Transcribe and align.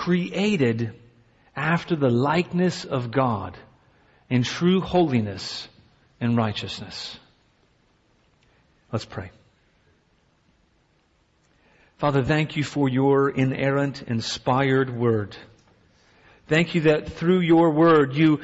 created 0.00 0.94
after 1.54 1.94
the 1.94 2.08
likeness 2.08 2.86
of 2.86 3.10
God 3.10 3.54
in 4.30 4.42
true 4.42 4.80
holiness 4.80 5.68
and 6.22 6.38
righteousness. 6.38 7.18
Let's 8.90 9.04
pray. 9.04 9.30
Father, 11.98 12.22
thank 12.22 12.56
you 12.56 12.64
for 12.64 12.88
your 12.88 13.28
inerrant, 13.28 14.00
inspired 14.00 14.88
word. 14.88 15.36
Thank 16.46 16.74
you 16.74 16.80
that 16.82 17.12
through 17.12 17.40
your 17.40 17.68
word 17.68 18.16
you 18.16 18.40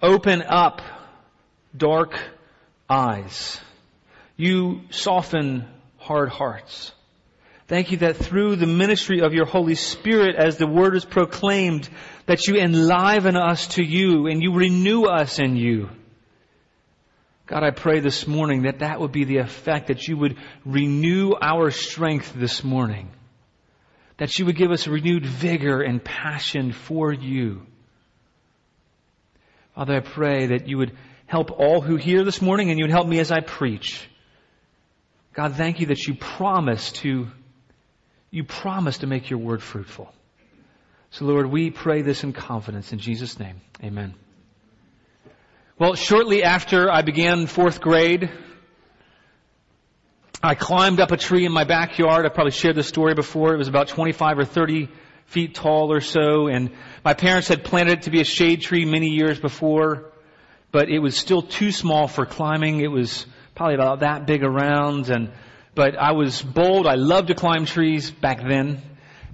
open 0.00 0.40
up 0.40 0.80
dark 1.76 2.18
eyes. 2.88 3.60
You 4.38 4.80
soften 4.88 5.68
hard 5.98 6.30
hearts. 6.30 6.92
Thank 7.66 7.92
you 7.92 7.98
that 7.98 8.16
through 8.16 8.56
the 8.56 8.66
ministry 8.66 9.20
of 9.20 9.32
your 9.32 9.46
Holy 9.46 9.74
Spirit 9.74 10.36
as 10.36 10.58
the 10.58 10.66
word 10.66 10.96
is 10.96 11.04
proclaimed, 11.04 11.88
that 12.26 12.46
you 12.46 12.56
enliven 12.56 13.36
us 13.36 13.68
to 13.68 13.82
you 13.82 14.26
and 14.26 14.42
you 14.42 14.52
renew 14.52 15.04
us 15.04 15.38
in 15.38 15.56
you. 15.56 15.88
God, 17.46 17.62
I 17.62 17.70
pray 17.70 18.00
this 18.00 18.26
morning 18.26 18.62
that 18.62 18.80
that 18.80 19.00
would 19.00 19.12
be 19.12 19.24
the 19.24 19.38
effect, 19.38 19.88
that 19.88 20.06
you 20.06 20.16
would 20.16 20.36
renew 20.64 21.32
our 21.40 21.70
strength 21.70 22.34
this 22.34 22.62
morning. 22.62 23.10
That 24.18 24.38
you 24.38 24.46
would 24.46 24.56
give 24.56 24.70
us 24.70 24.86
renewed 24.86 25.26
vigor 25.26 25.80
and 25.80 26.04
passion 26.04 26.72
for 26.72 27.12
you. 27.12 27.66
Father, 29.74 29.96
I 29.96 30.00
pray 30.00 30.46
that 30.48 30.68
you 30.68 30.78
would 30.78 30.96
help 31.26 31.50
all 31.50 31.80
who 31.80 31.96
hear 31.96 32.24
this 32.24 32.40
morning 32.40 32.70
and 32.70 32.78
you 32.78 32.84
would 32.84 32.92
help 32.92 33.08
me 33.08 33.18
as 33.18 33.32
I 33.32 33.40
preach. 33.40 34.08
God, 35.32 35.54
thank 35.56 35.80
you 35.80 35.86
that 35.86 36.06
you 36.06 36.14
promise 36.14 36.92
to, 36.92 37.26
you 38.34 38.42
promise 38.42 38.98
to 38.98 39.06
make 39.06 39.30
your 39.30 39.38
word 39.38 39.62
fruitful. 39.62 40.12
So 41.12 41.24
Lord, 41.24 41.46
we 41.46 41.70
pray 41.70 42.02
this 42.02 42.24
in 42.24 42.32
confidence 42.32 42.92
in 42.92 42.98
Jesus' 42.98 43.38
name. 43.38 43.60
Amen. 43.80 44.14
Well, 45.78 45.94
shortly 45.94 46.42
after 46.42 46.90
I 46.90 47.02
began 47.02 47.46
fourth 47.46 47.80
grade, 47.80 48.28
I 50.42 50.56
climbed 50.56 50.98
up 50.98 51.12
a 51.12 51.16
tree 51.16 51.46
in 51.46 51.52
my 51.52 51.62
backyard. 51.62 52.26
I 52.26 52.28
probably 52.28 52.50
shared 52.50 52.74
this 52.74 52.88
story 52.88 53.14
before. 53.14 53.54
It 53.54 53.56
was 53.56 53.68
about 53.68 53.86
25 53.86 54.40
or 54.40 54.44
30 54.44 54.88
feet 55.26 55.54
tall 55.54 55.92
or 55.92 56.00
so, 56.00 56.48
and 56.48 56.72
my 57.04 57.14
parents 57.14 57.46
had 57.46 57.62
planted 57.62 57.98
it 57.98 58.02
to 58.02 58.10
be 58.10 58.20
a 58.20 58.24
shade 58.24 58.62
tree 58.62 58.84
many 58.84 59.10
years 59.10 59.38
before, 59.38 60.10
but 60.72 60.88
it 60.88 60.98
was 60.98 61.16
still 61.16 61.42
too 61.42 61.70
small 61.70 62.08
for 62.08 62.26
climbing. 62.26 62.80
It 62.80 62.90
was 62.90 63.26
probably 63.54 63.76
about 63.76 64.00
that 64.00 64.26
big 64.26 64.42
around, 64.42 65.08
and 65.08 65.30
but 65.74 65.96
I 65.96 66.12
was 66.12 66.42
bold. 66.42 66.86
I 66.86 66.94
loved 66.94 67.28
to 67.28 67.34
climb 67.34 67.66
trees 67.66 68.10
back 68.10 68.42
then. 68.46 68.82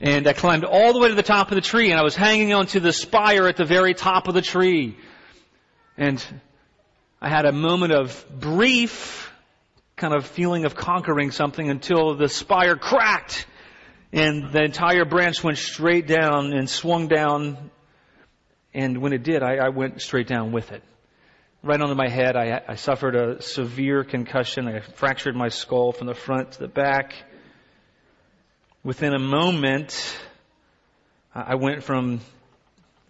And 0.01 0.27
I 0.27 0.33
climbed 0.33 0.65
all 0.65 0.93
the 0.93 0.99
way 0.99 1.09
to 1.09 1.15
the 1.15 1.23
top 1.23 1.51
of 1.51 1.57
the 1.57 1.61
tree, 1.61 1.91
and 1.91 2.01
I 2.01 2.03
was 2.03 2.17
hanging 2.17 2.55
onto 2.55 2.81
the 2.81 2.93
spire 2.93 3.47
at 3.47 3.57
the 3.57 3.67
very 3.67 3.93
top 3.93 4.29
of 4.29 4.35
the 4.35 4.41
tree. 4.41 4.97
And 5.99 6.25
I 7.21 7.29
had 7.29 7.45
a 7.45 7.53
moment 7.53 7.93
of 7.93 8.25
brief 8.41 9.31
kind 9.97 10.15
of 10.15 10.27
feeling 10.27 10.65
of 10.65 10.75
conquering 10.75 11.31
something 11.31 11.69
until 11.69 12.15
the 12.15 12.29
spire 12.29 12.77
cracked 12.77 13.47
and 14.13 14.51
the 14.51 14.63
entire 14.63 15.05
branch 15.05 15.45
went 15.45 15.59
straight 15.59 16.07
down 16.07 16.53
and 16.53 16.69
swung 16.69 17.07
down. 17.07 17.71
And 18.73 18.99
when 18.99 19.13
it 19.13 19.23
did, 19.23 19.43
I, 19.43 19.57
I 19.57 19.69
went 19.69 20.01
straight 20.01 20.27
down 20.27 20.53
with 20.53 20.73
it. 20.73 20.83
Right 21.63 21.79
onto 21.79 21.95
my 21.95 22.09
head, 22.09 22.37
I, 22.37 22.63
I 22.67 22.75
suffered 22.77 23.15
a 23.15 23.43
severe 23.43 24.03
concussion. 24.03 24.67
I 24.67 24.81
fractured 24.81 25.37
my 25.37 25.51
skull 25.51 25.93
from 25.93 26.07
the 26.07 26.15
front 26.15 26.53
to 26.53 26.61
the 26.61 26.69
back. 26.69 27.13
Within 28.83 29.13
a 29.13 29.19
moment, 29.19 30.19
I 31.35 31.57
went 31.57 31.83
from 31.83 32.21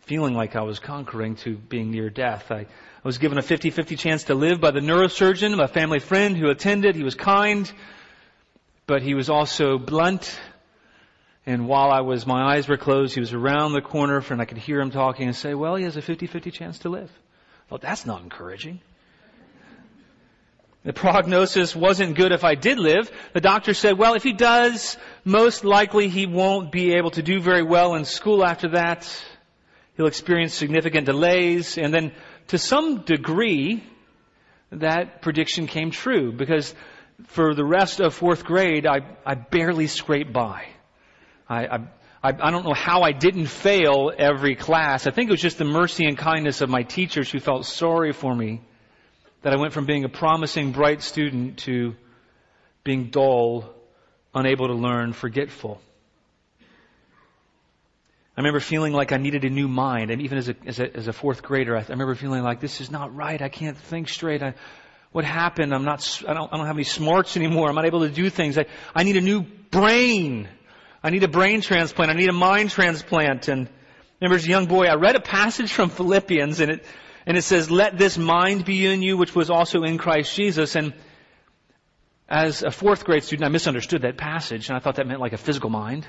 feeling 0.01 0.35
like 0.35 0.57
I 0.57 0.63
was 0.63 0.81
conquering 0.81 1.37
to 1.37 1.57
being 1.57 1.93
near 1.93 2.11
death. 2.11 2.51
I, 2.51 2.57
I 2.63 2.67
was 3.05 3.19
given 3.19 3.39
a 3.39 3.43
50-50 3.43 3.97
chance 3.97 4.25
to 4.25 4.35
live 4.35 4.61
by 4.61 4.73
the 4.73 4.81
neurosurgeon, 4.81 5.63
a 5.63 5.69
family 5.69 6.01
friend 6.01 6.37
who 6.37 6.51
attended. 6.51 6.97
He 6.97 7.05
was 7.05 7.15
kind, 7.15 7.71
but 8.89 9.01
he 9.01 9.15
was 9.15 9.31
also 9.31 9.79
blunt. 9.79 10.41
And 11.47 11.69
while 11.69 11.93
I 11.93 12.01
was, 12.01 12.27
my 12.27 12.57
eyes 12.57 12.67
were 12.67 12.77
closed, 12.77 13.15
he 13.15 13.21
was 13.21 13.33
around 13.33 13.75
the 13.75 13.81
corner 13.81 14.21
and 14.29 14.43
I 14.43 14.45
could 14.45 14.59
hear 14.59 14.81
him 14.81 14.91
talking 14.91 15.29
and 15.29 15.37
say, 15.37 15.55
well, 15.55 15.77
he 15.77 15.85
has 15.85 15.97
a 15.97 16.03
50-50 16.03 16.53
chance 16.53 16.81
to 16.81 16.89
live. 16.89 17.13
Thought, 17.71 17.83
that's 17.83 18.05
not 18.05 18.23
encouraging. 18.23 18.81
The 20.83 20.93
prognosis 20.93 21.77
wasn't 21.77 22.17
good 22.17 22.33
if 22.33 22.43
I 22.43 22.57
did 22.57 22.81
live. 22.81 23.09
The 23.33 23.41
doctor 23.41 23.75
said, 23.75 23.97
well, 23.97 24.15
if 24.15 24.25
he 24.25 24.33
does, 24.33 24.97
most 25.25 25.65
likely 25.65 26.09
he 26.09 26.27
won't 26.27 26.73
be 26.73 26.95
able 26.95 27.13
to 27.13 27.23
do 27.23 27.41
very 27.41 27.63
well 27.63 27.95
in 27.95 28.05
school 28.05 28.45
after 28.45 28.71
that. 28.71 29.09
He'll 29.97 30.09
experience 30.09 30.53
significant 30.53 31.07
delays, 31.07 31.79
and 31.79 31.95
then 31.95 32.11
to 32.49 32.59
some 32.59 33.03
degree, 33.03 33.85
that 34.73 35.23
prediction 35.23 35.69
came 35.69 35.93
true 35.93 36.33
because 36.33 36.75
for 37.29 37.55
the 37.55 37.65
rest 37.65 38.01
of 38.01 38.15
fourth 38.15 38.43
grade, 38.45 38.85
I, 38.85 39.01
I 39.25 39.37
barely 39.37 39.87
scraped 39.87 40.33
by. 40.33 40.67
I, 41.49 41.67
I, 41.67 41.79
I 42.23 42.29
I, 42.29 42.51
don't 42.51 42.65
know 42.65 42.75
how 42.75 43.03
I 43.03 43.13
didn't 43.13 43.47
fail 43.47 44.13
every 44.17 44.55
class. 44.55 45.07
I 45.07 45.11
think 45.11 45.29
it 45.29 45.33
was 45.33 45.41
just 45.41 45.59
the 45.59 45.65
mercy 45.65 46.05
and 46.05 46.17
kindness 46.19 46.61
of 46.61 46.69
my 46.69 46.83
teachers 46.83 47.31
who 47.31 47.41
felt 47.41 47.67
sorry 47.67 48.13
for 48.13 48.35
me 48.35 48.61
that 49.43 49.53
I 49.53 49.57
went 49.57 49.73
from 49.73 49.87
being 49.87 50.05
a 50.05 50.09
promising, 50.09 50.73
bright 50.73 51.03
student 51.03 51.59
to 51.61 51.95
being 52.85 53.11
dull, 53.11 53.73
unable 54.35 54.69
to 54.69 54.75
learn, 54.75 55.13
forgetful. 55.13 55.81
I 58.37 58.41
remember 58.41 58.61
feeling 58.61 58.93
like 58.93 59.13
I 59.13 59.17
needed 59.17 59.45
a 59.45 59.51
new 59.51 59.69
mind, 59.69 60.11
and 60.11 60.23
even 60.23 60.39
as 60.39 60.49
a, 60.49 60.57
as 60.65 60.79
a, 60.79 60.97
as 60.97 61.09
a 61.09 61.13
fourth 61.13 61.43
grader, 61.43 61.77
I, 61.77 61.81
I, 61.81 61.89
remember 61.89 62.15
feeling 62.15 62.43
like 62.43 62.61
this 62.61 62.81
is 62.81 62.91
not 62.91 63.15
right. 63.15 63.41
I 63.41 63.49
can't 63.49 63.77
think 63.77 64.09
straight. 64.09 64.43
I, 64.43 64.55
what 65.13 65.25
happened? 65.25 65.75
I'm 65.75 65.85
not. 65.85 66.23
I 66.27 66.35
don't, 66.35 66.53
I 66.53 66.57
don't 66.57 66.67
have 66.67 66.77
any 66.77 66.85
smarts 66.85 67.37
anymore. 67.37 67.69
I'm 67.69 67.75
not 67.75 67.85
able 67.85 68.01
to 68.01 68.09
do 68.09 68.31
things. 68.31 68.57
I, 68.57 68.67
I 68.95 69.03
need 69.03 69.17
a 69.17 69.21
new 69.21 69.43
brain. 69.43 70.49
I 71.03 71.11
need 71.11 71.23
a 71.23 71.29
brain 71.29 71.61
transplant. 71.61 72.11
I 72.11 72.15
need 72.15 72.29
a 72.29 72.35
mind 72.35 72.71
transplant. 72.71 73.49
And 73.49 73.69
remember 74.21 74.37
as 74.37 74.45
a 74.45 74.51
young 74.51 74.67
boy, 74.67 74.87
I 74.87 74.95
read 74.95 75.17
a 75.17 75.21
passage 75.21 75.73
from 75.73 75.91
Philippians, 75.91 76.61
and 76.61 76.73
it 76.73 76.85
and 77.27 77.37
it 77.37 77.43
says, 77.43 77.71
"Let 77.71 77.99
this 77.99 78.19
mind 78.19 78.65
be 78.65 78.87
in 78.87 79.03
you, 79.03 79.17
which 79.17 79.35
was 79.35 79.51
also 79.51 79.83
in 79.83 79.99
Christ 79.99 80.35
Jesus." 80.35 80.77
And 80.77 80.93
as 82.29 82.63
a 82.63 82.71
fourth 82.71 83.05
grade 83.05 83.25
student, 83.25 83.47
I 83.47 83.51
misunderstood 83.51 84.03
that 84.03 84.17
passage, 84.17 84.69
and 84.69 84.77
I 84.77 84.81
thought 84.81 84.97
that 84.97 85.07
meant 85.07 85.21
like 85.21 85.33
a 85.33 85.39
physical 85.39 85.71
mind. 85.71 86.07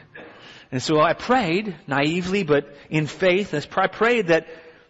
And 0.71 0.81
so 0.81 1.01
I 1.01 1.13
prayed 1.13 1.75
naively, 1.87 2.43
but 2.43 2.73
in 2.89 3.07
faith, 3.07 3.53
I 3.53 3.87
prayed 3.87 4.27
that, 4.27 4.47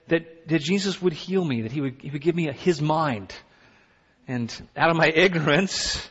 that, 0.10 0.48
that 0.48 0.60
Jesus 0.60 1.02
would 1.02 1.14
heal 1.14 1.44
me, 1.44 1.62
that 1.62 1.72
he 1.72 1.82
would, 1.82 2.02
he 2.02 2.12
would 2.12 2.22
give 2.22 2.36
me 2.36 2.52
his 2.52 2.82
mind. 2.82 3.34
And 4.28 4.54
out 4.78 4.92
of 4.92 4.96
my 4.96 5.08
ignorance, 5.08 6.08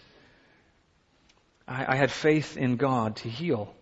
I, 1.68 1.94
I 1.94 1.96
had 1.96 2.10
faith 2.10 2.56
in 2.56 2.76
God 2.76 3.16
to 3.16 3.28
heal. 3.28 3.72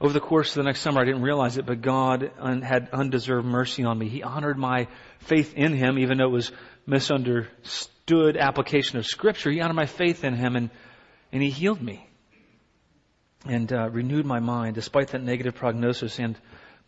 Over 0.00 0.12
the 0.12 0.20
course 0.20 0.50
of 0.50 0.56
the 0.56 0.64
next 0.64 0.80
summer, 0.80 1.00
I 1.00 1.04
didn't 1.04 1.22
realize 1.22 1.56
it, 1.56 1.64
but 1.64 1.80
God 1.80 2.30
un, 2.38 2.60
had 2.60 2.90
undeserved 2.92 3.46
mercy 3.46 3.84
on 3.84 3.98
me. 3.98 4.08
He 4.08 4.22
honored 4.22 4.58
my 4.58 4.88
faith 5.20 5.54
in 5.54 5.72
Him, 5.72 5.98
even 5.98 6.18
though 6.18 6.26
it 6.26 6.32
was 6.32 6.52
misunderstood 6.86 8.36
application 8.36 8.98
of 8.98 9.06
Scripture. 9.06 9.50
He 9.50 9.60
honored 9.60 9.76
my 9.76 9.86
faith 9.86 10.22
in 10.22 10.34
Him, 10.34 10.54
and, 10.54 10.70
and 11.32 11.42
He 11.42 11.50
healed 11.50 11.80
me 11.80 12.06
and 13.46 13.72
uh, 13.72 13.88
renewed 13.90 14.26
my 14.26 14.40
mind 14.40 14.74
despite 14.74 15.08
that 15.08 15.22
negative 15.22 15.54
prognosis 15.54 16.18
and 16.18 16.38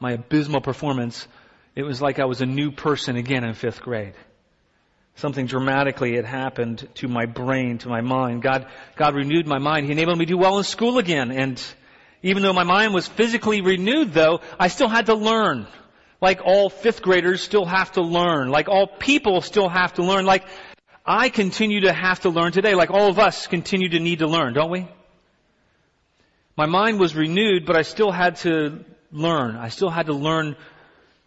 my 0.00 0.12
abysmal 0.12 0.60
performance. 0.60 1.26
It 1.74 1.84
was 1.84 2.02
like 2.02 2.18
I 2.18 2.24
was 2.26 2.40
a 2.40 2.46
new 2.46 2.72
person 2.72 3.16
again 3.16 3.44
in 3.44 3.54
fifth 3.54 3.80
grade. 3.80 4.14
Something 5.14 5.46
dramatically 5.46 6.14
had 6.14 6.24
happened 6.24 6.88
to 6.96 7.08
my 7.08 7.26
brain, 7.26 7.78
to 7.78 7.88
my 7.88 8.02
mind. 8.02 8.42
God, 8.42 8.66
God 8.96 9.14
renewed 9.14 9.46
my 9.46 9.58
mind. 9.58 9.86
He 9.86 9.92
enabled 9.92 10.18
me 10.18 10.26
to 10.26 10.32
do 10.32 10.38
well 10.38 10.58
in 10.58 10.64
school 10.64 10.98
again. 10.98 11.32
And 11.32 11.60
even 12.22 12.42
though 12.42 12.52
my 12.52 12.64
mind 12.64 12.94
was 12.94 13.06
physically 13.06 13.60
renewed 13.60 14.12
though, 14.12 14.40
I 14.58 14.68
still 14.68 14.88
had 14.88 15.06
to 15.06 15.14
learn. 15.14 15.66
Like 16.20 16.40
all 16.44 16.68
fifth 16.68 17.02
graders 17.02 17.42
still 17.42 17.64
have 17.64 17.92
to 17.92 18.02
learn. 18.02 18.48
Like 18.48 18.68
all 18.68 18.86
people 18.86 19.40
still 19.40 19.68
have 19.68 19.94
to 19.94 20.02
learn. 20.02 20.26
Like 20.26 20.44
I 21.06 21.28
continue 21.28 21.82
to 21.82 21.92
have 21.92 22.20
to 22.20 22.30
learn 22.30 22.52
today. 22.52 22.74
Like 22.74 22.90
all 22.90 23.08
of 23.08 23.18
us 23.18 23.46
continue 23.46 23.88
to 23.90 24.00
need 24.00 24.18
to 24.18 24.26
learn, 24.26 24.52
don't 24.52 24.70
we? 24.70 24.88
My 26.56 26.66
mind 26.66 26.98
was 26.98 27.14
renewed, 27.14 27.66
but 27.66 27.76
I 27.76 27.82
still 27.82 28.10
had 28.10 28.36
to 28.36 28.84
learn. 29.12 29.56
I 29.56 29.68
still 29.68 29.90
had 29.90 30.06
to 30.06 30.12
learn 30.12 30.56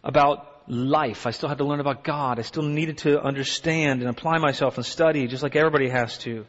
about 0.04 0.46
life. 0.68 1.26
I 1.26 1.30
still 1.30 1.48
had 1.48 1.58
to 1.58 1.64
learn 1.64 1.80
about 1.80 2.04
God. 2.04 2.38
I 2.38 2.42
still 2.42 2.62
needed 2.62 2.98
to 2.98 3.20
understand 3.20 4.02
and 4.02 4.10
apply 4.10 4.38
myself 4.38 4.76
and 4.76 4.84
study 4.84 5.26
just 5.26 5.42
like 5.42 5.56
everybody 5.56 5.88
has 5.88 6.18
to. 6.18 6.44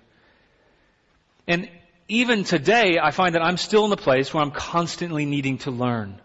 And 1.47 1.69
even 2.07 2.43
today, 2.43 2.99
I 3.01 3.11
find 3.11 3.35
that 3.35 3.41
I'm 3.41 3.57
still 3.57 3.83
in 3.85 3.89
the 3.89 3.97
place 3.97 4.33
where 4.33 4.43
I'm 4.43 4.51
constantly 4.51 5.25
needing 5.25 5.59
to 5.59 5.71
learn. 5.71 6.19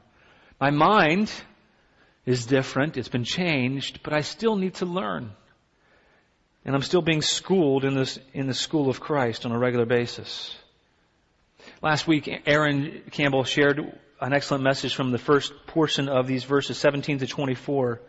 My 0.61 0.71
mind 0.71 1.33
is 2.27 2.47
different. 2.47 2.97
It's 2.97 3.09
been 3.09 3.25
changed, 3.25 4.03
but 4.03 4.13
I 4.13 4.21
still 4.21 4.57
need 4.57 4.75
to 4.75 4.87
learn. 4.87 5.31
And 6.65 6.75
I'm 6.75 6.83
still 6.83 7.03
being 7.03 7.23
schooled 7.23 7.85
in 7.85 7.95
this, 7.95 8.19
in 8.35 8.47
the 8.47 8.55
school 8.55 8.91
of 8.91 9.01
Christ 9.01 9.47
on 9.47 9.53
a 9.53 9.59
regular 9.59 9.87
basis. 9.87 10.55
Last 11.81 12.07
week, 12.07 12.29
Aaron 12.47 13.03
Campbell 13.11 13.45
shared 13.45 13.79
an 14.21 14.33
excellent 14.33 14.65
message 14.65 14.95
from 14.95 15.13
the 15.13 15.19
first 15.19 15.53
portion 15.69 16.09
of 16.09 16.27
these 16.27 16.45
verses, 16.45 16.77
17 16.77 17.21
to 17.21 17.27
24. 17.27 18.01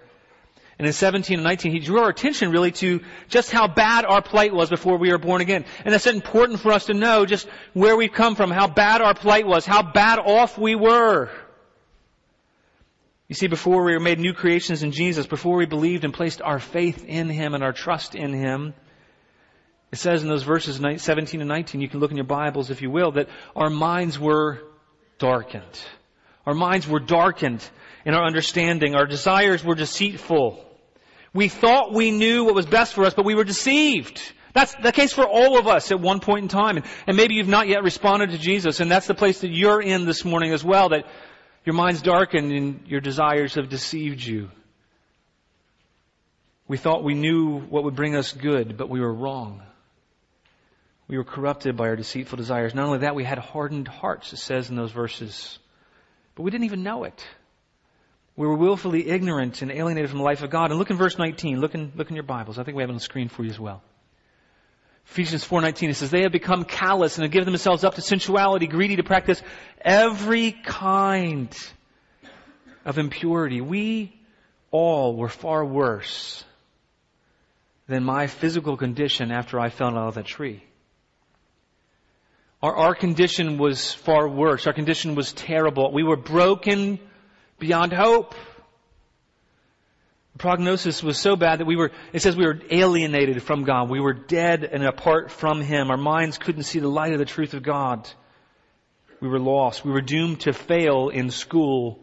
And 0.79 0.87
in 0.87 0.93
17 0.93 1.35
and 1.35 1.43
19, 1.43 1.73
he 1.73 1.79
drew 1.79 1.99
our 1.99 2.09
attention 2.09 2.51
really 2.51 2.71
to 2.71 3.01
just 3.27 3.51
how 3.51 3.67
bad 3.67 4.05
our 4.05 4.21
plight 4.21 4.53
was 4.53 4.69
before 4.69 4.97
we 4.97 5.11
were 5.11 5.17
born 5.17 5.41
again. 5.41 5.65
And 5.83 5.93
that's 5.93 6.07
important 6.07 6.61
for 6.61 6.71
us 6.71 6.85
to 6.85 6.93
know 6.93 7.25
just 7.25 7.49
where 7.73 7.97
we've 7.97 8.13
come 8.13 8.35
from, 8.35 8.49
how 8.49 8.67
bad 8.67 9.01
our 9.01 9.13
plight 9.13 9.45
was, 9.45 9.65
how 9.65 9.83
bad 9.83 10.19
off 10.19 10.57
we 10.57 10.75
were. 10.75 11.29
You 13.27 13.35
see, 13.35 13.47
before 13.47 13.83
we 13.83 13.91
were 13.91 13.99
made 13.99 14.19
new 14.19 14.33
creations 14.33 14.81
in 14.81 14.93
Jesus, 14.93 15.27
before 15.27 15.57
we 15.57 15.65
believed 15.65 16.05
and 16.05 16.13
placed 16.13 16.41
our 16.41 16.59
faith 16.59 17.03
in 17.05 17.27
Him 17.27 17.53
and 17.53 17.63
our 17.63 17.73
trust 17.73 18.15
in 18.15 18.31
Him, 18.31 18.73
it 19.91 19.97
says 19.97 20.23
in 20.23 20.29
those 20.29 20.43
verses 20.43 20.77
17 20.77 21.41
and 21.41 21.49
19, 21.49 21.81
you 21.81 21.89
can 21.89 21.99
look 21.99 22.11
in 22.11 22.17
your 22.17 22.25
Bibles 22.25 22.71
if 22.71 22.81
you 22.81 22.89
will, 22.89 23.11
that 23.11 23.27
our 23.53 23.69
minds 23.69 24.17
were 24.17 24.61
darkened. 25.17 25.65
Our 26.45 26.53
minds 26.53 26.87
were 26.87 27.01
darkened 27.01 27.67
in 28.05 28.13
our 28.13 28.25
understanding. 28.25 28.95
Our 28.95 29.05
desires 29.05 29.61
were 29.61 29.75
deceitful. 29.75 30.65
We 31.33 31.47
thought 31.47 31.93
we 31.93 32.11
knew 32.11 32.45
what 32.45 32.55
was 32.55 32.65
best 32.65 32.93
for 32.93 33.05
us, 33.05 33.13
but 33.13 33.25
we 33.25 33.35
were 33.35 33.43
deceived. 33.43 34.21
That's 34.53 34.73
the 34.75 34.91
case 34.91 35.13
for 35.13 35.27
all 35.27 35.59
of 35.59 35.67
us 35.67 35.91
at 35.91 35.99
one 35.99 36.19
point 36.19 36.43
in 36.43 36.49
time. 36.49 36.77
And, 36.77 36.85
and 37.05 37.15
maybe 37.15 37.35
you've 37.35 37.47
not 37.47 37.67
yet 37.67 37.83
responded 37.83 38.31
to 38.31 38.37
Jesus, 38.37 38.79
and 38.79 38.89
that's 38.89 39.07
the 39.07 39.13
place 39.13 39.41
that 39.41 39.51
you're 39.51 39.81
in 39.81 40.05
this 40.05 40.25
morning 40.25 40.53
as 40.53 40.63
well, 40.63 40.89
that 40.89 41.05
your 41.65 41.75
mind's 41.75 42.01
darkened 42.01 42.51
and 42.51 42.87
your 42.87 43.01
desires 43.01 43.55
have 43.55 43.69
deceived 43.69 44.23
you. 44.23 44.49
We 46.67 46.77
thought 46.77 47.03
we 47.03 47.15
knew 47.15 47.59
what 47.59 47.83
would 47.83 47.95
bring 47.95 48.15
us 48.15 48.31
good, 48.31 48.77
but 48.77 48.89
we 48.89 48.99
were 48.99 49.13
wrong. 49.13 49.61
We 51.07 51.17
were 51.17 51.23
corrupted 51.23 51.75
by 51.75 51.87
our 51.89 51.95
deceitful 51.95 52.37
desires. 52.37 52.75
Not 52.75 52.85
only 52.85 52.99
that, 52.99 53.15
we 53.15 53.23
had 53.23 53.39
hardened 53.39 53.87
hearts, 53.87 54.33
it 54.33 54.37
says 54.37 54.69
in 54.69 54.75
those 54.75 54.91
verses. 54.91 55.57
But 56.35 56.43
we 56.43 56.51
didn't 56.51 56.65
even 56.65 56.83
know 56.83 57.03
it. 57.03 57.25
We 58.39 58.47
were 58.47 58.55
willfully 58.55 59.09
ignorant 59.09 59.61
and 59.61 59.69
alienated 59.69 60.09
from 60.09 60.19
the 60.19 60.23
life 60.23 60.43
of 60.43 60.49
God. 60.49 60.71
And 60.71 60.79
look 60.79 60.89
in 60.89 60.95
verse 60.95 61.17
19. 61.17 61.59
Look 61.59 61.75
in, 61.75 61.91
look 61.97 62.09
in 62.09 62.15
your 62.15 62.23
Bibles. 62.23 62.57
I 62.57 62.63
think 62.63 62.77
we 62.77 62.83
have 62.83 62.89
it 62.89 62.93
on 62.93 62.95
the 62.95 63.03
screen 63.03 63.27
for 63.27 63.43
you 63.43 63.49
as 63.49 63.59
well. 63.59 63.83
Ephesians 65.07 65.43
4:19 65.43 65.89
it 65.89 65.95
says 65.95 66.09
they 66.09 66.21
have 66.21 66.31
become 66.31 66.63
callous 66.63 67.17
and 67.17 67.23
have 67.23 67.33
given 67.33 67.47
themselves 67.47 67.83
up 67.83 67.95
to 67.95 68.01
sensuality, 68.01 68.65
greedy 68.65 68.95
to 68.95 69.03
practice 69.03 69.41
every 69.81 70.53
kind 70.53 71.53
of 72.85 72.97
impurity. 72.97 73.59
We 73.59 74.17
all 74.71 75.17
were 75.17 75.27
far 75.27 75.65
worse 75.65 76.45
than 77.87 78.05
my 78.05 78.27
physical 78.27 78.77
condition 78.77 79.33
after 79.33 79.59
I 79.59 79.67
fell 79.67 79.89
out 79.89 80.07
of 80.07 80.15
that 80.15 80.27
tree. 80.27 80.63
Our, 82.63 82.73
our 82.73 82.95
condition 82.95 83.57
was 83.57 83.93
far 83.93 84.29
worse. 84.29 84.65
Our 84.65 84.71
condition 84.73 85.15
was 85.15 85.33
terrible. 85.33 85.91
We 85.91 86.03
were 86.03 86.15
broken 86.15 86.99
beyond 87.59 87.93
hope. 87.93 88.35
The 90.33 90.39
prognosis 90.39 91.03
was 91.03 91.17
so 91.17 91.35
bad 91.35 91.59
that 91.59 91.65
we 91.65 91.75
were, 91.75 91.91
it 92.13 92.21
says 92.21 92.35
we 92.35 92.45
were 92.45 92.59
alienated 92.71 93.43
from 93.43 93.63
God. 93.63 93.89
We 93.89 93.99
were 93.99 94.13
dead 94.13 94.63
and 94.63 94.83
apart 94.83 95.31
from 95.31 95.61
Him. 95.61 95.91
Our 95.91 95.97
minds 95.97 96.37
couldn't 96.37 96.63
see 96.63 96.79
the 96.79 96.87
light 96.87 97.13
of 97.13 97.19
the 97.19 97.25
truth 97.25 97.53
of 97.53 97.63
God. 97.63 98.09
We 99.19 99.27
were 99.27 99.39
lost. 99.39 99.83
We 99.83 99.91
were 99.91 100.01
doomed 100.01 100.41
to 100.41 100.53
fail 100.53 101.09
in 101.09 101.29
school, 101.29 101.99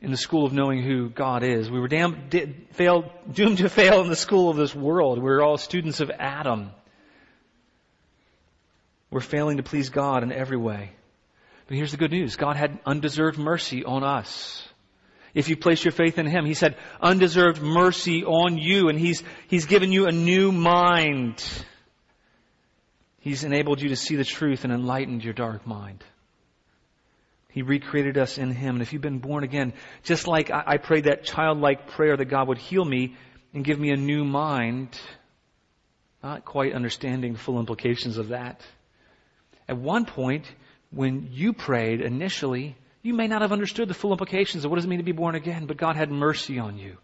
in 0.00 0.10
the 0.10 0.16
school 0.16 0.46
of 0.46 0.52
knowing 0.52 0.82
who 0.82 1.10
God 1.10 1.42
is. 1.42 1.70
We 1.70 1.80
were 1.80 1.88
damn, 1.88 2.30
failed, 2.72 3.10
doomed 3.30 3.58
to 3.58 3.68
fail 3.68 4.00
in 4.00 4.08
the 4.08 4.16
school 4.16 4.48
of 4.48 4.56
this 4.56 4.74
world. 4.74 5.18
We 5.18 5.24
were 5.24 5.42
all 5.42 5.58
students 5.58 6.00
of 6.00 6.10
Adam. 6.10 6.70
We're 9.10 9.20
failing 9.20 9.58
to 9.58 9.62
please 9.62 9.90
God 9.90 10.22
in 10.22 10.32
every 10.32 10.56
way. 10.56 10.92
Here's 11.72 11.90
the 11.90 11.96
good 11.96 12.10
news. 12.10 12.36
God 12.36 12.56
had 12.56 12.78
undeserved 12.84 13.38
mercy 13.38 13.84
on 13.84 14.04
us. 14.04 14.66
If 15.34 15.48
you 15.48 15.56
place 15.56 15.82
your 15.82 15.92
faith 15.92 16.18
in 16.18 16.26
Him, 16.26 16.44
He 16.44 16.54
said 16.54 16.76
undeserved 17.00 17.62
mercy 17.62 18.24
on 18.24 18.58
you 18.58 18.88
and 18.88 18.98
He's, 18.98 19.22
He's 19.48 19.64
given 19.64 19.90
you 19.90 20.06
a 20.06 20.12
new 20.12 20.52
mind. 20.52 21.42
He's 23.20 23.44
enabled 23.44 23.80
you 23.80 23.88
to 23.88 23.96
see 23.96 24.16
the 24.16 24.24
truth 24.24 24.64
and 24.64 24.72
enlightened 24.72 25.24
your 25.24 25.32
dark 25.32 25.66
mind. 25.66 26.04
He 27.48 27.62
recreated 27.62 28.18
us 28.18 28.36
in 28.36 28.50
Him. 28.50 28.74
And 28.74 28.82
if 28.82 28.92
you've 28.92 29.00
been 29.00 29.20
born 29.20 29.42
again, 29.42 29.72
just 30.02 30.26
like 30.26 30.50
I, 30.50 30.64
I 30.66 30.76
prayed 30.76 31.04
that 31.04 31.24
childlike 31.24 31.88
prayer 31.88 32.16
that 32.16 32.26
God 32.26 32.48
would 32.48 32.58
heal 32.58 32.84
me 32.84 33.16
and 33.54 33.64
give 33.64 33.78
me 33.78 33.90
a 33.90 33.96
new 33.96 34.24
mind, 34.24 34.98
not 36.22 36.44
quite 36.44 36.74
understanding 36.74 37.32
the 37.32 37.38
full 37.38 37.58
implications 37.58 38.18
of 38.18 38.28
that. 38.28 38.60
At 39.68 39.78
one 39.78 40.04
point, 40.04 40.46
when 40.92 41.30
you 41.32 41.52
prayed 41.52 42.00
initially, 42.00 42.76
you 43.02 43.14
may 43.14 43.26
not 43.26 43.42
have 43.42 43.50
understood 43.50 43.88
the 43.88 43.94
full 43.94 44.12
implications 44.12 44.64
of 44.64 44.70
what 44.70 44.76
does 44.76 44.84
it 44.84 44.88
mean 44.88 44.98
to 44.98 45.04
be 45.04 45.12
born 45.12 45.34
again, 45.34 45.66
but 45.66 45.76
God 45.76 45.96
had 45.96 46.10
mercy 46.10 46.58
on 46.58 46.78
you. 46.78 46.96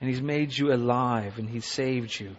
And 0.00 0.10
He's 0.10 0.20
made 0.20 0.56
you 0.56 0.72
alive 0.72 1.38
and 1.38 1.48
He's 1.48 1.64
saved 1.64 2.18
you. 2.18 2.36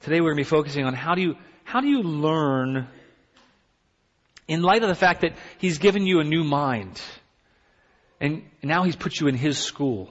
Today 0.00 0.20
we're 0.20 0.30
going 0.30 0.44
to 0.44 0.48
be 0.48 0.56
focusing 0.56 0.84
on 0.84 0.94
how 0.94 1.14
do 1.14 1.20
you, 1.20 1.36
how 1.64 1.80
do 1.80 1.88
you 1.88 2.02
learn 2.02 2.88
in 4.48 4.62
light 4.62 4.82
of 4.82 4.88
the 4.88 4.94
fact 4.94 5.20
that 5.20 5.34
He's 5.58 5.78
given 5.78 6.06
you 6.06 6.20
a 6.20 6.24
new 6.24 6.42
mind 6.42 7.00
and 8.20 8.42
now 8.62 8.84
He's 8.84 8.96
put 8.96 9.20
you 9.20 9.28
in 9.28 9.34
His 9.34 9.58
school. 9.58 10.08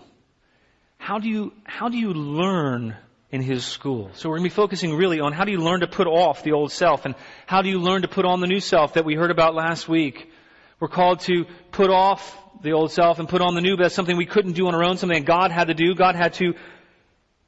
How 0.98 1.20
do 1.20 1.28
you, 1.28 1.54
how 1.66 1.90
do 1.90 1.98
you 1.98 2.14
learn 2.14 2.96
in 3.36 3.42
his 3.42 3.64
school. 3.64 4.10
So 4.16 4.30
we're 4.30 4.38
going 4.38 4.50
to 4.50 4.56
be 4.56 4.56
focusing 4.56 4.96
really 4.96 5.20
on 5.20 5.34
how 5.34 5.44
do 5.44 5.52
you 5.52 5.60
learn 5.60 5.82
to 5.82 5.88
put 5.88 6.08
off 6.08 6.42
the 6.42 6.54
old 6.54 6.72
self 6.72 7.06
and 7.06 7.14
how 7.46 7.62
do 7.62 7.70
you 7.70 7.80
learn 7.80 8.02
to 8.02 8.08
put 8.08 8.26
on 8.26 8.40
the 8.40 8.48
new 8.48 8.62
self 8.62 8.94
that 8.94 9.06
we 9.06 9.14
heard 9.14 9.30
about 9.30 9.54
last 9.54 9.88
week. 9.88 10.32
We're 10.80 10.88
called 10.88 11.20
to 11.22 11.46
put 11.72 11.90
off 11.90 12.38
the 12.62 12.72
old 12.72 12.92
self 12.92 13.20
and 13.20 13.30
put 13.30 13.42
on 13.42 13.54
the 13.54 13.62
new, 13.62 13.76
but 13.76 13.84
that's 13.84 13.96
something 13.96 14.18
we 14.18 14.26
couldn't 14.26 14.54
do 14.54 14.68
on 14.68 14.74
our 14.74 14.84
own, 14.84 14.98
something 14.98 15.20
that 15.20 15.28
God 15.28 15.52
had 15.52 15.68
to 15.68 15.74
do. 15.74 15.94
God 15.94 16.16
had 16.16 16.34
to 16.36 16.54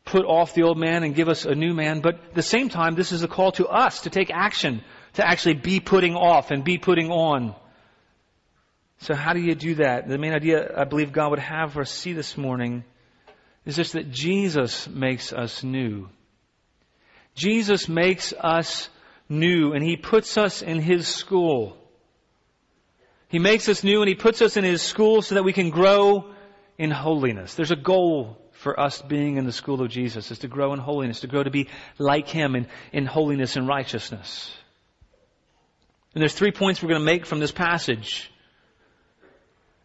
put 0.06 0.26
off 0.26 0.54
the 0.54 0.64
old 0.64 0.78
man 0.78 1.04
and 1.04 1.16
give 1.16 1.30
us 1.30 1.46
a 1.46 1.56
new 1.56 1.74
man. 1.74 2.02
But 2.02 2.16
at 2.16 2.36
the 2.36 2.44
same 2.44 2.70
time, 2.70 2.96
this 2.96 3.12
is 3.12 3.24
a 3.24 3.28
call 3.28 3.54
to 3.54 3.68
us 3.68 4.02
to 4.02 4.10
take 4.10 4.30
action, 4.30 4.84
to 5.14 5.28
actually 5.28 5.56
be 5.56 5.80
putting 5.80 6.16
off 6.16 6.52
and 6.52 6.64
be 6.64 6.78
putting 6.78 7.12
on. 7.12 7.56
So 9.00 9.16
how 9.16 9.34
do 9.34 9.40
you 9.40 9.56
do 9.56 9.76
that? 9.76 10.08
The 10.08 10.18
main 10.18 10.34
idea 10.34 10.70
I 10.78 10.84
believe 10.84 11.12
God 11.12 11.32
would 11.32 11.40
have 11.40 11.74
for 11.74 11.82
us 11.82 11.92
see 11.92 12.14
this 12.14 12.36
morning 12.38 12.84
is 13.68 13.76
just 13.76 13.94
that 13.94 14.10
Jesus 14.10 14.88
makes 14.88 15.34
us 15.34 15.62
new. 15.62 16.08
Jesus 17.36 17.90
makes 17.90 18.34
us 18.34 18.90
new 19.28 19.74
and 19.74 19.84
He 19.84 19.98
puts 19.98 20.38
us 20.38 20.62
in 20.62 20.80
His 20.80 21.06
school. 21.06 21.78
He 23.28 23.40
makes 23.40 23.68
us 23.68 23.84
new 23.84 24.02
and 24.02 24.08
He 24.08 24.16
puts 24.16 24.42
us 24.42 24.56
in 24.56 24.64
His 24.64 24.82
school 24.82 25.22
so 25.22 25.36
that 25.36 25.44
we 25.44 25.52
can 25.52 25.70
grow 25.70 26.32
in 26.78 26.92
holiness. 26.92 27.56
There's 27.56 27.72
a 27.72 27.76
goal 27.76 28.42
for 28.54 28.80
us 28.80 29.02
being 29.02 29.36
in 29.36 29.46
the 29.46 29.52
school 29.52 29.82
of 29.82 29.90
Jesus 29.90 30.32
is 30.32 30.40
to 30.40 30.48
grow 30.48 30.72
in 30.72 30.80
holiness, 30.80 31.20
to 31.20 31.28
grow 31.28 31.44
to 31.44 31.52
be 31.52 31.68
like 31.98 32.30
Him 32.30 32.56
in, 32.56 32.68
in 32.94 33.06
holiness 33.06 33.58
and 33.58 33.68
righteousness. 33.68 34.50
And 36.16 36.22
there's 36.22 36.34
three 36.34 36.54
points 36.54 36.82
we're 36.82 36.90
going 36.90 37.02
to 37.02 37.06
make 37.06 37.26
from 37.26 37.40
this 37.40 37.52
passage. 37.52 38.32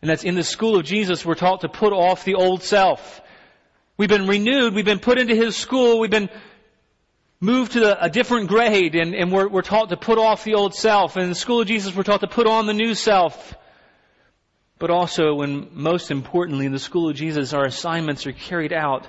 And 0.01 0.09
that's 0.09 0.23
in 0.23 0.37
the 0.37 0.45
school 0.45 0.77
of 0.77 0.85
Jesus, 0.85 1.27
we're 1.27 1.35
taught 1.35 1.63
to 1.63 1.69
put 1.69 1.93
off 1.93 2.25
the 2.25 2.37
old 2.37 2.63
self. 2.63 3.22
We've 3.97 4.09
been 4.09 4.27
renewed. 4.27 4.75
We've 4.75 4.85
been 4.85 4.99
put 4.99 5.19
into 5.19 5.35
His 5.35 5.57
school. 5.57 6.01
We've 6.01 6.11
been 6.11 6.31
moved 7.41 7.73
to 7.73 8.03
a 8.03 8.09
different 8.09 8.49
grade 8.49 8.95
and, 8.95 9.15
and 9.15 9.33
we're, 9.33 9.49
we're 9.49 9.63
taught 9.63 9.89
to 9.89 9.97
put 9.97 10.17
off 10.17 10.45
the 10.45 10.55
old 10.55 10.75
self. 10.75 11.17
And 11.17 11.25
in 11.25 11.29
the 11.29 11.35
school 11.35 11.61
of 11.61 11.67
Jesus, 11.67 11.95
we're 11.95 12.05
taught 12.05 12.21
to 12.21 12.29
put 12.29 12.47
on 12.47 12.67
the 12.67 12.73
new 12.73 12.95
self. 12.95 13.55
But 14.79 14.91
also, 14.91 15.41
and 15.43 15.73
most 15.73 16.11
importantly, 16.11 16.67
in 16.67 16.73
the 16.73 16.79
school 16.79 17.09
of 17.09 17.17
Jesus, 17.17 17.53
our 17.53 17.65
assignments 17.65 18.27
are 18.27 18.33
carried 18.33 18.73
out 18.73 19.07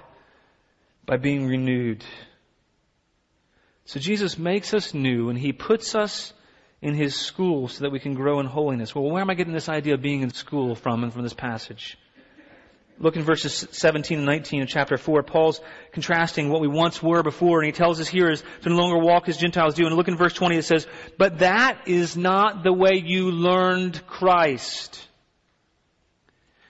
by 1.05 1.17
being 1.17 1.47
renewed. 1.47 2.03
So 3.85 3.99
Jesus 3.99 4.37
makes 4.37 4.73
us 4.73 4.93
new 4.93 5.29
and 5.29 5.37
He 5.37 5.53
puts 5.53 5.93
us 5.95 6.33
in 6.81 6.95
His 6.95 7.15
school 7.15 7.67
so 7.67 7.83
that 7.83 7.91
we 7.91 7.99
can 7.99 8.13
grow 8.13 8.39
in 8.39 8.45
holiness. 8.45 8.95
Well, 8.95 9.09
where 9.09 9.21
am 9.21 9.29
I 9.29 9.35
getting 9.35 9.53
this 9.53 9.69
idea 9.69 9.93
of 9.93 10.01
being 10.01 10.21
in 10.21 10.33
school 10.33 10.75
from 10.75 11.03
and 11.03 11.13
from 11.13 11.23
this 11.23 11.33
passage? 11.33 11.97
Look 12.99 13.15
in 13.15 13.23
verses 13.23 13.67
17 13.71 14.19
and 14.19 14.25
19 14.25 14.61
in 14.61 14.67
chapter 14.67 14.97
4. 14.97 15.23
Paul's 15.23 15.59
contrasting 15.91 16.49
what 16.49 16.61
we 16.61 16.67
once 16.67 17.01
were 17.01 17.23
before, 17.23 17.59
and 17.59 17.65
he 17.65 17.71
tells 17.71 17.99
us 17.99 18.07
here 18.07 18.29
is 18.29 18.43
to 18.61 18.69
no 18.69 18.75
longer 18.75 18.99
walk 18.99 19.27
as 19.27 19.37
Gentiles 19.37 19.73
do. 19.73 19.85
And 19.85 19.95
look 19.95 20.07
in 20.07 20.15
verse 20.15 20.33
20, 20.33 20.57
it 20.57 20.63
says, 20.63 20.87
But 21.17 21.39
that 21.39 21.87
is 21.87 22.15
not 22.15 22.63
the 22.63 22.73
way 22.73 23.01
you 23.03 23.31
learned 23.31 24.05
Christ. 24.05 25.07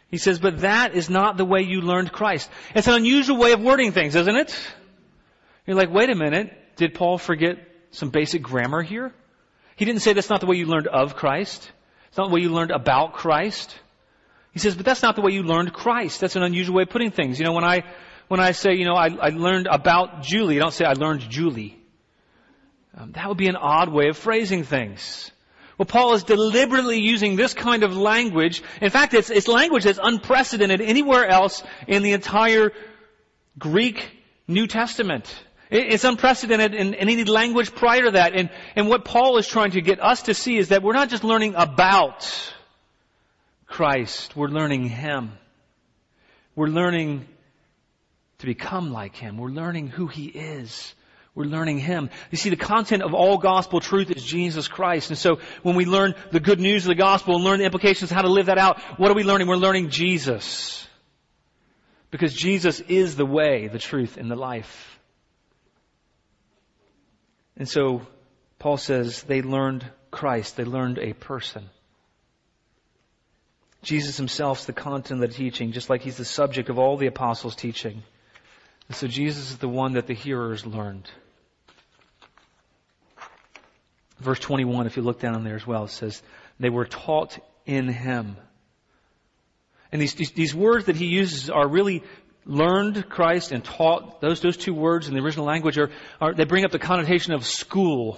He 0.10 0.18
says, 0.18 0.40
But 0.40 0.60
that 0.60 0.96
is 0.96 1.10
not 1.10 1.38
the 1.38 1.46
way 1.46 1.62
you 1.62 1.82
learned 1.82 2.12
Christ. 2.12 2.50
It's 2.74 2.88
an 2.88 2.96
unusual 2.96 3.38
way 3.38 3.52
of 3.52 3.62
wording 3.62 3.92
things, 3.92 4.16
isn't 4.16 4.36
it? 4.36 4.58
You're 5.66 5.78
like, 5.78 5.94
wait 5.94 6.10
a 6.10 6.16
minute, 6.16 6.52
did 6.76 6.94
Paul 6.94 7.18
forget 7.18 7.58
some 7.92 8.10
basic 8.10 8.42
grammar 8.42 8.82
here? 8.82 9.14
He 9.76 9.86
didn't 9.86 10.02
say 10.02 10.14
that's 10.14 10.30
not 10.30 10.42
the 10.42 10.46
way 10.46 10.58
you 10.58 10.66
learned 10.66 10.88
of 10.88 11.16
Christ. 11.16 11.72
It's 12.10 12.18
not 12.18 12.30
the 12.30 12.36
way 12.36 12.42
you 12.42 12.50
learned 12.50 12.72
about 12.72 13.14
Christ. 13.14 13.76
He 14.54 14.60
says, 14.60 14.76
but 14.76 14.86
that's 14.86 15.02
not 15.02 15.16
the 15.16 15.22
way 15.22 15.32
you 15.32 15.44
learned 15.44 15.74
Christ. 15.74 16.22
That's 16.22 16.36
an 16.36 16.44
unusual 16.44 16.76
way 16.76 16.84
of 16.84 16.90
putting 16.90 17.12
things. 17.12 17.40
You 17.40 17.46
know, 17.46 17.54
when 17.54 17.64
I, 17.64 17.84
when 18.28 18.40
I 18.40 18.52
say, 18.52 18.76
you 18.76 18.86
know, 18.86 18.96
I, 18.96 19.08
I 19.08 19.30
learned 19.30 19.68
about 19.68 20.22
Julie, 20.22 20.58
I 20.58 20.60
don't 20.60 20.74
say 20.74 20.86
I 20.86 20.94
learned 20.94 21.22
Julie. 21.22 21.78
Um, 22.96 23.12
that 23.14 23.28
would 23.28 23.38
be 23.38 23.48
an 23.48 23.56
odd 23.56 23.90
way 23.90 24.10
of 24.10 24.18
phrasing 24.18 24.64
things. 24.64 25.32
Well, 25.78 25.88
Paul 25.88 26.14
is 26.14 26.24
deliberately 26.24 27.00
using 27.00 27.36
this 27.36 27.56
kind 27.56 27.84
of 27.84 27.98
language. 27.98 28.62
In 28.80 28.92
fact, 28.92 29.16
it's, 29.16 29.32
it's 29.32 29.48
language 29.48 29.86
that's 29.86 30.00
unprecedented 30.02 30.82
anywhere 30.82 31.26
else 31.26 31.64
in 31.88 32.04
the 32.04 32.14
entire 32.14 32.72
Greek 33.58 34.12
New 34.48 34.68
Testament. 34.68 35.34
It's 35.72 36.04
unprecedented 36.04 36.76
in, 36.76 36.94
in, 36.94 37.10
any 37.10 37.24
language 37.24 37.74
prior 37.74 38.04
to 38.04 38.12
that. 38.12 38.36
And, 38.36 38.52
and 38.76 38.88
what 38.88 39.04
Paul 39.04 39.38
is 39.38 39.48
trying 39.48 39.72
to 39.72 39.82
get 39.82 40.00
us 40.00 40.24
to 40.24 40.36
see 40.36 40.58
is 40.58 40.70
that 40.70 40.84
we're 40.84 40.94
not 40.94 41.10
just 41.10 41.24
learning 41.24 41.56
about 41.56 42.54
Christ. 43.74 44.36
We're 44.36 44.50
learning 44.50 44.84
Him. 44.84 45.32
We're 46.56 46.68
learning 46.68 47.26
to 48.38 48.46
become 48.46 48.94
like 48.94 49.16
Him. 49.16 49.40
We're 49.40 49.50
learning 49.50 49.88
who 49.88 50.06
He 50.06 50.26
is. 50.26 50.94
We're 51.34 51.46
learning 51.46 51.80
Him. 51.80 52.12
You 52.30 52.38
see, 52.38 52.52
the 52.52 52.56
content 52.56 53.02
of 53.02 53.16
all 53.16 53.40
gospel 53.40 53.80
truth 53.80 54.12
is 54.12 54.24
Jesus 54.24 54.68
Christ. 54.68 55.10
And 55.10 55.18
so 55.18 55.40
when 55.64 55.74
we 55.74 55.86
learn 55.86 56.14
the 56.30 56.40
good 56.40 56.60
news 56.60 56.84
of 56.84 56.90
the 56.90 57.02
gospel 57.02 57.34
and 57.34 57.44
learn 57.44 57.58
the 57.58 57.66
implications 57.66 58.12
of 58.12 58.16
how 58.16 58.22
to 58.22 58.32
live 58.32 58.46
that 58.46 58.60
out, 58.60 58.80
what 59.00 59.10
are 59.10 59.16
we 59.16 59.24
learning? 59.24 59.48
We're 59.48 59.56
learning 59.56 59.90
Jesus. 59.90 60.88
Because 62.12 62.32
Jesus 62.32 62.80
is 62.80 63.16
the 63.16 63.26
way, 63.26 63.70
the 63.70 63.80
truth, 63.80 64.18
and 64.18 64.30
the 64.30 64.36
life. 64.36 65.00
And 67.58 67.68
so 67.68 68.04
Paul 68.60 68.78
says 68.78 69.24
they 69.24 69.42
learned 69.42 69.84
Christ. 70.12 70.58
They 70.58 70.64
learned 70.64 71.00
a 71.00 71.14
person. 71.14 71.72
Jesus 73.84 74.18
himself 74.18 74.62
is 74.62 74.66
the 74.66 74.74
content 74.74 75.22
of 75.22 75.30
the 75.30 75.36
teaching, 75.36 75.74
just 75.74 75.90
like 75.90 76.02
he's 76.02 76.18
the 76.18 76.26
subject 76.26 76.70
of 76.70 76.80
all 76.80 76.98
the 76.98 77.08
apostles' 77.08 77.56
teaching. 77.56 78.02
And 78.88 78.96
so 78.96 79.08
Jesus 79.08 79.52
is 79.52 79.58
the 79.58 79.68
one 79.68 79.94
that 79.94 80.08
the 80.08 80.14
hearers 80.14 80.66
learned. 80.66 81.10
Verse 84.20 84.40
21, 84.40 84.88
if 84.88 84.96
you 84.96 85.04
look 85.04 85.20
down 85.20 85.44
there 85.44 85.56
as 85.56 85.68
well, 85.68 85.84
it 85.84 85.90
says, 85.90 86.22
they 86.60 86.70
were 86.70 86.86
taught 86.86 87.38
in 87.66 87.90
him. 87.90 88.38
And 89.92 90.02
these, 90.02 90.16
these, 90.16 90.32
these 90.32 90.56
words 90.56 90.86
that 90.86 90.96
he 90.96 91.08
uses 91.08 91.50
are 91.50 91.68
really 91.68 92.04
learned 92.46 93.10
Christ 93.10 93.52
and 93.52 93.64
taught. 93.64 94.22
Those, 94.22 94.40
those 94.40 94.58
two 94.58 94.74
words 94.74 95.08
in 95.08 95.14
the 95.14 95.22
original 95.22 95.46
language 95.46 95.78
are, 95.78 95.92
are, 96.22 96.34
they 96.34 96.46
bring 96.46 96.64
up 96.64 96.72
the 96.72 96.80
connotation 96.80 97.34
of 97.34 97.46
school. 97.46 98.18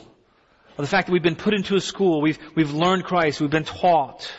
Of 0.78 0.84
the 0.84 0.88
fact 0.88 1.08
that 1.08 1.14
we've 1.14 1.24
been 1.24 1.36
put 1.36 1.54
into 1.54 1.76
a 1.76 1.82
school. 1.82 2.22
We've, 2.22 2.38
we've 2.54 2.72
learned 2.72 3.06
Christ. 3.06 3.42
We've 3.42 3.50
been 3.50 3.64
taught 3.64 4.32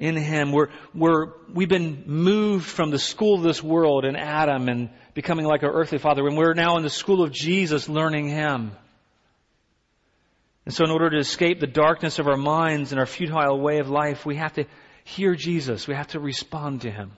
in 0.00 0.16
Him. 0.16 0.50
We're, 0.50 0.70
we're, 0.94 1.28
we've 1.52 1.68
been 1.68 2.04
moved 2.06 2.66
from 2.66 2.90
the 2.90 2.98
school 2.98 3.36
of 3.36 3.42
this 3.42 3.62
world 3.62 4.04
and 4.04 4.16
Adam 4.16 4.68
and 4.68 4.90
becoming 5.14 5.44
like 5.44 5.62
our 5.62 5.72
earthly 5.72 5.98
father. 5.98 6.26
And 6.26 6.36
we're 6.36 6.54
now 6.54 6.78
in 6.78 6.82
the 6.82 6.90
school 6.90 7.22
of 7.22 7.30
Jesus 7.30 7.88
learning 7.88 8.28
Him. 8.28 8.72
And 10.64 10.74
so 10.74 10.84
in 10.84 10.90
order 10.90 11.10
to 11.10 11.18
escape 11.18 11.60
the 11.60 11.66
darkness 11.66 12.18
of 12.18 12.26
our 12.26 12.36
minds 12.36 12.92
and 12.92 12.98
our 12.98 13.06
futile 13.06 13.60
way 13.60 13.78
of 13.78 13.90
life, 13.90 14.24
we 14.24 14.36
have 14.36 14.54
to 14.54 14.64
hear 15.04 15.34
Jesus. 15.34 15.86
We 15.86 15.94
have 15.94 16.08
to 16.08 16.20
respond 16.20 16.82
to 16.82 16.90
Him 16.90 17.12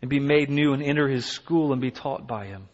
and 0.00 0.08
be 0.08 0.20
made 0.20 0.50
new 0.50 0.74
and 0.74 0.82
enter 0.82 1.08
His 1.08 1.26
school 1.26 1.72
and 1.72 1.82
be 1.82 1.90
taught 1.90 2.26
by 2.26 2.46
Him. 2.46 2.68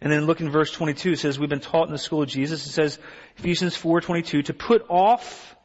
And 0.00 0.12
then 0.12 0.26
look 0.26 0.40
in 0.40 0.50
verse 0.50 0.70
22, 0.70 1.12
it 1.12 1.18
says, 1.18 1.38
we've 1.38 1.48
been 1.48 1.60
taught 1.60 1.86
in 1.86 1.92
the 1.92 1.98
school 1.98 2.22
of 2.22 2.28
Jesus. 2.28 2.66
It 2.66 2.70
says, 2.70 2.98
Ephesians 3.38 3.76
4.22, 3.76 4.46
to 4.46 4.54
put 4.54 4.84
off, 4.88 5.56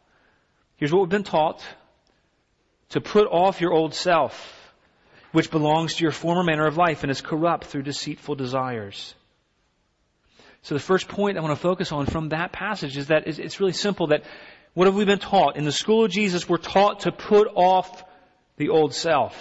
here's 0.78 0.94
what 0.94 1.02
we've 1.02 1.10
been 1.10 1.24
taught, 1.24 1.62
to 2.90 3.02
put 3.02 3.28
off 3.28 3.62
your 3.62 3.74
old 3.74 3.94
self, 3.94 4.74
which 5.32 5.52
belongs 5.52 5.96
to 5.96 6.04
your 6.04 6.12
former 6.12 6.44
manner 6.44 6.66
of 6.66 6.78
life 6.78 7.04
and 7.04 7.12
is 7.12 7.22
corrupt 7.22 7.66
through 7.66 7.84
deceitful 7.84 8.36
desires. 8.36 9.14
So 10.62 10.76
the 10.76 10.80
first 10.80 11.08
point 11.08 11.38
I 11.38 11.42
want 11.42 11.56
to 11.56 11.62
focus 11.62 11.92
on 11.92 12.06
from 12.06 12.30
that 12.30 12.52
passage 12.52 12.98
is 12.98 13.08
that 13.08 13.28
it's 13.28 13.60
really 13.60 13.74
simple 13.74 14.08
that 14.08 14.24
what 14.74 14.86
have 14.86 14.96
we 14.96 15.06
been 15.06 15.20
taught? 15.20 15.56
In 15.56 15.66
the 15.66 15.72
school 15.72 16.06
of 16.06 16.12
Jesus, 16.12 16.48
we're 16.48 16.58
taught 16.58 17.02
to 17.02 17.12
put 17.12 17.48
off 17.56 18.04
the 18.58 18.70
old 18.70 18.94
self. 18.94 19.36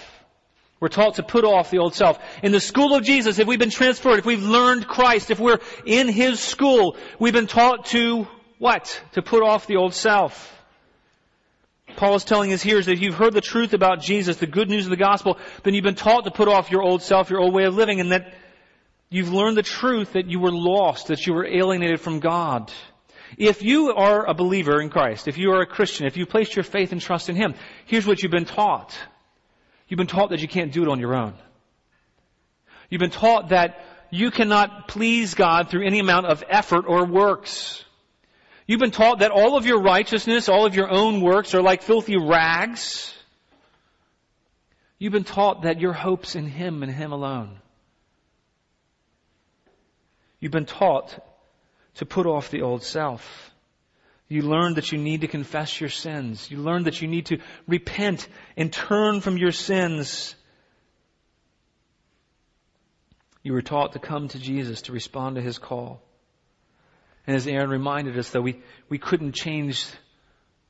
We're 0.81 0.89
taught 0.89 1.17
to 1.17 1.25
put 1.25 1.45
off 1.45 1.71
the 1.71 1.79
old 1.79 1.95
self. 1.95 2.19
In 2.43 2.53
the 2.53 2.61
school 2.61 2.95
of 2.95 3.03
Jesus, 3.03 3.39
if 3.39 3.49
we've 3.49 3.59
been 3.59 3.71
transferred, 3.71 4.21
if 4.21 4.25
we've 4.25 4.43
learned 4.43 4.87
Christ, 4.87 5.31
if 5.31 5.41
we're 5.41 5.59
in 5.85 6.09
His 6.09 6.39
school, 6.39 6.97
we've 7.19 7.33
been 7.33 7.49
taught 7.49 7.87
to 7.87 8.29
what? 8.59 9.03
To 9.13 9.23
put 9.23 9.43
off 9.43 9.67
the 9.67 9.77
old 9.77 9.95
self. 9.95 10.55
Paul 11.97 12.15
is 12.15 12.25
telling 12.25 12.53
us 12.53 12.63
here 12.63 12.79
is 12.79 12.87
that 12.87 12.93
if 12.93 13.01
you've 13.01 13.15
heard 13.15 13.35
the 13.35 13.41
truth 13.41 13.73
about 13.73 14.01
Jesus, 14.01 14.37
the 14.37 14.47
good 14.47 14.69
news 14.69 14.85
of 14.87 14.91
the 14.91 14.97
gospel, 14.97 15.39
then 15.63 15.75
you've 15.75 15.85
been 15.85 15.95
taught 15.95 16.25
to 16.25 16.31
put 16.31 16.49
off 16.49 16.71
your 16.71 16.83
old 16.83 17.03
self, 17.03 17.31
your 17.31 17.41
old 17.41 17.55
way 17.55 17.65
of 17.65 17.75
living, 17.75 18.01
and 18.01 18.13
that 18.13 18.33
you've 19.11 19.33
learned 19.33 19.57
the 19.57 19.63
truth 19.63 20.13
that 20.13 20.27
you 20.27 20.39
were 20.39 20.53
lost, 20.53 21.09
that 21.09 21.27
you 21.27 21.35
were 21.35 21.47
alienated 21.47 22.01
from 22.01 22.21
God. 22.21 22.71
If 23.37 23.63
you 23.63 23.93
are 23.93 24.27
a 24.27 24.35
believer 24.35 24.81
in 24.81 24.91
Christ, 24.91 25.29
if 25.29 25.39
you 25.39 25.53
are 25.53 25.61
a 25.61 25.67
Christian, 25.67 26.07
if 26.07 26.17
you 26.17 26.25
placed 26.25 26.57
your 26.57 26.63
faith 26.63 26.93
and 26.93 27.01
trust 27.01 27.29
in 27.29 27.37
Him, 27.37 27.55
here's 27.87 28.07
what 28.07 28.23
you've 28.23 28.33
been 28.33 28.45
taught. 28.45 28.97
You've 29.89 29.99
been 29.99 30.07
taught 30.07 30.31
that 30.31 30.41
you 30.41 30.49
can't 30.49 30.73
do 30.73 30.83
it 30.83 30.89
on 30.89 31.01
your 31.01 31.15
own. 31.15 31.35
You've 32.91 33.01
been 33.01 33.11
taught 33.11 33.51
that 33.51 33.85
you 34.11 34.31
cannot 34.31 34.89
please 34.89 35.35
God 35.35 35.69
through 35.69 35.87
any 35.87 35.99
amount 35.99 36.27
of 36.27 36.43
effort 36.49 36.85
or 36.87 37.05
works. 37.05 37.85
You've 38.69 38.81
been 38.81 38.91
taught 38.91 39.21
that 39.21 39.31
all 39.31 39.57
of 39.57 39.65
your 39.65 39.81
righteousness, 39.81 40.51
all 40.51 40.67
of 40.67 40.75
your 40.75 40.91
own 40.91 41.23
works 41.23 41.55
are 41.55 41.63
like 41.63 41.81
filthy 41.81 42.19
rags. 42.19 43.15
You've 44.99 45.15
been 45.15 45.25
taught 45.25 45.63
that 45.63 45.81
your 45.81 45.95
hope's 45.95 46.37
in 46.37 46.47
Him 46.47 46.83
and 46.83 46.93
Him 46.93 47.13
alone. 47.13 47.57
You've 50.39 50.53
been 50.53 50.67
taught 50.67 51.19
to 51.95 52.05
put 52.05 52.27
off 52.27 52.51
the 52.51 52.61
old 52.61 52.83
self. 52.83 53.51
You 54.29 54.43
learned 54.43 54.77
that 54.77 54.93
you 54.93 54.99
need 54.99 55.23
to 55.23 55.29
confess 55.29 55.81
your 55.81 55.89
sins. 55.89 56.51
You 56.51 56.59
learned 56.59 56.85
that 56.85 57.01
you 57.01 57.09
need 57.09 57.27
to 57.27 57.39
repent 57.67 58.29
and 58.55 58.71
turn 58.71 59.23
from 59.23 59.39
your 59.39 59.53
sins. 59.53 60.35
You 63.43 63.55
were 63.55 63.63
taught 63.63 63.95
to 63.95 63.99
come 63.99 64.29
to 64.29 64.39
Jesus 64.39 64.83
to 64.83 64.93
respond 64.93 65.37
to 65.37 65.43
His 65.43 65.57
call. 65.57 66.03
And 67.29 67.37
as 67.37 67.47
Aaron 67.47 67.69
reminded 67.69 68.19
us, 68.19 68.31
that 68.31 68.41
we, 68.41 68.59
we 68.89 68.97
couldn't 68.97 69.33
change 69.33 69.87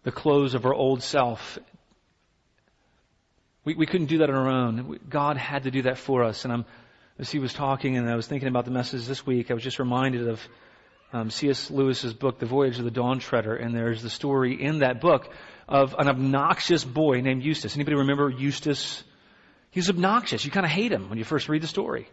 the 0.02 0.10
clothes 0.10 0.54
of 0.54 0.66
our 0.66 0.74
old 0.74 1.04
self. 1.04 1.56
We, 3.64 3.74
we 3.74 3.86
couldn't 3.86 4.08
do 4.08 4.18
that 4.18 4.28
on 4.28 4.34
our 4.34 4.48
own. 4.48 4.98
God 5.08 5.36
had 5.36 5.62
to 5.62 5.70
do 5.70 5.82
that 5.82 5.98
for 5.98 6.24
us. 6.24 6.42
And 6.42 6.52
I'm, 6.52 6.64
as 7.16 7.30
he 7.30 7.38
was 7.38 7.52
talking 7.52 7.96
and 7.96 8.10
I 8.10 8.16
was 8.16 8.26
thinking 8.26 8.48
about 8.48 8.64
the 8.64 8.72
message 8.72 9.06
this 9.06 9.24
week, 9.24 9.52
I 9.52 9.54
was 9.54 9.62
just 9.62 9.78
reminded 9.78 10.26
of 10.26 10.48
um, 11.12 11.30
C.S. 11.30 11.70
Lewis's 11.70 12.12
book, 12.12 12.40
The 12.40 12.46
Voyage 12.46 12.80
of 12.80 12.84
the 12.84 12.90
Dawn 12.90 13.20
Treader. 13.20 13.54
And 13.54 13.72
there's 13.72 14.02
the 14.02 14.10
story 14.10 14.60
in 14.60 14.80
that 14.80 15.00
book 15.00 15.32
of 15.68 15.94
an 15.96 16.08
obnoxious 16.08 16.82
boy 16.82 17.20
named 17.20 17.44
Eustace. 17.44 17.76
Anybody 17.76 17.98
remember 17.98 18.30
Eustace? 18.30 19.04
He's 19.70 19.90
obnoxious. 19.90 20.44
You 20.44 20.50
kind 20.50 20.66
of 20.66 20.72
hate 20.72 20.90
him 20.90 21.08
when 21.08 21.18
you 21.18 21.24
first 21.24 21.48
read 21.48 21.62
the 21.62 21.68
story. 21.68 22.08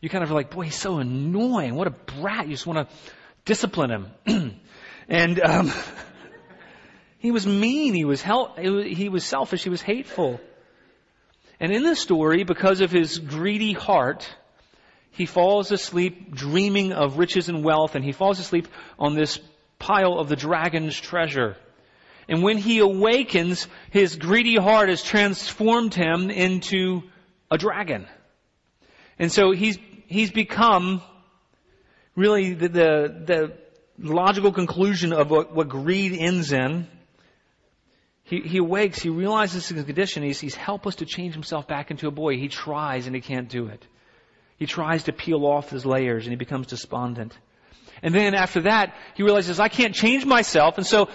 You 0.00 0.08
kind 0.08 0.24
of 0.24 0.30
are 0.30 0.34
like, 0.34 0.50
boy, 0.50 0.62
he's 0.62 0.76
so 0.76 0.96
annoying. 0.96 1.74
What 1.74 1.88
a 1.88 1.90
brat. 1.90 2.46
You 2.46 2.54
just 2.54 2.66
want 2.66 2.88
to 2.88 2.96
discipline 3.44 3.90
him. 3.90 4.60
and 5.08 5.40
um, 5.40 5.72
he 7.18 7.30
was 7.30 7.46
mean. 7.46 7.94
He 7.94 8.04
was 8.04 8.22
hel- 8.22 8.54
he 8.56 9.08
was 9.08 9.24
selfish. 9.24 9.62
He 9.62 9.70
was 9.70 9.82
hateful. 9.82 10.40
And 11.60 11.72
in 11.72 11.84
the 11.84 11.94
story, 11.94 12.42
because 12.42 12.80
of 12.80 12.90
his 12.90 13.18
greedy 13.18 13.72
heart, 13.72 14.28
he 15.12 15.26
falls 15.26 15.70
asleep 15.70 16.34
dreaming 16.34 16.92
of 16.92 17.18
riches 17.18 17.48
and 17.48 17.62
wealth, 17.62 17.94
and 17.94 18.04
he 18.04 18.12
falls 18.12 18.40
asleep 18.40 18.66
on 18.98 19.14
this 19.14 19.38
pile 19.78 20.18
of 20.18 20.28
the 20.28 20.36
dragon's 20.36 20.98
treasure. 20.98 21.56
And 22.28 22.42
when 22.42 22.56
he 22.56 22.78
awakens, 22.78 23.68
his 23.90 24.16
greedy 24.16 24.56
heart 24.56 24.88
has 24.88 25.02
transformed 25.02 25.94
him 25.94 26.30
into 26.30 27.02
a 27.50 27.58
dragon. 27.58 28.06
And 29.18 29.30
so 29.30 29.52
he's, 29.52 29.78
he's 30.06 30.30
become 30.30 31.02
really 32.14 32.54
the, 32.54 32.68
the, 32.68 33.24
the 33.26 33.52
logical 33.98 34.52
conclusion 34.52 35.12
of 35.12 35.30
what, 35.30 35.54
what 35.54 35.68
greed 35.68 36.12
ends 36.18 36.52
in, 36.52 36.86
He, 38.24 38.40
he 38.40 38.58
awakes, 38.58 39.00
he 39.02 39.10
realizes 39.10 39.68
his 39.68 39.84
condition, 39.84 40.22
he's, 40.22 40.40
he's 40.40 40.54
helpless 40.54 40.96
to 40.96 41.06
change 41.06 41.34
himself 41.34 41.66
back 41.66 41.90
into 41.90 42.06
a 42.08 42.10
boy. 42.10 42.36
He 42.38 42.48
tries 42.48 43.06
and 43.06 43.14
he 43.14 43.20
can't 43.20 43.48
do 43.48 43.66
it. 43.66 43.86
He 44.58 44.66
tries 44.66 45.04
to 45.04 45.12
peel 45.12 45.44
off 45.44 45.70
his 45.70 45.84
layers 45.84 46.24
and 46.24 46.32
he 46.32 46.36
becomes 46.36 46.68
despondent. 46.68 47.36
And 48.02 48.14
then 48.14 48.34
after 48.34 48.62
that, 48.62 48.94
he 49.14 49.22
realizes, 49.22 49.60
I 49.60 49.68
can't 49.68 49.94
change 49.94 50.24
myself, 50.24 50.78
and 50.78 50.86
so 50.86 51.08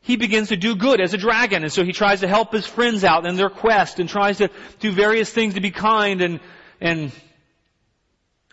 he 0.00 0.16
begins 0.16 0.48
to 0.48 0.56
do 0.56 0.76
good 0.76 1.00
as 1.00 1.12
a 1.14 1.18
dragon, 1.18 1.62
and 1.62 1.72
so 1.72 1.84
he 1.84 1.92
tries 1.92 2.20
to 2.20 2.28
help 2.28 2.52
his 2.52 2.66
friends 2.66 3.04
out 3.04 3.26
in 3.26 3.36
their 3.36 3.50
quest 3.50 3.98
and 3.98 4.08
tries 4.08 4.38
to 4.38 4.48
do 4.80 4.92
various 4.92 5.30
things 5.30 5.54
to 5.54 5.60
be 5.60 5.70
kind 5.70 6.20
and, 6.22 6.40
and 6.80 7.12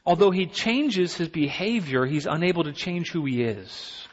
although 0.05 0.31
he 0.31 0.45
changes 0.45 1.15
his 1.15 1.29
behavior, 1.29 2.05
he's 2.05 2.25
unable 2.25 2.63
to 2.63 2.73
change 2.73 3.11
who 3.11 3.25
he 3.25 3.43
is. 3.43 4.07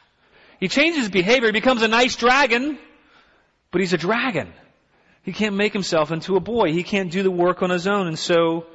He 0.59 0.67
changes 0.67 1.03
his 1.03 1.09
behavior, 1.09 1.47
he 1.47 1.53
becomes 1.53 1.81
a 1.81 1.87
nice 1.87 2.15
dragon, 2.15 2.77
but 3.71 3.81
he's 3.81 3.93
a 3.93 3.97
dragon. 3.97 4.53
He 5.23 5.33
can't 5.33 5.55
make 5.55 5.73
himself 5.73 6.11
into 6.11 6.35
a 6.35 6.39
boy. 6.39 6.71
He 6.71 6.83
can't 6.83 7.11
do 7.11 7.23
the 7.23 7.31
work 7.31 7.61
on 7.61 7.69
his 7.69 7.87
own, 7.87 8.07
and 8.07 8.17
so 8.17 8.65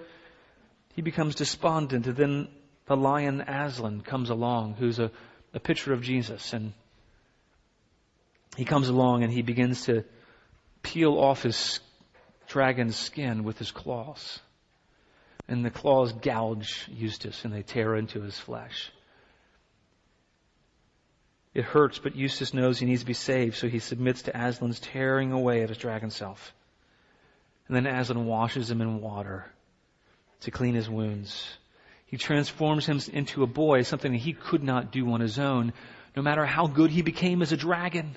he 0.95 1.03
becomes 1.03 1.35
despondent. 1.35 2.07
And 2.07 2.17
then 2.17 2.49
the 2.87 2.97
lion 2.97 3.41
Aslan 3.41 4.03
comes 4.03 4.31
along, 4.31 4.75
who's 4.75 4.99
a, 4.99 5.11
a 5.53 5.61
picture 5.61 5.93
of 5.93 6.03
Jesus, 6.03 6.53
and 6.53 6.73
he 8.57 8.65
comes 8.65 8.89
along 8.89 9.25
and 9.25 9.33
he 9.33 9.43
begins 9.43 9.87
to 9.87 10.05
peel 10.83 11.19
off 11.19 11.43
his 11.43 11.81
dragon's 12.47 12.97
skin 12.97 13.43
with 13.43 13.59
his 13.59 13.71
claws. 13.71 14.39
And 15.49 15.65
the 15.65 15.71
claws 15.71 16.13
gouge 16.13 16.89
Eustace 16.91 17.45
and 17.45 17.53
they 17.53 17.63
tear 17.63 17.97
into 17.97 18.23
his 18.23 18.39
flesh. 18.39 18.91
It 21.53 21.65
hurts, 21.65 21.99
but 21.99 22.17
Eustace 22.17 22.53
knows 22.53 22.79
he 22.79 22.87
needs 22.87 23.03
to 23.03 23.07
be 23.07 23.13
saved, 23.13 23.57
so 23.57 23.69
he 23.69 23.79
submits 23.79 24.23
to 24.23 24.37
Aslan's 24.37 24.81
tearing 24.81 25.33
away 25.33 25.63
of 25.63 25.69
his 25.69 25.79
dragon 25.79 26.11
self. 26.11 26.53
And 27.69 27.77
then 27.77 27.87
Aslan 27.87 28.27
washes 28.27 28.71
him 28.71 28.81
in 28.81 29.01
water 29.01 29.47
to 30.41 30.51
clean 30.51 30.75
his 30.75 30.91
wounds. 30.91 31.57
He 32.07 32.17
transforms 32.17 32.87
him 32.87 33.01
into 33.13 33.43
a 33.43 33.47
boy, 33.47 33.83
something 33.83 34.13
he 34.13 34.33
could 34.33 34.63
not 34.63 34.91
do 34.91 35.11
on 35.13 35.21
his 35.21 35.39
own, 35.39 35.73
no 36.17 36.23
matter 36.23 36.45
how 36.45 36.67
good 36.67 36.91
he 36.91 37.03
became 37.03 37.41
as 37.41 37.53
a 37.53 37.57
dragon. 37.57 38.17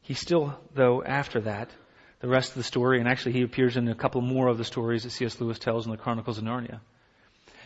He 0.00 0.14
still, 0.14 0.58
though, 0.74 1.04
after 1.04 1.40
that, 1.42 1.70
the 2.20 2.28
rest 2.28 2.50
of 2.50 2.56
the 2.56 2.62
story, 2.62 3.00
and 3.00 3.08
actually 3.08 3.32
he 3.32 3.42
appears 3.42 3.76
in 3.76 3.88
a 3.88 3.94
couple 3.94 4.20
more 4.20 4.48
of 4.48 4.58
the 4.58 4.64
stories 4.64 5.04
that 5.04 5.10
C.S. 5.10 5.40
Lewis 5.40 5.58
tells 5.58 5.86
in 5.86 5.90
the 5.90 5.98
Chronicles 5.98 6.38
of 6.38 6.44
Narnia. 6.44 6.80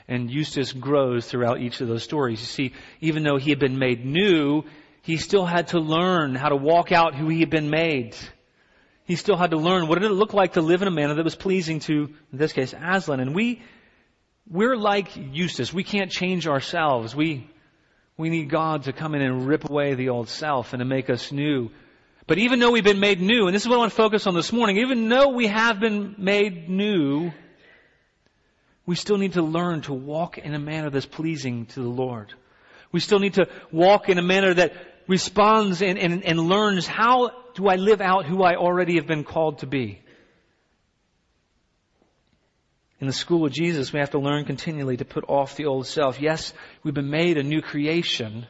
And 0.07 0.31
Eustace 0.31 0.73
grows 0.73 1.27
throughout 1.27 1.61
each 1.61 1.81
of 1.81 1.89
those 1.89 2.03
stories. 2.03 2.41
You 2.41 2.47
see, 2.47 2.73
even 3.01 3.25
though 3.25 3.37
he 3.37 3.51
had 3.51 3.59
been 3.59 3.79
made 3.79 4.05
new, 4.05 4.63
he 5.03 5.17
still 5.17 5.45
had 5.45 5.69
to 5.69 5.81
learn 5.81 6.35
how 6.35 6.51
to 6.51 6.57
walk 6.57 6.93
out 6.93 7.15
who 7.15 7.29
he 7.29 7.41
had 7.41 7.51
been 7.51 7.69
made. 7.69 8.17
He 9.05 9.17
still 9.17 9.37
had 9.37 9.51
to 9.51 9.57
learn 9.57 9.89
what 9.89 9.99
did 9.99 10.11
it 10.11 10.15
look 10.15 10.35
like 10.35 10.55
to 10.55 10.63
live 10.63 10.83
in 10.83 10.89
a 10.89 10.91
manner 10.91 11.15
that 11.15 11.25
was 11.25 11.35
pleasing 11.35 11.81
to, 11.81 12.11
in 12.33 12.39
this 12.39 12.53
case, 12.53 12.75
Aslan. 12.75 13.21
And 13.21 13.35
we, 13.35 13.61
we're 14.49 14.77
like 14.77 15.09
Eustace. 15.17 15.73
We 15.73 15.85
can't 15.85 16.11
change 16.11 16.47
ourselves. 16.47 17.15
We, 17.15 17.51
we 18.17 18.31
need 18.31 18.51
God 18.51 18.85
to 18.85 18.93
come 18.93 19.15
in 19.15 19.23
and 19.23 19.47
rip 19.47 19.69
away 19.69 19.95
the 19.95 20.11
old 20.11 20.29
self 20.29 20.73
and 20.73 20.81
to 20.81 20.87
make 20.87 21.11
us 21.11 21.33
new. 21.33 21.71
But 22.27 22.39
even 22.39 22.59
though 22.59 22.71
we've 22.71 22.85
been 22.85 23.01
made 23.01 23.21
new, 23.21 23.47
and 23.47 23.55
this 23.55 23.63
is 23.63 23.69
what 23.69 23.77
I 23.77 23.79
want 23.79 23.93
to 23.93 23.97
focus 23.97 24.27
on 24.27 24.35
this 24.35 24.53
morning, 24.53 24.79
even 24.79 25.09
though 25.09 25.29
we 25.29 25.47
have 25.47 25.79
been 25.79 26.15
made 26.17 26.71
new, 26.71 27.33
we 28.87 28.97
still 28.97 29.19
need 29.19 29.35
to 29.35 29.43
learn 29.43 29.83
to 29.83 29.93
walk 29.93 30.39
in 30.39 30.55
a 30.55 30.59
manner 30.59 30.91
that's 30.91 31.07
pleasing 31.07 31.67
to 31.67 31.81
the 31.81 31.89
Lord. 31.89 32.33
We 32.93 33.01
still 33.01 33.19
need 33.19 33.35
to 33.35 33.49
walk 33.71 34.09
in 34.09 34.19
a 34.19 34.23
manner 34.23 34.55
that 34.55 34.73
responds 35.07 35.83
and, 35.83 35.99
and, 35.99 36.25
and 36.25 36.41
learns 36.41 36.87
how 36.87 37.31
do 37.55 37.69
I 37.69 37.77
live 37.77 38.01
out 38.01 38.25
who 38.25 38.43
I 38.43 38.55
already 38.55 38.97
have 38.97 39.07
been 39.07 39.25
called 39.25 39.59
to 39.59 39.67
be. 39.67 40.01
In 43.01 43.07
the 43.07 43.13
school 43.13 43.45
of 43.45 43.53
Jesus, 43.53 43.93
we 43.93 43.99
have 43.99 44.11
to 44.11 44.19
learn 44.19 44.47
continually 44.47 44.97
to 44.97 45.05
put 45.05 45.29
off 45.29 45.57
the 45.57 45.67
old 45.67 45.87
self. 45.87 46.21
Yes, 46.21 46.55
we've 46.83 46.95
been 46.95 47.11
made 47.11 47.37
a 47.37 47.43
new 47.43 47.61
creation, 47.61 48.47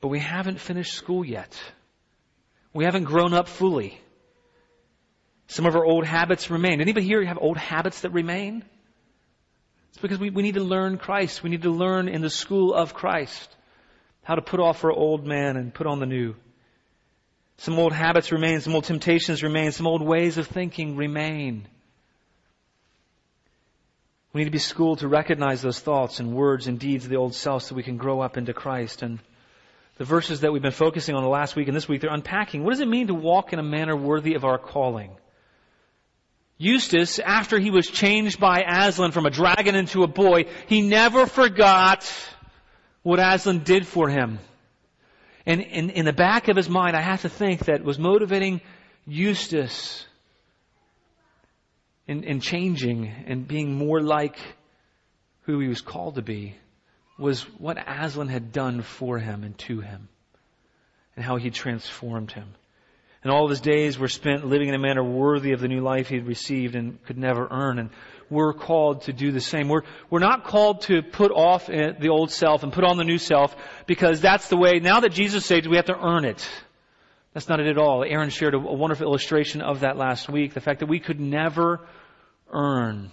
but 0.00 0.08
we 0.08 0.18
haven't 0.18 0.58
finished 0.58 0.94
school 0.94 1.24
yet. 1.24 1.56
We 2.76 2.84
haven't 2.84 3.04
grown 3.04 3.32
up 3.32 3.48
fully. 3.48 3.98
Some 5.46 5.64
of 5.64 5.74
our 5.76 5.84
old 5.84 6.04
habits 6.04 6.50
remain. 6.50 6.82
Anybody 6.82 7.06
here 7.06 7.24
have 7.24 7.38
old 7.40 7.56
habits 7.56 8.02
that 8.02 8.10
remain? 8.10 8.64
It's 9.88 9.98
because 9.98 10.18
we, 10.18 10.28
we 10.28 10.42
need 10.42 10.56
to 10.56 10.62
learn 10.62 10.98
Christ. 10.98 11.42
We 11.42 11.48
need 11.48 11.62
to 11.62 11.70
learn 11.70 12.06
in 12.06 12.20
the 12.20 12.28
school 12.28 12.74
of 12.74 12.92
Christ 12.92 13.48
how 14.24 14.34
to 14.34 14.42
put 14.42 14.60
off 14.60 14.84
our 14.84 14.92
old 14.92 15.26
man 15.26 15.56
and 15.56 15.72
put 15.72 15.86
on 15.86 16.00
the 16.00 16.06
new. 16.06 16.34
Some 17.56 17.78
old 17.78 17.94
habits 17.94 18.30
remain, 18.30 18.60
some 18.60 18.74
old 18.74 18.84
temptations 18.84 19.42
remain, 19.42 19.72
some 19.72 19.86
old 19.86 20.02
ways 20.02 20.36
of 20.36 20.46
thinking 20.46 20.96
remain. 20.96 21.66
We 24.34 24.40
need 24.40 24.48
to 24.48 24.50
be 24.50 24.58
schooled 24.58 24.98
to 24.98 25.08
recognize 25.08 25.62
those 25.62 25.80
thoughts 25.80 26.20
and 26.20 26.34
words 26.34 26.66
and 26.66 26.78
deeds 26.78 27.04
of 27.04 27.10
the 27.10 27.16
old 27.16 27.34
self 27.34 27.62
so 27.62 27.74
we 27.74 27.82
can 27.82 27.96
grow 27.96 28.20
up 28.20 28.36
into 28.36 28.52
Christ. 28.52 29.00
And 29.00 29.18
the 29.98 30.04
verses 30.04 30.40
that 30.40 30.52
we've 30.52 30.62
been 30.62 30.72
focusing 30.72 31.14
on 31.14 31.22
the 31.22 31.28
last 31.28 31.56
week 31.56 31.68
and 31.68 31.76
this 31.76 31.88
week, 31.88 32.02
they're 32.02 32.12
unpacking. 32.12 32.62
What 32.62 32.70
does 32.70 32.80
it 32.80 32.88
mean 32.88 33.06
to 33.06 33.14
walk 33.14 33.52
in 33.52 33.58
a 33.58 33.62
manner 33.62 33.96
worthy 33.96 34.34
of 34.34 34.44
our 34.44 34.58
calling? 34.58 35.10
Eustace, 36.58 37.18
after 37.18 37.58
he 37.58 37.70
was 37.70 37.86
changed 37.86 38.38
by 38.38 38.62
Aslan 38.62 39.12
from 39.12 39.26
a 39.26 39.30
dragon 39.30 39.74
into 39.74 40.02
a 40.02 40.06
boy, 40.06 40.46
he 40.66 40.82
never 40.82 41.26
forgot 41.26 42.10
what 43.02 43.18
Aslan 43.18 43.60
did 43.60 43.86
for 43.86 44.08
him. 44.08 44.38
And 45.44 45.60
in, 45.60 45.90
in 45.90 46.04
the 46.04 46.12
back 46.12 46.48
of 46.48 46.56
his 46.56 46.68
mind, 46.68 46.96
I 46.96 47.00
have 47.00 47.22
to 47.22 47.28
think 47.28 47.66
that 47.66 47.84
was 47.84 47.98
motivating 47.98 48.60
Eustace 49.06 50.06
in, 52.06 52.24
in 52.24 52.40
changing 52.40 53.06
and 53.26 53.46
being 53.46 53.74
more 53.74 54.00
like 54.00 54.38
who 55.42 55.60
he 55.60 55.68
was 55.68 55.80
called 55.80 56.16
to 56.16 56.22
be 56.22 56.56
was 57.18 57.42
what 57.58 57.78
Aslan 57.78 58.28
had 58.28 58.52
done 58.52 58.82
for 58.82 59.18
him 59.18 59.44
and 59.44 59.56
to 59.58 59.80
him 59.80 60.08
and 61.16 61.24
how 61.24 61.36
he 61.36 61.50
transformed 61.50 62.32
him. 62.32 62.48
And 63.22 63.32
all 63.32 63.44
of 63.44 63.50
his 63.50 63.60
days 63.60 63.98
were 63.98 64.08
spent 64.08 64.46
living 64.46 64.68
in 64.68 64.74
a 64.74 64.78
manner 64.78 65.02
worthy 65.02 65.52
of 65.52 65.60
the 65.60 65.68
new 65.68 65.80
life 65.80 66.08
he 66.08 66.16
had 66.16 66.28
received 66.28 66.76
and 66.76 67.02
could 67.06 67.18
never 67.18 67.48
earn. 67.50 67.78
And 67.78 67.90
we're 68.30 68.52
called 68.52 69.02
to 69.02 69.12
do 69.12 69.32
the 69.32 69.40
same. 69.40 69.68
We're, 69.68 69.82
we're 70.10 70.20
not 70.20 70.44
called 70.44 70.82
to 70.82 71.02
put 71.02 71.32
off 71.32 71.68
eh, 71.68 71.92
the 71.98 72.10
old 72.10 72.30
self 72.30 72.62
and 72.62 72.72
put 72.72 72.84
on 72.84 72.98
the 72.98 73.04
new 73.04 73.18
self 73.18 73.56
because 73.86 74.20
that's 74.20 74.48
the 74.48 74.56
way, 74.56 74.78
now 74.78 75.00
that 75.00 75.12
Jesus 75.12 75.44
saved, 75.44 75.66
we 75.66 75.76
have 75.76 75.86
to 75.86 75.98
earn 75.98 76.24
it. 76.24 76.48
That's 77.32 77.48
not 77.48 77.60
it 77.60 77.66
at 77.66 77.78
all. 77.78 78.04
Aaron 78.04 78.30
shared 78.30 78.54
a, 78.54 78.58
a 78.58 78.74
wonderful 78.74 79.06
illustration 79.06 79.60
of 79.60 79.80
that 79.80 79.96
last 79.96 80.28
week. 80.28 80.54
The 80.54 80.60
fact 80.60 80.80
that 80.80 80.88
we 80.88 81.00
could 81.00 81.18
never 81.18 81.80
earn, 82.50 83.10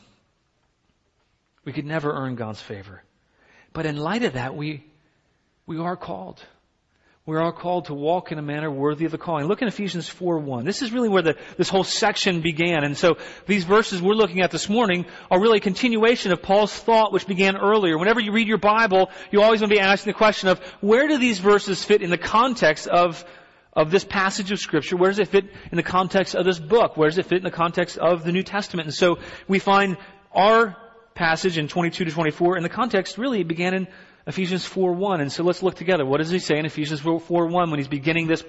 we 1.66 1.74
could 1.74 1.86
never 1.86 2.12
earn 2.12 2.36
God's 2.36 2.62
favor. 2.62 3.02
But 3.74 3.86
in 3.86 3.98
light 3.98 4.24
of 4.24 4.34
that, 4.34 4.56
we, 4.56 4.84
we 5.66 5.80
are 5.80 5.98
called. 5.98 6.42
We 7.26 7.38
are 7.38 7.54
called 7.54 7.86
to 7.86 7.94
walk 7.94 8.34
in 8.34 8.38
a 8.38 8.42
manner 8.42 8.70
worthy 8.70 9.06
of 9.06 9.12
the 9.12 9.18
calling. 9.18 9.46
Look 9.46 9.62
in 9.62 9.68
Ephesians 9.70 10.10
4:1. 10.10 10.66
This 10.66 10.82
is 10.82 10.92
really 10.92 11.08
where 11.08 11.22
the, 11.22 11.38
this 11.58 11.70
whole 11.70 11.86
section 11.86 12.42
began. 12.42 12.84
And 12.84 12.98
so 12.98 13.18
these 13.48 13.64
verses 13.64 14.02
we're 14.02 14.14
looking 14.14 14.42
at 14.42 14.52
this 14.52 14.68
morning 14.68 15.06
are 15.32 15.40
really 15.40 15.60
a 15.60 15.62
continuation 15.62 16.34
of 16.34 16.42
Paul's 16.42 16.74
thought 16.74 17.14
which 17.14 17.26
began 17.26 17.56
earlier. 17.56 17.98
Whenever 17.98 18.20
you 18.20 18.34
read 18.34 18.50
your 18.50 18.58
Bible, 18.58 19.10
you 19.32 19.42
always 19.42 19.62
want 19.62 19.72
to 19.72 19.78
be 19.78 19.82
asking 19.82 20.12
the 20.12 20.18
question 20.18 20.50
of 20.50 20.60
where 20.82 21.08
do 21.08 21.18
these 21.18 21.40
verses 21.40 21.82
fit 21.82 22.02
in 22.02 22.10
the 22.10 22.18
context 22.18 22.88
of 22.88 23.24
of 23.72 23.90
this 23.90 24.04
passage 24.04 24.52
of 24.52 24.60
scripture? 24.60 24.98
Where 24.98 25.10
does 25.10 25.20
it 25.20 25.30
fit 25.30 25.46
in 25.72 25.78
the 25.78 25.84
context 25.84 26.36
of 26.36 26.44
this 26.44 26.60
book? 26.60 26.98
Where 26.98 27.10
does 27.10 27.18
it 27.18 27.26
fit 27.26 27.38
in 27.38 27.44
the 27.46 27.52
context 27.52 27.98
of 27.98 28.26
the 28.26 28.34
New 28.34 28.44
Testament? 28.44 28.88
And 28.88 28.94
so 28.94 29.20
we 29.48 29.60
find 29.60 29.96
our 30.34 30.76
passage 31.16 31.58
in 31.58 31.68
22 31.68 32.06
to 32.06 32.12
24 32.12 32.56
and 32.56 32.66
the 32.66 32.70
context 32.70 33.18
really 33.18 33.44
began 33.44 33.74
in 33.74 33.88
Ephesians 34.26 34.66
4:1. 34.66 35.22
And 35.22 35.32
so 35.32 35.44
let's 35.44 35.62
look 35.62 35.76
together. 35.76 36.06
What 36.06 36.18
does 36.18 36.30
he 36.30 36.40
say 36.40 36.58
in 36.58 36.66
Ephesians 36.66 37.02
4:1 37.02 37.70
when 37.70 37.80
he's 37.80 37.88
beginning 37.88 38.28
this 38.28 38.44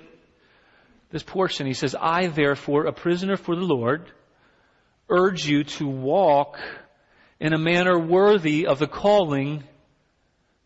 this 1.11 1.23
portion? 1.23 1.67
He 1.67 1.75
says, 1.75 1.95
"I 2.01 2.29
therefore, 2.29 2.87
a 2.87 2.93
prisoner 2.93 3.37
for 3.37 3.57
the 3.57 3.63
Lord, 3.63 4.11
urge 5.09 5.47
you 5.47 5.65
to 5.65 5.87
walk 5.87 6.59
in 7.41 7.53
a 7.53 7.59
manner 7.59 7.99
worthy 7.99 8.67
of 8.67 8.79
the 8.79 8.87
calling 8.87 9.65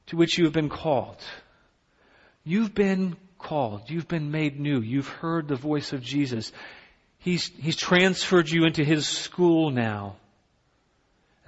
to 0.07 0.17
which 0.17 0.39
you 0.39 0.45
have 0.45 0.55
been 0.55 0.69
called." 0.69 1.23
You've 2.45 2.75
been 2.75 3.17
called. 3.39 3.91
You've 3.91 4.09
been 4.09 4.31
made 4.31 4.59
new. 4.59 4.81
You've 4.81 5.09
heard 5.09 5.49
the 5.49 5.57
voice 5.57 5.93
of 5.93 6.03
Jesus. 6.03 6.51
He's, 7.19 7.49
he's 7.49 7.77
transferred 7.77 8.49
you 8.49 8.65
into 8.65 8.85
his 8.85 9.07
school 9.07 9.71
now. 9.71 10.17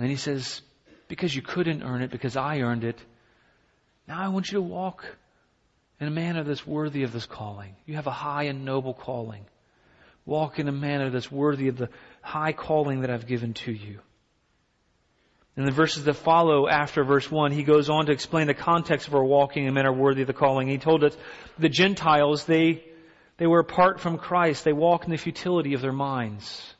And 0.00 0.06
then 0.06 0.12
he 0.12 0.16
says, 0.16 0.62
because 1.08 1.36
you 1.36 1.42
couldn't 1.42 1.82
earn 1.82 2.00
it, 2.00 2.10
because 2.10 2.34
I 2.34 2.60
earned 2.60 2.84
it, 2.84 2.98
now 4.08 4.18
I 4.18 4.28
want 4.28 4.50
you 4.50 4.56
to 4.56 4.62
walk 4.62 5.04
in 6.00 6.08
a 6.08 6.10
manner 6.10 6.42
that's 6.42 6.66
worthy 6.66 7.02
of 7.02 7.12
this 7.12 7.26
calling. 7.26 7.76
You 7.84 7.96
have 7.96 8.06
a 8.06 8.10
high 8.10 8.44
and 8.44 8.64
noble 8.64 8.94
calling. 8.94 9.44
Walk 10.24 10.58
in 10.58 10.68
a 10.68 10.72
manner 10.72 11.10
that's 11.10 11.30
worthy 11.30 11.68
of 11.68 11.76
the 11.76 11.90
high 12.22 12.54
calling 12.54 13.02
that 13.02 13.10
I've 13.10 13.26
given 13.26 13.52
to 13.52 13.72
you. 13.72 13.98
In 15.58 15.66
the 15.66 15.70
verses 15.70 16.04
that 16.04 16.14
follow 16.14 16.66
after 16.66 17.04
verse 17.04 17.30
1, 17.30 17.52
he 17.52 17.62
goes 17.62 17.90
on 17.90 18.06
to 18.06 18.12
explain 18.12 18.46
the 18.46 18.54
context 18.54 19.06
of 19.06 19.14
our 19.14 19.22
walking 19.22 19.70
men 19.74 19.84
are 19.84 19.92
worthy 19.92 20.22
of 20.22 20.28
the 20.28 20.32
calling. 20.32 20.66
He 20.66 20.78
told 20.78 21.04
us 21.04 21.14
the 21.58 21.68
Gentiles, 21.68 22.46
they, 22.46 22.82
they 23.36 23.46
were 23.46 23.60
apart 23.60 24.00
from 24.00 24.16
Christ. 24.16 24.64
They 24.64 24.72
walked 24.72 25.04
in 25.04 25.10
the 25.10 25.18
futility 25.18 25.74
of 25.74 25.82
their 25.82 25.92
minds. 25.92 26.74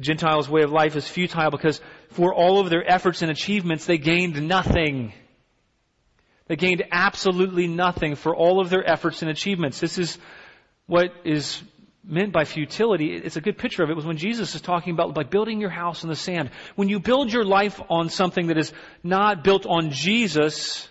The 0.00 0.06
Gentiles' 0.06 0.48
way 0.48 0.62
of 0.62 0.72
life 0.72 0.96
is 0.96 1.06
futile 1.06 1.50
because 1.50 1.78
for 2.12 2.34
all 2.34 2.58
of 2.58 2.70
their 2.70 2.82
efforts 2.90 3.20
and 3.20 3.30
achievements, 3.30 3.84
they 3.84 3.98
gained 3.98 4.48
nothing. 4.48 5.12
They 6.46 6.56
gained 6.56 6.84
absolutely 6.90 7.66
nothing 7.66 8.14
for 8.14 8.34
all 8.34 8.62
of 8.62 8.70
their 8.70 8.82
efforts 8.82 9.20
and 9.20 9.30
achievements. 9.30 9.78
This 9.78 9.98
is 9.98 10.16
what 10.86 11.12
is 11.26 11.62
meant 12.02 12.32
by 12.32 12.46
futility, 12.46 13.14
it's 13.14 13.36
a 13.36 13.42
good 13.42 13.58
picture 13.58 13.82
of 13.82 13.90
it, 13.90 13.94
was 13.94 14.06
when 14.06 14.16
Jesus 14.16 14.54
is 14.54 14.62
talking 14.62 14.94
about 14.94 15.18
like 15.18 15.28
building 15.28 15.60
your 15.60 15.68
house 15.68 16.02
in 16.02 16.08
the 16.08 16.16
sand. 16.16 16.48
When 16.76 16.88
you 16.88 16.98
build 16.98 17.30
your 17.30 17.44
life 17.44 17.78
on 17.90 18.08
something 18.08 18.46
that 18.46 18.56
is 18.56 18.72
not 19.02 19.44
built 19.44 19.66
on 19.66 19.90
Jesus, 19.90 20.88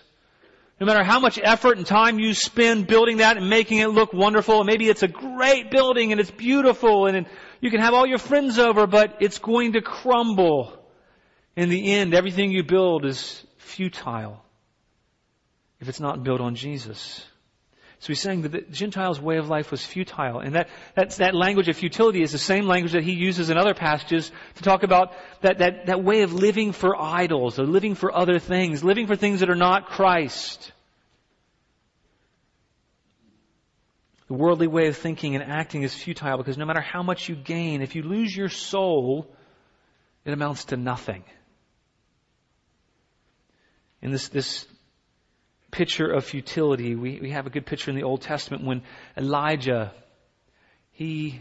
no 0.80 0.86
matter 0.86 1.04
how 1.04 1.20
much 1.20 1.38
effort 1.42 1.76
and 1.76 1.86
time 1.86 2.18
you 2.18 2.32
spend 2.32 2.86
building 2.86 3.18
that 3.18 3.36
and 3.36 3.50
making 3.50 3.78
it 3.78 3.88
look 3.88 4.14
wonderful, 4.14 4.60
and 4.60 4.66
maybe 4.66 4.88
it's 4.88 5.02
a 5.02 5.08
great 5.08 5.70
building 5.70 6.10
and 6.10 6.20
it's 6.20 6.30
beautiful 6.30 7.06
and 7.06 7.26
you 7.60 7.70
can 7.70 7.80
have 7.80 7.92
all 7.92 8.06
your 8.06 8.18
friends 8.18 8.58
over, 8.58 8.86
but 8.86 9.18
it's 9.20 9.38
going 9.38 9.74
to 9.74 9.82
crumble. 9.82 10.76
In 11.54 11.68
the 11.68 11.92
end, 11.92 12.14
everything 12.14 12.50
you 12.50 12.62
build 12.62 13.04
is 13.04 13.44
futile 13.58 14.42
if 15.80 15.88
it's 15.88 16.00
not 16.00 16.22
built 16.22 16.40
on 16.40 16.54
Jesus. 16.54 17.26
So 18.00 18.06
he's 18.06 18.20
saying 18.20 18.42
that 18.42 18.52
the 18.52 18.62
Gentiles' 18.62 19.20
way 19.20 19.36
of 19.36 19.50
life 19.50 19.70
was 19.70 19.84
futile. 19.84 20.40
And 20.40 20.54
that, 20.54 20.68
that 20.94 21.34
language 21.34 21.68
of 21.68 21.76
futility 21.76 22.22
is 22.22 22.32
the 22.32 22.38
same 22.38 22.66
language 22.66 22.92
that 22.92 23.04
he 23.04 23.12
uses 23.12 23.50
in 23.50 23.58
other 23.58 23.74
passages 23.74 24.32
to 24.54 24.62
talk 24.62 24.82
about 24.82 25.12
that, 25.42 25.58
that, 25.58 25.86
that 25.86 26.02
way 26.02 26.22
of 26.22 26.32
living 26.32 26.72
for 26.72 26.98
idols, 26.98 27.58
or 27.58 27.64
living 27.64 27.94
for 27.94 28.16
other 28.16 28.38
things, 28.38 28.82
living 28.82 29.06
for 29.06 29.16
things 29.16 29.40
that 29.40 29.50
are 29.50 29.54
not 29.54 29.86
Christ. 29.86 30.72
The 34.28 34.34
worldly 34.34 34.68
way 34.68 34.86
of 34.86 34.96
thinking 34.96 35.34
and 35.34 35.44
acting 35.44 35.82
is 35.82 35.94
futile 35.94 36.38
because 36.38 36.56
no 36.56 36.64
matter 36.64 36.80
how 36.80 37.02
much 37.02 37.28
you 37.28 37.36
gain, 37.36 37.82
if 37.82 37.94
you 37.94 38.02
lose 38.02 38.34
your 38.34 38.48
soul, 38.48 39.30
it 40.24 40.32
amounts 40.32 40.66
to 40.66 40.78
nothing. 40.78 41.22
In 44.00 44.10
this, 44.10 44.28
this 44.28 44.66
picture 45.70 46.10
of 46.10 46.24
futility. 46.24 46.94
We, 46.94 47.20
we 47.20 47.30
have 47.30 47.46
a 47.46 47.50
good 47.50 47.66
picture 47.66 47.90
in 47.90 47.96
the 47.96 48.02
Old 48.02 48.22
Testament 48.22 48.64
when 48.64 48.82
Elijah, 49.16 49.92
he, 50.92 51.40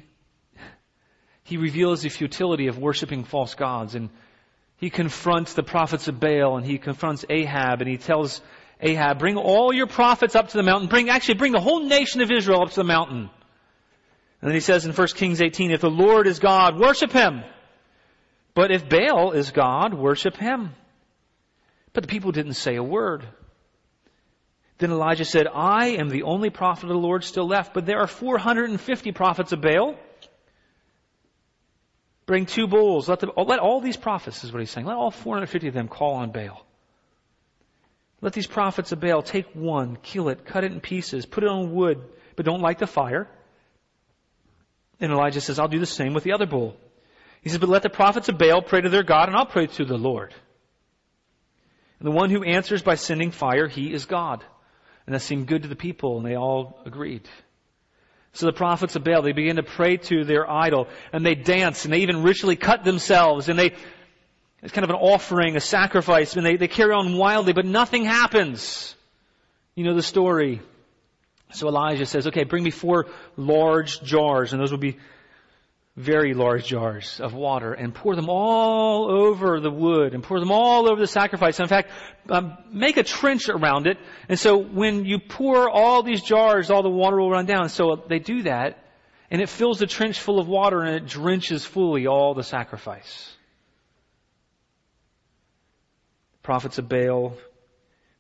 he 1.44 1.58
reveals 1.58 2.02
the 2.02 2.10
futility 2.10 2.68
of 2.68 2.78
worshiping 2.78 3.24
false 3.24 3.56
gods 3.56 3.96
and 3.96 4.10
he 4.78 4.90
confronts 4.90 5.54
the 5.54 5.64
prophets 5.64 6.08
of 6.08 6.20
Baal 6.20 6.58
and 6.58 6.66
he 6.66 6.78
confronts 6.78 7.26
Ahab 7.30 7.82
and 7.82 7.90
he 7.90 7.98
tells 7.98 8.42
Ahab, 8.82 9.20
bring 9.20 9.36
all 9.36 9.74
your 9.74 9.88
prophets 9.88 10.36
up 10.36 10.50
to 10.50 10.58
the 10.58 10.64
mountain. 10.64 10.88
Bring, 10.88 11.10
actually 11.10 11.36
bring 11.36 11.52
the 11.52 11.60
whole 11.60 11.84
nation 11.84 12.22
of 12.22 12.32
Israel 12.32 12.62
up 12.62 12.70
to 12.70 12.76
the 12.76 12.86
mountain. 12.86 13.30
And 14.42 14.50
then 14.50 14.54
he 14.54 14.62
says 14.62 14.86
in 14.86 14.94
1 14.94 15.08
Kings 15.16 15.42
18, 15.42 15.72
if 15.72 15.82
the 15.82 15.90
Lord 15.90 16.28
is 16.28 16.40
God, 16.40 16.80
worship 16.80 17.12
him. 17.12 17.44
But 18.54 18.72
if 18.72 18.88
Baal 18.88 19.32
is 19.34 19.52
God, 19.52 19.94
worship 19.94 20.38
him. 20.38 20.76
But 21.92 22.04
the 22.04 22.08
people 22.08 22.32
didn't 22.32 22.54
say 22.54 22.76
a 22.76 22.84
word. 22.84 23.26
Then 24.80 24.92
Elijah 24.92 25.26
said, 25.26 25.46
I 25.54 25.90
am 25.98 26.10
the 26.10 26.24
only 26.24 26.50
prophet 26.50 26.86
of 26.86 26.90
the 26.90 26.96
Lord 26.96 27.26
still 27.26 27.46
left, 27.46 27.74
but 27.74 27.86
there 27.86 28.00
are 28.00 28.08
450 28.08 29.12
prophets 29.12 29.52
of 29.52 29.62
Baal. 29.62 29.96
Bring 32.26 32.46
two 32.46 32.66
bulls. 32.66 33.10
Let, 33.10 33.20
them, 33.20 33.32
let 33.36 33.60
all 33.60 33.82
these 33.82 33.98
prophets, 33.98 34.44
is 34.44 34.54
what 34.54 34.60
he's 34.60 34.72
saying, 34.72 34.88
let 34.88 34.96
all 34.96 35.12
450 35.12 35.68
of 35.68 35.74
them 35.74 35.90
call 35.90 36.16
on 36.16 36.32
Baal. 36.32 36.66
Let 38.22 38.32
these 38.32 38.48
prophets 38.48 38.94
of 38.94 39.02
Baal 39.02 39.22
take 39.22 39.48
one, 39.54 39.98
kill 40.02 40.30
it, 40.30 40.46
cut 40.46 40.64
it 40.64 40.72
in 40.72 40.80
pieces, 40.80 41.26
put 41.26 41.44
it 41.44 41.50
on 41.50 41.74
wood, 41.74 42.02
but 42.38 42.46
don't 42.46 42.62
light 42.62 42.80
the 42.80 42.88
fire. 42.88 43.28
And 45.02 45.12
Elijah 45.12 45.42
says, 45.42 45.60
I'll 45.60 45.68
do 45.68 45.80
the 45.80 45.86
same 45.86 46.14
with 46.14 46.24
the 46.24 46.34
other 46.34 46.46
bull. 46.46 46.78
He 47.42 47.50
says, 47.50 47.60
but 47.60 47.70
let 47.70 47.84
the 47.84 47.90
prophets 47.90 48.30
of 48.30 48.38
Baal 48.38 48.62
pray 48.62 48.80
to 48.80 48.90
their 48.90 49.04
God, 49.04 49.28
and 49.28 49.36
I'll 49.38 49.46
pray 49.46 49.68
to 49.68 49.84
the 49.84 49.98
Lord. 49.98 50.34
And 52.00 52.08
the 52.08 52.12
one 52.12 52.30
who 52.30 52.44
answers 52.44 52.82
by 52.82 52.96
sending 52.96 53.32
fire, 53.32 53.68
he 53.68 53.92
is 53.92 54.06
God. 54.06 54.46
And 55.10 55.16
that 55.16 55.22
seemed 55.22 55.48
good 55.48 55.64
to 55.64 55.68
the 55.68 55.76
people, 55.76 56.18
and 56.18 56.24
they 56.24 56.36
all 56.36 56.80
agreed. 56.86 57.28
So 58.34 58.46
the 58.46 58.54
prophets 58.54 58.96
of 58.96 59.04
Baal, 59.04 59.24
they 59.24 59.32
begin 59.32 59.56
to 59.56 59.64
pray 59.64 59.98
to 59.98 60.24
their 60.24 60.48
idol, 60.48 60.88
and 61.12 61.26
they 61.26 61.34
dance, 61.34 61.84
and 61.84 61.92
they 61.92 62.02
even 62.02 62.22
ritually 62.22 62.56
cut 62.56 62.84
themselves, 62.84 63.50
and 63.50 63.58
they, 63.58 63.74
it's 64.62 64.72
kind 64.72 64.84
of 64.84 64.92
an 64.92 64.98
offering, 64.98 65.56
a 65.56 65.62
sacrifice, 65.62 66.36
and 66.36 66.46
they, 66.46 66.58
they 66.58 66.68
carry 66.68 66.94
on 66.94 67.18
wildly, 67.18 67.54
but 67.54 67.66
nothing 67.66 68.06
happens. 68.06 68.96
You 69.74 69.84
know 69.84 69.96
the 69.96 70.04
story. 70.04 70.62
So 71.54 71.68
Elijah 71.68 72.06
says, 72.06 72.28
okay, 72.28 72.44
bring 72.44 72.64
me 72.64 72.70
four 72.70 73.08
large 73.36 74.04
jars, 74.04 74.54
and 74.54 74.62
those 74.62 74.70
will 74.70 74.78
be 74.78 75.00
very 76.00 76.34
large 76.34 76.66
jars 76.66 77.20
of 77.20 77.34
water 77.34 77.74
and 77.74 77.94
pour 77.94 78.16
them 78.16 78.30
all 78.30 79.12
over 79.12 79.60
the 79.60 79.70
wood 79.70 80.14
and 80.14 80.24
pour 80.24 80.40
them 80.40 80.50
all 80.50 80.90
over 80.90 81.02
the 81.02 81.08
sacrifice. 81.08 81.60
in 81.60 81.68
fact, 81.68 81.92
um, 82.30 82.58
make 82.72 82.96
a 82.96 83.04
trench 83.04 83.50
around 83.50 83.86
it. 83.86 83.98
And 84.30 84.40
so 84.40 84.58
when 84.58 85.04
you 85.04 85.20
pour 85.20 85.70
all 85.70 86.02
these 86.02 86.22
jars, 86.22 86.72
all 86.72 86.84
the 86.84 86.90
water 86.90 87.20
will 87.20 87.30
run 87.30 87.46
down. 87.46 87.68
So 87.68 88.02
they 88.08 88.20
do 88.20 88.44
that 88.44 88.82
and 89.30 89.42
it 89.42 89.50
fills 89.50 89.80
the 89.80 89.88
trench 89.88 90.22
full 90.22 90.40
of 90.40 90.48
water 90.48 90.80
and 90.80 90.96
it 90.96 91.06
drenches 91.06 91.66
fully 91.66 92.08
all 92.08 92.34
the 92.34 92.44
sacrifice. 92.44 93.36
Prophets 96.44 96.78
of 96.78 96.88
Baal, 96.88 97.34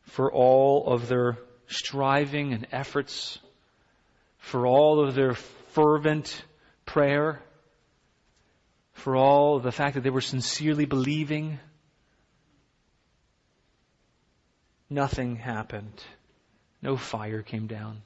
for 0.02 0.30
all 0.34 0.86
of 0.86 1.08
their 1.08 1.38
striving 1.68 2.52
and 2.52 2.68
efforts, 2.74 3.39
for 4.38 4.68
all 4.68 5.02
of 5.02 5.15
their 5.15 5.34
fervent 5.34 6.44
prayer, 6.86 7.42
for 9.00 9.16
all 9.16 9.60
the 9.60 9.72
fact 9.72 9.96
that 9.96 10.02
they 10.02 10.10
were 10.10 10.22
sincerely 10.22 10.86
believing. 10.86 11.60
Nothing 14.90 15.36
happened. 15.36 16.04
No 16.82 16.98
fire 16.98 17.42
came 17.42 17.68
down. 17.68 18.02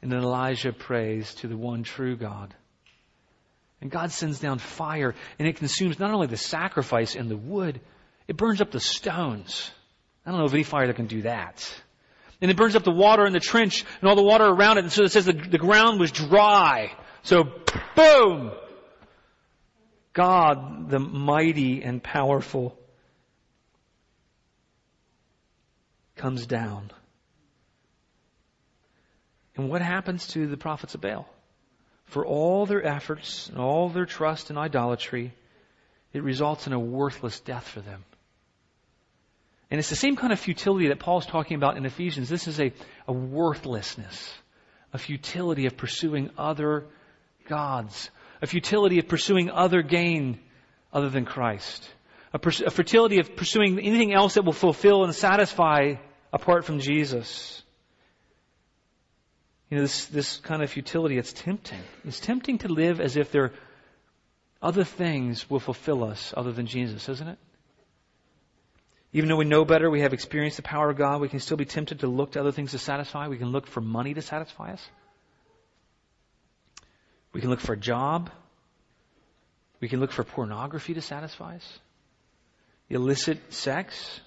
And 0.00 0.10
then 0.10 0.20
Elijah 0.20 0.72
prays 0.72 1.34
to 1.36 1.48
the 1.48 1.56
one 1.56 1.84
true 1.84 2.16
God. 2.16 2.54
And 3.80 3.90
God 3.90 4.12
sends 4.12 4.38
down 4.40 4.58
fire 4.58 5.14
and 5.38 5.48
it 5.48 5.56
consumes 5.56 5.98
not 5.98 6.12
only 6.12 6.26
the 6.28 6.36
sacrifice 6.36 7.16
and 7.16 7.30
the 7.30 7.36
wood, 7.36 7.80
it 8.28 8.36
burns 8.36 8.60
up 8.60 8.70
the 8.70 8.80
stones. 8.80 9.70
I 10.24 10.30
don't 10.30 10.38
know 10.38 10.46
of 10.46 10.54
any 10.54 10.62
fire 10.62 10.86
that 10.86 10.96
can 10.96 11.06
do 11.06 11.22
that. 11.22 11.82
And 12.40 12.50
it 12.50 12.56
burns 12.56 12.76
up 12.76 12.84
the 12.84 12.92
water 12.92 13.26
in 13.26 13.32
the 13.32 13.40
trench 13.40 13.84
and 14.00 14.08
all 14.08 14.16
the 14.16 14.22
water 14.22 14.44
around 14.44 14.78
it. 14.78 14.84
And 14.84 14.92
so 14.92 15.04
it 15.04 15.12
says 15.12 15.26
the, 15.26 15.32
the 15.32 15.58
ground 15.58 16.00
was 16.00 16.12
dry. 16.12 16.92
So 17.22 17.44
boom! 17.96 18.52
God, 20.12 20.90
the 20.90 20.98
mighty 20.98 21.82
and 21.82 22.02
powerful, 22.02 22.78
comes 26.16 26.46
down. 26.46 26.90
And 29.56 29.68
what 29.68 29.82
happens 29.82 30.26
to 30.28 30.46
the 30.46 30.56
prophets 30.56 30.94
of 30.94 31.00
Baal? 31.00 31.28
For 32.04 32.26
all 32.26 32.66
their 32.66 32.84
efforts 32.84 33.48
and 33.48 33.58
all 33.58 33.88
their 33.88 34.06
trust 34.06 34.50
in 34.50 34.58
idolatry, 34.58 35.32
it 36.12 36.22
results 36.22 36.66
in 36.66 36.72
a 36.72 36.78
worthless 36.78 37.40
death 37.40 37.66
for 37.66 37.80
them. 37.80 38.04
And 39.70 39.78
it's 39.78 39.88
the 39.88 39.96
same 39.96 40.16
kind 40.16 40.32
of 40.32 40.38
futility 40.38 40.88
that 40.88 40.98
Paul's 40.98 41.24
talking 41.24 41.56
about 41.56 41.78
in 41.78 41.86
Ephesians. 41.86 42.28
This 42.28 42.46
is 42.46 42.60
a, 42.60 42.72
a 43.08 43.12
worthlessness, 43.12 44.34
a 44.92 44.98
futility 44.98 45.64
of 45.64 45.78
pursuing 45.78 46.28
other 46.36 46.84
gods, 47.48 48.10
a 48.42 48.46
futility 48.46 48.98
of 48.98 49.08
pursuing 49.08 49.50
other 49.50 49.82
gain 49.82 50.40
other 50.92 51.08
than 51.08 51.24
Christ, 51.24 51.88
a, 52.34 52.38
pers- 52.38 52.60
a 52.60 52.70
futility 52.70 53.20
of 53.20 53.36
pursuing 53.36 53.78
anything 53.78 54.12
else 54.12 54.34
that 54.34 54.44
will 54.44 54.52
fulfill 54.52 55.04
and 55.04 55.14
satisfy 55.14 55.94
apart 56.32 56.64
from 56.64 56.80
Jesus. 56.80 57.62
You 59.70 59.78
know, 59.78 59.82
this, 59.84 60.06
this 60.06 60.36
kind 60.38 60.62
of 60.62 60.70
futility, 60.70 61.16
it's 61.16 61.32
tempting. 61.32 61.80
It's 62.04 62.20
tempting 62.20 62.58
to 62.58 62.68
live 62.68 63.00
as 63.00 63.16
if 63.16 63.30
there 63.30 63.52
other 64.60 64.84
things 64.84 65.48
will 65.48 65.60
fulfill 65.60 66.04
us 66.04 66.34
other 66.36 66.52
than 66.52 66.66
Jesus, 66.66 67.08
isn't 67.08 67.28
it? 67.28 67.38
Even 69.14 69.28
though 69.28 69.36
we 69.36 69.44
know 69.44 69.64
better, 69.64 69.90
we 69.90 70.00
have 70.00 70.12
experienced 70.12 70.56
the 70.56 70.62
power 70.62 70.90
of 70.90 70.96
God, 70.96 71.20
we 71.20 71.28
can 71.28 71.40
still 71.40 71.56
be 71.56 71.64
tempted 71.64 72.00
to 72.00 72.06
look 72.06 72.32
to 72.32 72.40
other 72.40 72.52
things 72.52 72.72
to 72.72 72.78
satisfy. 72.78 73.28
We 73.28 73.38
can 73.38 73.52
look 73.52 73.66
for 73.66 73.80
money 73.80 74.14
to 74.14 74.22
satisfy 74.22 74.72
us. 74.72 74.82
We 77.32 77.40
can 77.40 77.50
look 77.50 77.60
for 77.60 77.72
a 77.72 77.78
job. 77.78 78.30
We 79.80 79.88
can 79.88 80.00
look 80.00 80.12
for 80.12 80.24
pornography 80.24 80.94
to 80.94 81.02
satisfy 81.02 81.56
us. 81.56 81.78
Illicit 82.88 83.52
sex 83.52 84.20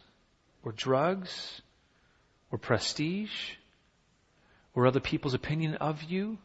or 0.64 0.72
drugs 0.72 1.62
or 2.52 2.58
prestige 2.58 3.32
or 4.74 4.88
other 4.88 5.00
people's 5.00 5.34
opinion 5.34 5.76
of 5.76 6.04
you. 6.04 6.38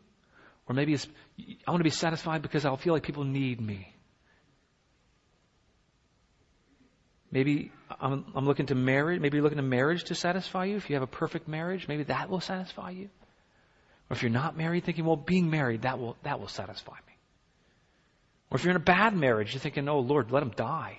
Or 0.68 0.74
maybe 0.74 0.94
it's, 0.94 1.06
I 1.66 1.70
want 1.70 1.80
to 1.80 1.84
be 1.84 1.90
satisfied 1.90 2.42
because 2.42 2.64
I'll 2.64 2.76
feel 2.76 2.92
like 2.92 3.02
people 3.02 3.24
need 3.24 3.60
me. 3.60 3.92
Maybe 7.32 7.72
I'm, 8.00 8.24
I'm 8.34 8.44
looking 8.44 8.66
to 8.66 8.74
marriage. 8.74 9.20
Maybe 9.20 9.36
you're 9.36 9.42
looking 9.42 9.56
to 9.56 9.62
marriage 9.62 10.04
to 10.04 10.14
satisfy 10.14 10.66
you. 10.66 10.76
If 10.76 10.90
you 10.90 10.96
have 10.96 11.02
a 11.02 11.08
perfect 11.08 11.48
marriage, 11.48 11.88
maybe 11.88 12.04
that 12.04 12.28
will 12.28 12.40
satisfy 12.40 12.90
you. 12.90 13.08
Or 14.10 14.14
if 14.14 14.22
you're 14.22 14.30
not 14.30 14.56
married, 14.56 14.84
thinking, 14.84 15.04
well, 15.04 15.16
being 15.16 15.50
married, 15.50 15.82
that 15.82 16.00
will, 16.00 16.16
that 16.24 16.40
will 16.40 16.48
satisfy 16.48 16.94
me. 16.94 17.14
Or 18.50 18.58
if 18.58 18.64
you're 18.64 18.72
in 18.72 18.76
a 18.76 18.80
bad 18.80 19.16
marriage, 19.16 19.54
you're 19.54 19.60
thinking, 19.60 19.88
oh, 19.88 20.00
Lord, 20.00 20.32
let 20.32 20.42
him 20.42 20.50
die. 20.50 20.98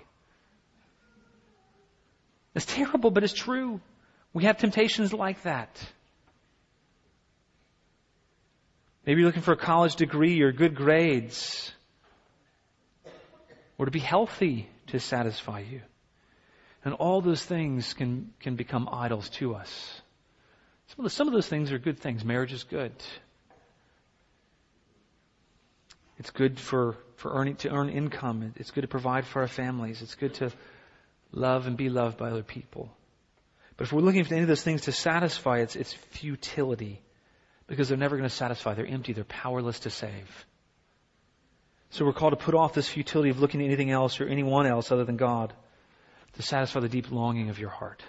It's 2.56 2.66
terrible, 2.66 3.12
but 3.12 3.24
it's 3.24 3.34
true. 3.34 3.82
We 4.34 4.46
have 4.46 4.58
temptations 4.58 5.12
like 5.12 5.44
that. 5.44 5.78
Maybe 9.06 9.20
you're 9.20 9.28
looking 9.28 9.42
for 9.42 9.54
a 9.54 9.58
college 9.58 9.96
degree 9.98 10.42
or 10.42 10.54
good 10.54 10.76
grades. 10.76 11.74
Or 13.78 13.86
to 13.86 13.92
be 13.92 14.00
healthy 14.00 14.70
to 14.88 15.00
satisfy 15.00 15.60
you. 15.60 15.82
And 16.86 16.94
all 16.94 17.22
those 17.22 17.44
things 17.44 17.94
can, 17.94 18.34
can 18.40 18.56
become 18.56 18.88
idols 18.92 19.30
to 19.32 19.56
us. 19.56 20.01
Some 20.96 21.06
of, 21.06 21.12
the, 21.12 21.16
some 21.16 21.28
of 21.28 21.34
those 21.34 21.48
things 21.48 21.72
are 21.72 21.80
good 21.80 22.00
things. 22.00 22.26
Marriage 22.26 22.52
is 22.52 22.64
good. 22.64 22.92
It's 26.18 26.32
good 26.32 26.60
for, 26.60 26.98
for 27.16 27.34
earning, 27.34 27.56
to 27.58 27.70
earn 27.70 27.90
income. 27.90 28.54
It's 28.58 28.72
good 28.72 28.82
to 28.82 28.88
provide 28.88 29.26
for 29.26 29.42
our 29.42 29.48
families. 29.48 30.02
It's 30.02 30.16
good 30.16 30.34
to 30.36 30.52
love 31.32 31.66
and 31.66 31.78
be 31.78 31.90
loved 31.90 32.18
by 32.18 32.30
other 32.30 32.44
people. 32.44 32.92
But 33.78 33.88
if 33.88 33.94
we're 33.94 34.02
looking 34.02 34.26
for 34.26 34.34
any 34.34 34.44
of 34.44 34.50
those 34.50 34.64
things 34.64 34.82
to 34.82 34.92
satisfy, 34.92 35.60
it's, 35.60 35.78
it's 35.78 35.94
futility. 35.94 37.02
Because 37.68 37.88
they're 37.88 37.98
never 37.98 38.18
going 38.18 38.30
to 38.30 38.36
satisfy. 38.36 38.74
They're 38.74 38.86
empty. 38.86 39.14
They're 39.14 39.24
powerless 39.24 39.80
to 39.82 39.90
save. 39.90 40.46
So 41.92 42.04
we're 42.06 42.14
called 42.14 42.34
to 42.34 42.44
put 42.44 42.54
off 42.54 42.74
this 42.74 42.90
futility 42.90 43.30
of 43.30 43.40
looking 43.40 43.62
at 43.62 43.66
anything 43.66 43.92
else 43.92 44.20
or 44.20 44.28
anyone 44.28 44.68
else 44.68 44.92
other 44.92 45.06
than 45.06 45.16
God 45.16 45.54
to 46.34 46.42
satisfy 46.42 46.82
the 46.82 46.90
deep 46.90 47.12
longing 47.12 47.50
of 47.50 47.60
your 47.60 47.70
heart. 47.70 48.04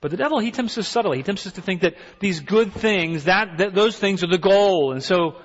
But 0.00 0.10
the 0.10 0.16
devil, 0.16 0.38
he 0.38 0.50
tempts 0.50 0.78
us 0.78 0.88
subtly. 0.88 1.18
He 1.18 1.22
tempts 1.22 1.46
us 1.46 1.54
to 1.54 1.62
think 1.62 1.82
that 1.82 1.94
these 2.20 2.40
good 2.40 2.72
things, 2.72 3.24
that, 3.24 3.58
that 3.58 3.74
those 3.74 3.98
things 3.98 4.24
are 4.24 4.28
the 4.28 4.38
goal. 4.38 4.92
And 4.92 5.02
so, 5.02 5.36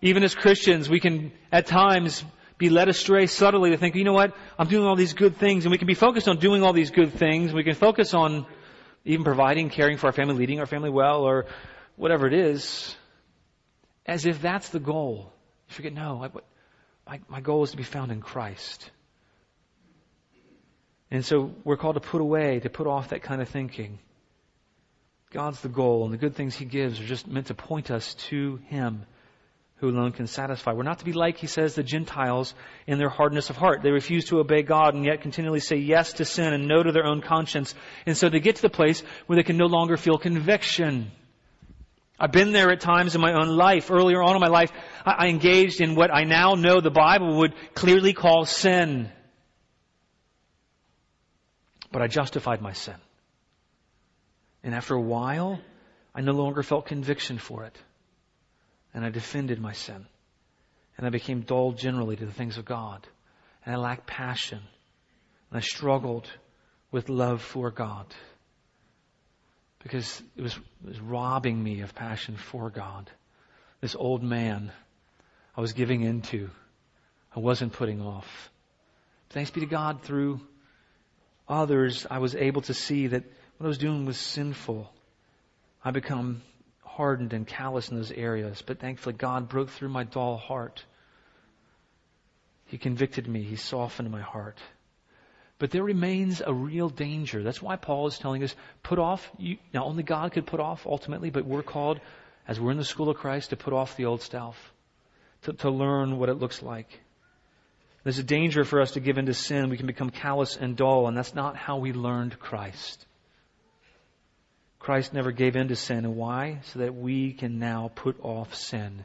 even 0.00 0.22
as 0.22 0.34
Christians, 0.34 0.88
we 0.88 1.00
can 1.00 1.32
at 1.50 1.66
times 1.66 2.24
be 2.58 2.70
led 2.70 2.88
astray 2.88 3.26
subtly 3.26 3.70
to 3.70 3.76
think, 3.76 3.94
you 3.94 4.04
know 4.04 4.12
what, 4.12 4.34
I'm 4.58 4.68
doing 4.68 4.86
all 4.86 4.96
these 4.96 5.14
good 5.14 5.36
things, 5.36 5.64
and 5.64 5.72
we 5.72 5.78
can 5.78 5.86
be 5.86 5.94
focused 5.94 6.28
on 6.28 6.38
doing 6.38 6.62
all 6.62 6.72
these 6.72 6.90
good 6.90 7.14
things. 7.14 7.52
We 7.52 7.64
can 7.64 7.74
focus 7.74 8.14
on 8.14 8.46
even 9.04 9.24
providing, 9.24 9.70
caring 9.70 9.96
for 9.96 10.06
our 10.06 10.12
family, 10.12 10.34
leading 10.34 10.60
our 10.60 10.66
family 10.66 10.90
well, 10.90 11.22
or 11.22 11.46
whatever 11.96 12.26
it 12.26 12.34
is, 12.34 12.94
as 14.06 14.26
if 14.26 14.40
that's 14.40 14.68
the 14.70 14.80
goal. 14.80 15.32
You 15.68 15.74
forget, 15.74 15.92
no, 15.92 16.22
I, 16.24 16.30
my, 17.10 17.20
my 17.28 17.40
goal 17.40 17.62
is 17.62 17.72
to 17.72 17.76
be 17.76 17.84
found 17.84 18.12
in 18.12 18.20
Christ. 18.20 18.90
And 21.10 21.24
so 21.24 21.52
we're 21.64 21.76
called 21.76 21.94
to 21.94 22.00
put 22.00 22.20
away, 22.20 22.60
to 22.60 22.70
put 22.70 22.86
off 22.86 23.08
that 23.08 23.22
kind 23.22 23.40
of 23.40 23.48
thinking. 23.48 23.98
God's 25.30 25.60
the 25.60 25.68
goal, 25.68 26.04
and 26.04 26.12
the 26.12 26.18
good 26.18 26.34
things 26.34 26.54
He 26.54 26.64
gives 26.64 27.00
are 27.00 27.06
just 27.06 27.26
meant 27.26 27.46
to 27.46 27.54
point 27.54 27.90
us 27.90 28.14
to 28.28 28.60
Him 28.66 29.04
who 29.80 29.88
alone 29.90 30.12
can 30.12 30.26
satisfy. 30.26 30.72
We're 30.72 30.82
not 30.82 30.98
to 30.98 31.04
be 31.04 31.12
like, 31.12 31.38
he 31.38 31.46
says, 31.46 31.74
the 31.74 31.84
Gentiles 31.84 32.52
in 32.86 32.98
their 32.98 33.08
hardness 33.08 33.48
of 33.48 33.56
heart. 33.56 33.82
They 33.82 33.92
refuse 33.92 34.24
to 34.26 34.40
obey 34.40 34.62
God 34.62 34.94
and 34.94 35.04
yet 35.04 35.22
continually 35.22 35.60
say 35.60 35.76
yes 35.76 36.14
to 36.14 36.24
sin 36.24 36.52
and 36.52 36.66
no 36.66 36.82
to 36.82 36.90
their 36.90 37.06
own 37.06 37.20
conscience. 37.20 37.74
And 38.04 38.16
so 38.16 38.28
they 38.28 38.40
get 38.40 38.56
to 38.56 38.62
the 38.62 38.70
place 38.70 39.02
where 39.26 39.36
they 39.36 39.44
can 39.44 39.56
no 39.56 39.66
longer 39.66 39.96
feel 39.96 40.18
conviction. 40.18 41.12
I've 42.18 42.32
been 42.32 42.50
there 42.50 42.72
at 42.72 42.80
times 42.80 43.14
in 43.14 43.20
my 43.20 43.34
own 43.34 43.56
life. 43.56 43.92
Earlier 43.92 44.20
on 44.20 44.34
in 44.34 44.40
my 44.40 44.48
life, 44.48 44.72
I 45.06 45.28
engaged 45.28 45.80
in 45.80 45.94
what 45.94 46.12
I 46.12 46.24
now 46.24 46.54
know 46.54 46.80
the 46.80 46.90
Bible 46.90 47.38
would 47.38 47.54
clearly 47.74 48.12
call 48.12 48.44
sin. 48.46 49.12
But 51.98 52.04
I 52.04 52.06
justified 52.06 52.62
my 52.62 52.74
sin. 52.74 52.94
And 54.62 54.72
after 54.72 54.94
a 54.94 55.00
while, 55.00 55.58
I 56.14 56.20
no 56.20 56.30
longer 56.30 56.62
felt 56.62 56.86
conviction 56.86 57.38
for 57.38 57.64
it. 57.64 57.76
And 58.94 59.04
I 59.04 59.08
defended 59.08 59.60
my 59.60 59.72
sin. 59.72 60.06
And 60.96 61.08
I 61.08 61.10
became 61.10 61.40
dull 61.40 61.72
generally 61.72 62.14
to 62.14 62.24
the 62.24 62.32
things 62.32 62.56
of 62.56 62.64
God. 62.64 63.04
And 63.66 63.74
I 63.74 63.78
lacked 63.78 64.06
passion. 64.06 64.60
And 65.50 65.58
I 65.58 65.60
struggled 65.60 66.30
with 66.92 67.08
love 67.08 67.42
for 67.42 67.72
God. 67.72 68.06
Because 69.82 70.22
it 70.36 70.42
was, 70.42 70.54
it 70.54 70.86
was 70.86 71.00
robbing 71.00 71.60
me 71.60 71.80
of 71.80 71.96
passion 71.96 72.36
for 72.36 72.70
God. 72.70 73.10
This 73.80 73.96
old 73.96 74.22
man 74.22 74.70
I 75.56 75.60
was 75.60 75.72
giving 75.72 76.02
into, 76.02 76.48
I 77.34 77.40
wasn't 77.40 77.72
putting 77.72 78.00
off. 78.00 78.52
Thanks 79.30 79.50
be 79.50 79.62
to 79.62 79.66
God 79.66 80.02
through 80.02 80.40
others, 81.48 82.06
I 82.10 82.18
was 82.18 82.34
able 82.34 82.62
to 82.62 82.74
see 82.74 83.08
that 83.08 83.24
what 83.56 83.66
I 83.66 83.68
was 83.68 83.78
doing 83.78 84.06
was 84.06 84.16
sinful. 84.16 84.90
I 85.84 85.90
become 85.90 86.42
hardened 86.82 87.32
and 87.32 87.46
callous 87.46 87.88
in 87.88 87.96
those 87.96 88.12
areas, 88.12 88.62
but 88.64 88.80
thankfully 88.80 89.14
God 89.14 89.48
broke 89.48 89.70
through 89.70 89.88
my 89.88 90.04
dull 90.04 90.36
heart. 90.36 90.84
He 92.66 92.78
convicted 92.78 93.26
me. 93.26 93.42
He 93.42 93.56
softened 93.56 94.10
my 94.10 94.20
heart. 94.20 94.58
But 95.58 95.70
there 95.70 95.82
remains 95.82 96.40
a 96.44 96.52
real 96.54 96.88
danger. 96.88 97.42
That's 97.42 97.62
why 97.62 97.76
Paul 97.76 98.06
is 98.06 98.18
telling 98.18 98.44
us, 98.44 98.54
put 98.82 98.98
off, 98.98 99.28
you, 99.38 99.58
now 99.74 99.84
only 99.84 100.04
God 100.04 100.32
could 100.32 100.46
put 100.46 100.60
off 100.60 100.86
ultimately, 100.86 101.30
but 101.30 101.46
we're 101.46 101.62
called, 101.62 102.00
as 102.46 102.60
we're 102.60 102.70
in 102.70 102.76
the 102.76 102.84
school 102.84 103.08
of 103.08 103.16
Christ, 103.16 103.50
to 103.50 103.56
put 103.56 103.72
off 103.72 103.96
the 103.96 104.04
old 104.04 104.22
stuff, 104.22 104.72
to, 105.42 105.52
to 105.54 105.70
learn 105.70 106.18
what 106.18 106.28
it 106.28 106.34
looks 106.34 106.62
like. 106.62 107.00
There's 108.04 108.18
a 108.18 108.24
danger 108.24 108.64
for 108.64 108.80
us 108.80 108.92
to 108.92 109.00
give 109.00 109.18
into 109.18 109.34
sin. 109.34 109.70
We 109.70 109.76
can 109.76 109.86
become 109.86 110.10
callous 110.10 110.56
and 110.56 110.76
dull, 110.76 111.08
and 111.08 111.16
that's 111.16 111.34
not 111.34 111.56
how 111.56 111.78
we 111.78 111.92
learned 111.92 112.38
Christ. 112.38 113.04
Christ 114.78 115.12
never 115.12 115.32
gave 115.32 115.56
in 115.56 115.68
to 115.68 115.76
sin. 115.76 116.04
And 116.04 116.16
why? 116.16 116.60
So 116.72 116.78
that 116.78 116.94
we 116.94 117.32
can 117.32 117.58
now 117.58 117.90
put 117.94 118.16
off 118.22 118.54
sin. 118.54 119.04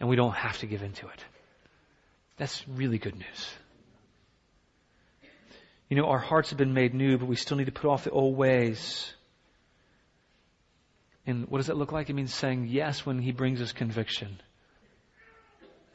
And 0.00 0.08
we 0.08 0.16
don't 0.16 0.34
have 0.34 0.58
to 0.58 0.66
give 0.66 0.82
into 0.82 1.06
it. 1.06 1.24
That's 2.36 2.66
really 2.68 2.98
good 2.98 3.14
news. 3.14 3.50
You 5.88 5.96
know, 5.96 6.06
our 6.06 6.18
hearts 6.18 6.50
have 6.50 6.58
been 6.58 6.74
made 6.74 6.94
new, 6.94 7.18
but 7.18 7.26
we 7.26 7.36
still 7.36 7.56
need 7.56 7.66
to 7.66 7.72
put 7.72 7.88
off 7.88 8.04
the 8.04 8.10
old 8.10 8.36
ways. 8.36 9.12
And 11.26 11.48
what 11.48 11.58
does 11.58 11.66
that 11.66 11.76
look 11.76 11.92
like? 11.92 12.10
It 12.10 12.14
means 12.14 12.32
saying 12.32 12.68
yes 12.68 13.04
when 13.04 13.18
He 13.18 13.32
brings 13.32 13.60
us 13.60 13.72
conviction. 13.72 14.40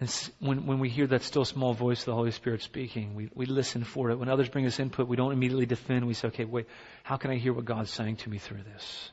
And 0.04 0.30
when, 0.40 0.66
when 0.66 0.80
we 0.80 0.90
hear 0.90 1.08
that 1.08 1.24
still 1.24 1.46
small 1.46 1.74
voice 1.74 2.02
of 2.02 2.08
the 2.08 2.14
Holy 2.14 2.32
Spirit 2.32 2.62
speaking, 2.62 3.16
we, 3.16 3.30
we 3.36 3.46
listen 3.46 3.86
for 3.86 4.12
it. 4.12 4.20
When 4.20 4.28
others 4.28 4.50
bring 4.50 4.66
us 4.66 4.78
input, 4.78 5.08
we 5.08 5.16
don't 5.16 5.32
immediately 5.32 5.66
defend. 5.66 6.06
We 6.06 6.14
say, 6.14 6.28
okay, 6.28 6.44
wait, 6.44 6.68
how 7.04 7.16
can 7.16 7.32
I 7.32 7.38
hear 7.38 7.54
what 7.54 7.64
God's 7.64 7.90
saying 7.90 8.18
to 8.18 8.30
me 8.30 8.38
through 8.38 8.64
this? 8.64 9.12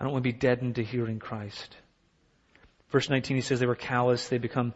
I 0.00 0.02
don't 0.02 0.12
want 0.12 0.24
to 0.24 0.32
be 0.32 0.36
deadened 0.36 0.74
to 0.76 0.82
hearing 0.82 1.20
Christ. 1.20 1.76
Verse 2.90 3.08
19, 3.08 3.36
he 3.36 3.40
says 3.40 3.60
they 3.60 3.66
were 3.66 3.76
callous. 3.76 4.26
They 4.28 4.38
become, 4.38 4.74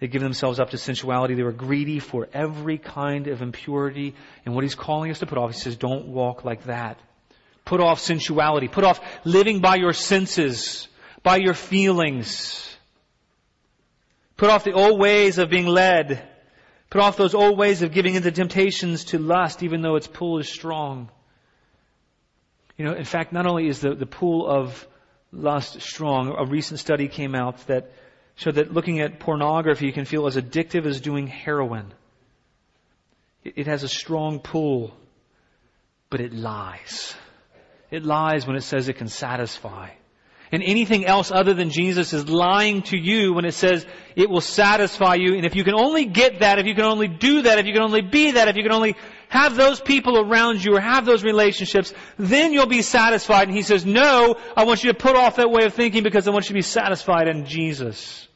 they 0.00 0.08
give 0.08 0.22
themselves 0.22 0.58
up 0.58 0.70
to 0.70 0.76
sensuality. 0.76 1.34
They 1.34 1.44
were 1.44 1.52
greedy 1.52 2.00
for 2.00 2.28
every 2.32 2.78
kind 2.78 3.28
of 3.28 3.42
impurity. 3.42 4.16
And 4.44 4.56
what 4.56 4.64
he's 4.64 4.74
calling 4.74 5.12
us 5.12 5.20
to 5.20 5.26
put 5.26 5.38
off, 5.38 5.52
he 5.52 5.56
says, 5.56 5.76
don't 5.76 6.08
walk 6.08 6.44
like 6.44 6.64
that. 6.64 6.98
Put 7.64 7.80
off 7.80 8.00
sensuality. 8.00 8.66
Put 8.66 8.82
off 8.82 9.00
living 9.24 9.60
by 9.60 9.76
your 9.76 9.92
senses, 9.92 10.88
by 11.22 11.36
your 11.36 11.54
feelings. 11.54 12.64
Put 14.38 14.50
off 14.50 14.64
the 14.64 14.72
old 14.72 15.00
ways 15.00 15.38
of 15.38 15.50
being 15.50 15.66
led. 15.66 16.22
Put 16.90 17.02
off 17.02 17.16
those 17.16 17.34
old 17.34 17.58
ways 17.58 17.82
of 17.82 17.92
giving 17.92 18.14
into 18.14 18.30
temptations 18.30 19.06
to 19.06 19.18
lust, 19.18 19.62
even 19.62 19.82
though 19.82 19.96
its 19.96 20.06
pull 20.06 20.38
is 20.38 20.48
strong. 20.48 21.10
You 22.76 22.84
know, 22.84 22.94
in 22.94 23.04
fact, 23.04 23.32
not 23.32 23.46
only 23.46 23.66
is 23.66 23.80
the, 23.80 23.94
the 23.94 24.06
pull 24.06 24.48
of 24.48 24.86
lust 25.32 25.82
strong, 25.82 26.34
a 26.38 26.46
recent 26.46 26.78
study 26.78 27.08
came 27.08 27.34
out 27.34 27.66
that 27.66 27.90
showed 28.36 28.54
that 28.54 28.72
looking 28.72 29.00
at 29.00 29.18
pornography 29.18 29.90
can 29.90 30.04
feel 30.04 30.28
as 30.28 30.36
addictive 30.36 30.86
as 30.86 31.00
doing 31.00 31.26
heroin. 31.26 31.92
It, 33.42 33.54
it 33.56 33.66
has 33.66 33.82
a 33.82 33.88
strong 33.88 34.38
pull, 34.38 34.94
but 36.10 36.20
it 36.20 36.32
lies. 36.32 37.12
It 37.90 38.04
lies 38.04 38.46
when 38.46 38.54
it 38.54 38.62
says 38.62 38.88
it 38.88 38.98
can 38.98 39.08
satisfy. 39.08 39.90
And 40.50 40.62
anything 40.62 41.04
else 41.04 41.30
other 41.30 41.52
than 41.52 41.70
Jesus 41.70 42.12
is 42.12 42.28
lying 42.28 42.82
to 42.84 42.96
you 42.96 43.34
when 43.34 43.44
it 43.44 43.52
says 43.52 43.84
it 44.16 44.30
will 44.30 44.40
satisfy 44.40 45.14
you. 45.14 45.34
And 45.34 45.44
if 45.44 45.54
you 45.54 45.62
can 45.62 45.74
only 45.74 46.06
get 46.06 46.40
that, 46.40 46.58
if 46.58 46.66
you 46.66 46.74
can 46.74 46.84
only 46.84 47.08
do 47.08 47.42
that, 47.42 47.58
if 47.58 47.66
you 47.66 47.72
can 47.74 47.82
only 47.82 48.00
be 48.00 48.32
that, 48.32 48.48
if 48.48 48.56
you 48.56 48.62
can 48.62 48.72
only 48.72 48.96
have 49.28 49.56
those 49.56 49.78
people 49.78 50.18
around 50.18 50.64
you 50.64 50.74
or 50.74 50.80
have 50.80 51.04
those 51.04 51.22
relationships, 51.22 51.92
then 52.16 52.54
you'll 52.54 52.66
be 52.66 52.80
satisfied. 52.80 53.48
And 53.48 53.56
he 53.56 53.62
says, 53.62 53.84
no, 53.84 54.36
I 54.56 54.64
want 54.64 54.82
you 54.82 54.90
to 54.90 54.98
put 54.98 55.16
off 55.16 55.36
that 55.36 55.50
way 55.50 55.64
of 55.64 55.74
thinking 55.74 56.02
because 56.02 56.26
I 56.26 56.30
want 56.30 56.46
you 56.46 56.48
to 56.48 56.54
be 56.54 56.62
satisfied 56.62 57.28
in 57.28 57.44
Jesus. 57.44 58.26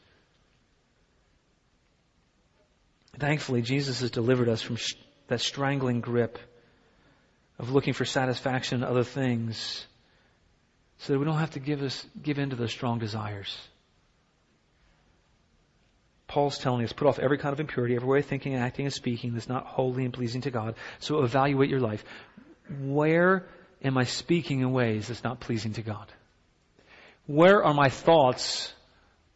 Thankfully, 3.17 3.63
Jesus 3.63 4.01
has 4.01 4.11
delivered 4.11 4.49
us 4.49 4.61
from 4.61 4.77
that 5.27 5.41
strangling 5.41 6.01
grip 6.01 6.37
of 7.57 7.71
looking 7.71 7.93
for 7.93 8.05
satisfaction 8.05 8.79
in 8.79 8.83
other 8.83 9.03
things 9.03 9.87
so 11.03 11.11
that 11.11 11.19
we 11.19 11.25
don't 11.25 11.37
have 11.37 11.51
to 11.51 11.59
give 11.59 11.81
us 11.81 12.05
give 12.21 12.39
in 12.39 12.49
to 12.51 12.55
those 12.55 12.71
strong 12.71 12.97
desires. 12.97 13.57
Paul's 16.27 16.57
telling 16.57 16.83
us, 16.83 16.93
put 16.93 17.07
off 17.07 17.19
every 17.19 17.37
kind 17.37 17.51
of 17.51 17.59
impurity, 17.59 17.95
every 17.95 18.07
way 18.07 18.19
of 18.19 18.25
thinking 18.25 18.53
and 18.53 18.63
acting 18.63 18.85
and 18.85 18.93
speaking 18.93 19.33
that's 19.33 19.49
not 19.49 19.65
holy 19.65 20.05
and 20.05 20.13
pleasing 20.13 20.41
to 20.41 20.51
God. 20.51 20.75
So 20.99 21.23
evaluate 21.23 21.69
your 21.69 21.81
life. 21.81 22.03
Where 22.81 23.45
am 23.83 23.97
I 23.97 24.05
speaking 24.05 24.61
in 24.61 24.71
ways 24.71 25.09
that's 25.09 25.23
not 25.23 25.41
pleasing 25.41 25.73
to 25.73 25.81
God? 25.81 26.11
Where 27.27 27.63
are 27.63 27.73
my 27.73 27.89
thoughts 27.89 28.73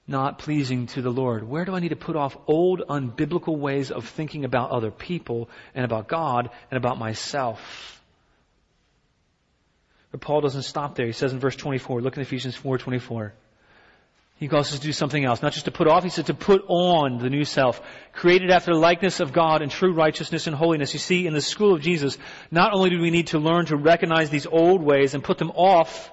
not 0.07 0.39
pleasing 0.39 0.87
to 0.87 1.01
the 1.01 1.11
Lord? 1.11 1.47
Where 1.47 1.65
do 1.65 1.75
I 1.75 1.79
need 1.79 1.89
to 1.89 1.97
put 1.97 2.15
off 2.15 2.37
old, 2.47 2.81
unbiblical 2.89 3.57
ways 3.57 3.91
of 3.91 4.07
thinking 4.07 4.45
about 4.45 4.71
other 4.71 4.89
people 4.89 5.49
and 5.75 5.83
about 5.83 6.07
God 6.07 6.49
and 6.71 6.77
about 6.77 6.97
myself? 6.97 7.96
But 10.11 10.21
Paul 10.21 10.41
doesn't 10.41 10.63
stop 10.63 10.95
there. 10.95 11.05
He 11.05 11.11
says 11.11 11.33
in 11.33 11.39
verse 11.39 11.55
24, 11.55 12.01
look 12.01 12.17
at 12.17 12.21
Ephesians 12.21 12.55
4:24. 12.55 13.33
He 14.39 14.47
calls 14.47 14.71
us 14.71 14.79
to 14.79 14.85
do 14.85 14.93
something 14.93 15.25
else, 15.25 15.41
not 15.41 15.53
just 15.53 15.65
to 15.65 15.71
put 15.71 15.87
off, 15.87 16.03
he 16.03 16.11
said 16.11 16.27
to 16.27 16.35
put 16.35 16.63
on 16.67 17.17
the 17.17 17.29
new 17.29 17.43
self, 17.43 17.81
created 18.13 18.51
after 18.51 18.71
the 18.71 18.79
likeness 18.79 19.19
of 19.19 19.33
God 19.33 19.63
in 19.63 19.69
true 19.69 19.93
righteousness 19.93 20.45
and 20.45 20.55
holiness. 20.55 20.93
You 20.93 20.99
see, 20.99 21.25
in 21.25 21.33
the 21.33 21.41
school 21.41 21.73
of 21.73 21.81
Jesus, 21.81 22.19
not 22.51 22.71
only 22.71 22.91
do 22.91 23.01
we 23.01 23.09
need 23.09 23.27
to 23.27 23.39
learn 23.39 23.65
to 23.65 23.75
recognize 23.75 24.29
these 24.29 24.45
old 24.45 24.83
ways 24.83 25.15
and 25.15 25.23
put 25.23 25.39
them 25.39 25.49
off, 25.51 26.11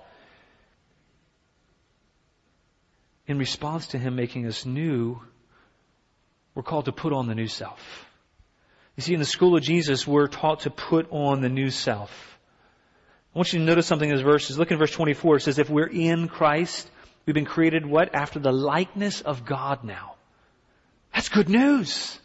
in 3.26 3.38
response 3.38 3.88
to 3.88 3.98
Him 3.98 4.16
making 4.16 4.46
us 4.46 4.64
new, 4.64 5.20
we're 6.54 6.62
called 6.62 6.86
to 6.86 6.92
put 6.92 7.12
on 7.12 7.26
the 7.26 7.34
new 7.34 7.48
self. 7.48 8.06
You 8.96 9.02
see, 9.02 9.12
in 9.12 9.20
the 9.20 9.26
school 9.26 9.54
of 9.54 9.62
Jesus, 9.62 10.06
we're 10.06 10.28
taught 10.28 10.60
to 10.60 10.70
put 10.70 11.08
on 11.10 11.42
the 11.42 11.48
new 11.50 11.68
self. 11.68 12.33
I 13.34 13.38
want 13.38 13.52
you 13.52 13.58
to 13.58 13.64
notice 13.64 13.86
something 13.86 14.08
in 14.08 14.14
this 14.14 14.24
verse. 14.24 14.48
Look 14.56 14.70
in 14.70 14.78
verse 14.78 14.92
24. 14.92 15.36
It 15.36 15.40
says, 15.40 15.58
if 15.58 15.68
we're 15.68 15.88
in 15.88 16.28
Christ, 16.28 16.88
we've 17.26 17.34
been 17.34 17.44
created 17.44 17.84
what? 17.84 18.14
After 18.14 18.38
the 18.38 18.52
likeness 18.52 19.22
of 19.22 19.44
God 19.44 19.82
now. 19.82 20.14
That's 21.12 21.28
good 21.28 21.48
news. 21.48 22.18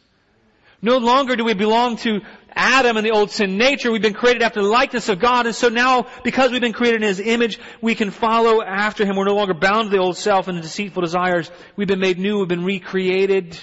No 0.81 0.97
longer 0.97 1.35
do 1.35 1.43
we 1.43 1.55
belong 1.55 1.97
to 1.97 2.21
Adam 2.55 2.95
and 2.95 3.05
the 3.05 3.11
old 3.11 3.31
sin 3.31 3.57
nature. 3.57 3.91
We've 3.91 4.01
been 4.01 4.13
created 4.13 4.43
after 4.43 4.61
the 4.61 4.67
likeness 4.67 5.09
of 5.09 5.19
God. 5.19 5.47
And 5.47 5.55
so 5.55 5.69
now, 5.69 6.07
because 6.23 6.51
we've 6.51 6.61
been 6.61 6.73
created 6.73 7.01
in 7.01 7.07
His 7.07 7.19
image, 7.19 7.59
we 7.81 7.95
can 7.95 8.11
follow 8.11 8.61
after 8.61 9.03
Him. 9.03 9.15
We're 9.15 9.25
no 9.25 9.35
longer 9.35 9.55
bound 9.55 9.89
to 9.89 9.97
the 9.97 10.01
old 10.01 10.15
self 10.15 10.47
and 10.47 10.57
the 10.57 10.61
deceitful 10.61 11.01
desires. 11.01 11.49
We've 11.75 11.87
been 11.87 11.99
made 11.99 12.19
new. 12.19 12.39
We've 12.39 12.47
been 12.47 12.65
recreated. 12.65 13.57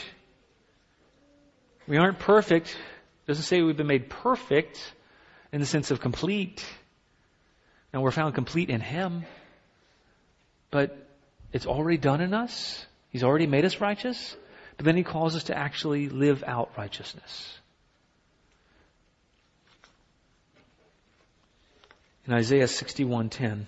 We 1.87 1.96
aren't 1.96 2.18
perfect. 2.18 2.70
It 2.70 3.26
doesn't 3.28 3.44
say 3.44 3.62
we've 3.62 3.76
been 3.76 3.87
made 3.87 4.11
perfect 4.11 4.92
in 5.52 5.61
the 5.61 5.66
sense 5.66 5.90
of 5.90 6.00
complete. 6.00 6.64
And 7.92 8.03
we're 8.03 8.11
found 8.11 8.35
complete 8.35 8.70
in 8.70 8.81
Him. 8.81 9.25
But 10.70 10.96
it's 11.53 11.66
already 11.66 11.99
done 11.99 12.20
in 12.20 12.35
us. 12.35 12.85
He's 13.11 13.25
already 13.25 13.46
made 13.46 13.64
us 13.64 13.81
righteous. 13.81 14.37
But 14.77 14.85
then 14.85 14.96
He 14.96 15.03
calls 15.03 15.37
us 15.37 15.44
to 15.44 15.57
actually 15.57 16.09
live 16.09 16.44
out 16.46 16.72
righteousness. 16.77 17.59
In 22.27 22.33
Isaiah 22.33 22.66
61:10, 22.66 23.66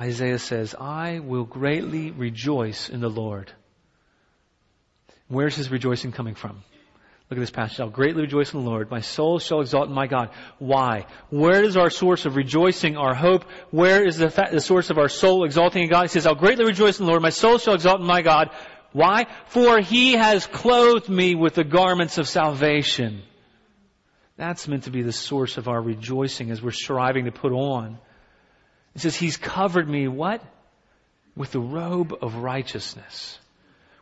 Isaiah 0.00 0.38
says, 0.38 0.74
"I 0.74 1.18
will 1.18 1.44
greatly 1.44 2.10
rejoice 2.10 2.88
in 2.88 3.00
the 3.00 3.10
Lord." 3.10 3.52
Where's 5.28 5.56
his 5.56 5.70
rejoicing 5.70 6.12
coming 6.12 6.34
from? 6.34 6.62
Look 7.28 7.38
at 7.38 7.40
this 7.40 7.50
passage. 7.50 7.80
I'll 7.80 7.90
greatly 7.90 8.22
rejoice 8.22 8.54
in 8.54 8.62
the 8.62 8.70
Lord. 8.70 8.88
My 8.88 9.00
soul 9.00 9.40
shall 9.40 9.60
exalt 9.60 9.88
in 9.88 9.94
my 9.94 10.06
God. 10.06 10.30
Why? 10.60 11.06
Where 11.28 11.64
is 11.64 11.76
our 11.76 11.90
source 11.90 12.24
of 12.24 12.36
rejoicing, 12.36 12.96
our 12.96 13.14
hope? 13.14 13.44
Where 13.72 14.06
is 14.06 14.18
the, 14.18 14.30
fa- 14.30 14.50
the 14.52 14.60
source 14.60 14.90
of 14.90 14.98
our 14.98 15.08
soul 15.08 15.44
exalting 15.44 15.82
in 15.82 15.90
God? 15.90 16.02
He 16.02 16.08
says, 16.08 16.24
I'll 16.24 16.36
greatly 16.36 16.64
rejoice 16.64 17.00
in 17.00 17.04
the 17.04 17.10
Lord. 17.10 17.22
My 17.22 17.30
soul 17.30 17.58
shall 17.58 17.74
exalt 17.74 18.00
in 18.00 18.06
my 18.06 18.22
God. 18.22 18.50
Why? 18.92 19.26
For 19.48 19.80
he 19.80 20.12
has 20.12 20.46
clothed 20.46 21.08
me 21.08 21.34
with 21.34 21.54
the 21.54 21.64
garments 21.64 22.16
of 22.18 22.28
salvation. 22.28 23.22
That's 24.36 24.68
meant 24.68 24.84
to 24.84 24.90
be 24.90 25.02
the 25.02 25.12
source 25.12 25.56
of 25.56 25.66
our 25.66 25.82
rejoicing 25.82 26.52
as 26.52 26.62
we're 26.62 26.70
striving 26.70 27.24
to 27.24 27.32
put 27.32 27.52
on. 27.52 27.98
It 28.94 29.00
says, 29.00 29.16
He's 29.16 29.36
covered 29.36 29.88
me, 29.88 30.06
what? 30.06 30.42
With 31.34 31.50
the 31.50 31.60
robe 31.60 32.14
of 32.22 32.36
righteousness. 32.36 33.38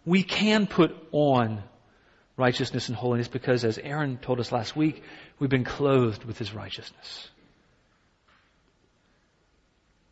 We 0.04 0.22
can 0.22 0.66
put 0.66 0.94
on 1.10 1.62
righteousness 2.36 2.88
and 2.88 2.96
holiness 2.96 3.28
because, 3.28 3.64
as 3.64 3.78
Aaron 3.78 4.18
told 4.18 4.40
us 4.40 4.52
last 4.52 4.76
week, 4.76 5.02
we've 5.38 5.50
been 5.50 5.64
clothed 5.64 6.24
with 6.24 6.38
His 6.38 6.52
righteousness. 6.52 7.28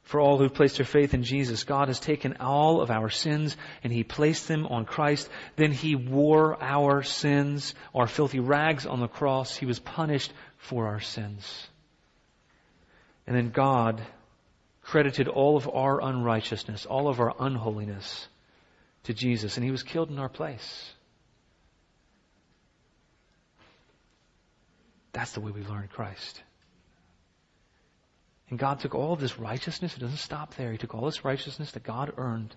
For 0.05 0.21
all 0.21 0.37
who've 0.37 0.53
placed 0.53 0.77
their 0.77 0.85
faith 0.85 1.15
in 1.15 1.25
Jesus, 1.25 1.65
God 1.65 1.89
has 1.89 1.99
taken 1.99 2.37
all 2.39 2.83
of 2.83 2.91
our 2.91 3.09
sins 3.09 3.57
and 3.83 3.91
He 3.91 4.05
placed 4.05 4.47
them 4.47 4.67
on 4.67 4.85
Christ. 4.85 5.29
Then 5.57 5.73
He 5.73 5.95
wore 5.95 6.63
our 6.63 7.03
sins, 7.03 7.75
our 7.95 8.07
filthy 8.07 8.39
rags 8.39 8.85
on 8.85 9.01
the 9.01 9.09
cross. 9.09 9.57
He 9.57 9.65
was 9.65 9.79
punished 9.79 10.31
for 10.59 10.89
our 10.89 11.01
sins. 11.01 11.67
And 13.27 13.35
then 13.35 13.51
God 13.51 14.03
credited 14.83 15.29
all 15.29 15.57
of 15.57 15.67
our 15.69 16.03
unrighteousness, 16.03 16.85
all 16.85 17.09
of 17.09 17.19
our 17.19 17.35
unholiness 17.39 18.29
to 19.05 19.15
Jesus, 19.15 19.57
and 19.57 19.65
He 19.65 19.71
was 19.71 19.83
killed 19.83 20.11
in 20.11 20.19
our 20.19 20.29
place. 20.29 20.93
That's 25.13 25.33
the 25.33 25.41
way 25.41 25.51
we 25.51 25.63
learn 25.63 25.89
Christ. 25.93 26.43
And 28.51 28.59
God 28.59 28.81
took 28.81 28.95
all 28.95 29.17
this 29.17 29.39
righteousness, 29.39 29.97
it 29.97 30.01
doesn't 30.01 30.19
stop 30.19 30.55
there. 30.57 30.73
He 30.73 30.79
took 30.79 30.95
all 30.95 31.07
this 31.07 31.25
righteousness 31.25 31.73
that 31.73 31.83
God 31.83 32.13
earned, 32.17 32.55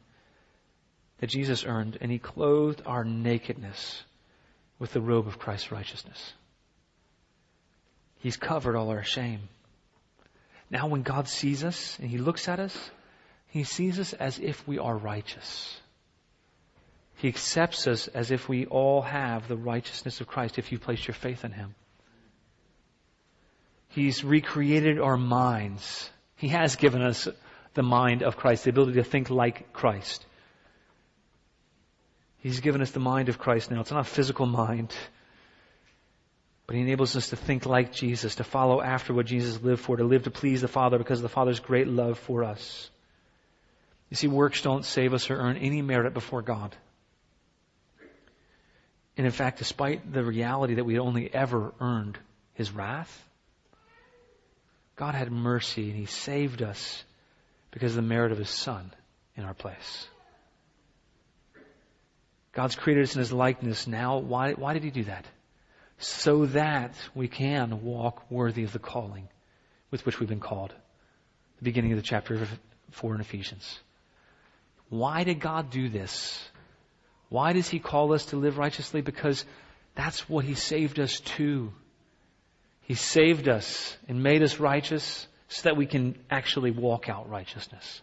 that 1.19 1.27
Jesus 1.27 1.65
earned, 1.65 1.97
and 2.01 2.11
He 2.11 2.19
clothed 2.19 2.81
our 2.85 3.05
nakedness 3.05 4.03
with 4.77 4.91
the 4.91 5.01
robe 5.01 5.27
of 5.27 5.39
Christ's 5.39 5.71
righteousness. 5.71 6.33
He's 8.19 8.37
covered 8.37 8.75
all 8.75 8.89
our 8.89 9.03
shame. 9.03 9.47
Now 10.69 10.87
when 10.87 11.03
God 11.03 11.27
sees 11.29 11.63
us 11.63 11.97
and 11.99 12.09
He 12.09 12.17
looks 12.17 12.49
at 12.49 12.59
us, 12.59 12.91
He 13.47 13.63
sees 13.63 13.99
us 13.99 14.13
as 14.13 14.39
if 14.39 14.67
we 14.67 14.79
are 14.79 14.97
righteous. 14.97 15.79
He 17.15 17.29
accepts 17.29 17.87
us 17.87 18.09
as 18.09 18.31
if 18.31 18.49
we 18.49 18.65
all 18.65 19.01
have 19.01 19.47
the 19.47 19.55
righteousness 19.55 20.19
of 20.19 20.27
Christ 20.27 20.57
if 20.57 20.71
you 20.73 20.79
place 20.79 21.07
your 21.07 21.15
faith 21.15 21.45
in 21.45 21.53
Him. 21.53 21.73
He's 23.95 24.25
recreated 24.25 24.99
our 24.99 25.15
minds. 25.15 26.09
He 26.35 26.49
has 26.49 26.75
given 26.75 27.01
us 27.01 27.29
the 27.75 27.81
mind 27.81 28.23
of 28.23 28.35
Christ, 28.35 28.65
the 28.65 28.69
ability 28.69 28.95
to 28.95 29.05
think 29.05 29.29
like 29.29 29.71
Christ. 29.71 30.25
He's 32.39 32.59
given 32.59 32.81
us 32.81 32.91
the 32.91 32.99
mind 32.99 33.29
of 33.29 33.39
Christ 33.39 33.71
now. 33.71 33.79
It's 33.79 33.91
not 33.91 34.01
a 34.01 34.03
physical 34.03 34.47
mind, 34.47 34.93
but 36.67 36.75
He 36.75 36.81
enables 36.81 37.15
us 37.15 37.29
to 37.29 37.37
think 37.37 37.65
like 37.65 37.93
Jesus, 37.93 38.35
to 38.35 38.43
follow 38.43 38.81
after 38.81 39.13
what 39.13 39.27
Jesus 39.27 39.63
lived 39.63 39.81
for, 39.81 39.95
to 39.95 40.03
live 40.03 40.23
to 40.23 40.31
please 40.31 40.59
the 40.59 40.67
Father 40.67 40.97
because 40.97 41.19
of 41.19 41.23
the 41.23 41.29
Father's 41.29 41.61
great 41.61 41.87
love 41.87 42.19
for 42.19 42.43
us. 42.43 42.89
You 44.09 44.17
see, 44.17 44.27
works 44.27 44.61
don't 44.61 44.83
save 44.83 45.13
us 45.13 45.29
or 45.29 45.37
earn 45.37 45.55
any 45.55 45.81
merit 45.81 46.13
before 46.13 46.41
God. 46.41 46.75
And 49.15 49.25
in 49.25 49.31
fact, 49.31 49.59
despite 49.59 50.11
the 50.11 50.25
reality 50.25 50.75
that 50.75 50.85
we 50.85 50.99
only 50.99 51.33
ever 51.33 51.73
earned 51.79 52.19
His 52.55 52.71
wrath, 52.71 53.25
God 54.95 55.15
had 55.15 55.31
mercy 55.31 55.89
and 55.89 55.97
He 55.97 56.05
saved 56.05 56.61
us 56.61 57.03
because 57.71 57.91
of 57.91 57.97
the 57.97 58.09
merit 58.09 58.31
of 58.31 58.37
His 58.37 58.49
Son 58.49 58.91
in 59.35 59.43
our 59.43 59.53
place. 59.53 60.07
God's 62.53 62.75
created 62.75 63.03
us 63.03 63.15
in 63.15 63.19
His 63.19 63.33
likeness 63.33 63.85
now. 63.87 64.17
Why, 64.19 64.53
why 64.53 64.73
did 64.73 64.83
He 64.83 64.91
do 64.91 65.03
that? 65.05 65.25
So 65.97 66.45
that 66.47 66.95
we 67.13 67.27
can 67.27 67.83
walk 67.83 68.29
worthy 68.29 68.63
of 68.63 68.71
the 68.71 68.79
calling 68.79 69.27
with 69.91 70.05
which 70.05 70.19
we've 70.19 70.29
been 70.29 70.39
called. 70.39 70.73
The 71.57 71.63
beginning 71.63 71.91
of 71.91 71.97
the 71.97 72.03
chapter 72.03 72.47
4 72.91 73.15
in 73.15 73.21
Ephesians. 73.21 73.79
Why 74.89 75.23
did 75.23 75.39
God 75.39 75.69
do 75.69 75.89
this? 75.89 76.41
Why 77.29 77.53
does 77.53 77.67
He 77.67 77.79
call 77.79 78.13
us 78.13 78.27
to 78.27 78.37
live 78.37 78.57
righteously? 78.57 79.01
Because 79.01 79.43
that's 79.95 80.29
what 80.29 80.45
He 80.45 80.55
saved 80.55 80.99
us 80.99 81.19
to. 81.37 81.73
He 82.85 82.93
saved 82.93 83.47
us 83.47 83.97
and 84.07 84.21
made 84.21 84.43
us 84.43 84.59
righteous 84.59 85.27
so 85.47 85.63
that 85.63 85.75
we 85.75 85.87
can 85.87 86.15
actually 86.29 86.71
walk 86.71 87.09
out 87.09 87.29
righteousness. 87.29 88.01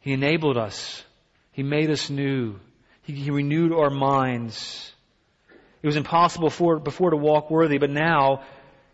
He 0.00 0.12
enabled 0.12 0.56
us. 0.56 1.04
He 1.52 1.62
made 1.62 1.90
us 1.90 2.10
new. 2.10 2.58
He, 3.02 3.12
he 3.12 3.30
renewed 3.30 3.72
our 3.72 3.90
minds. 3.90 4.92
It 5.82 5.86
was 5.86 5.96
impossible 5.96 6.50
for, 6.50 6.80
before 6.80 7.10
to 7.10 7.16
walk 7.16 7.48
worthy, 7.50 7.78
but 7.78 7.90
now, 7.90 8.42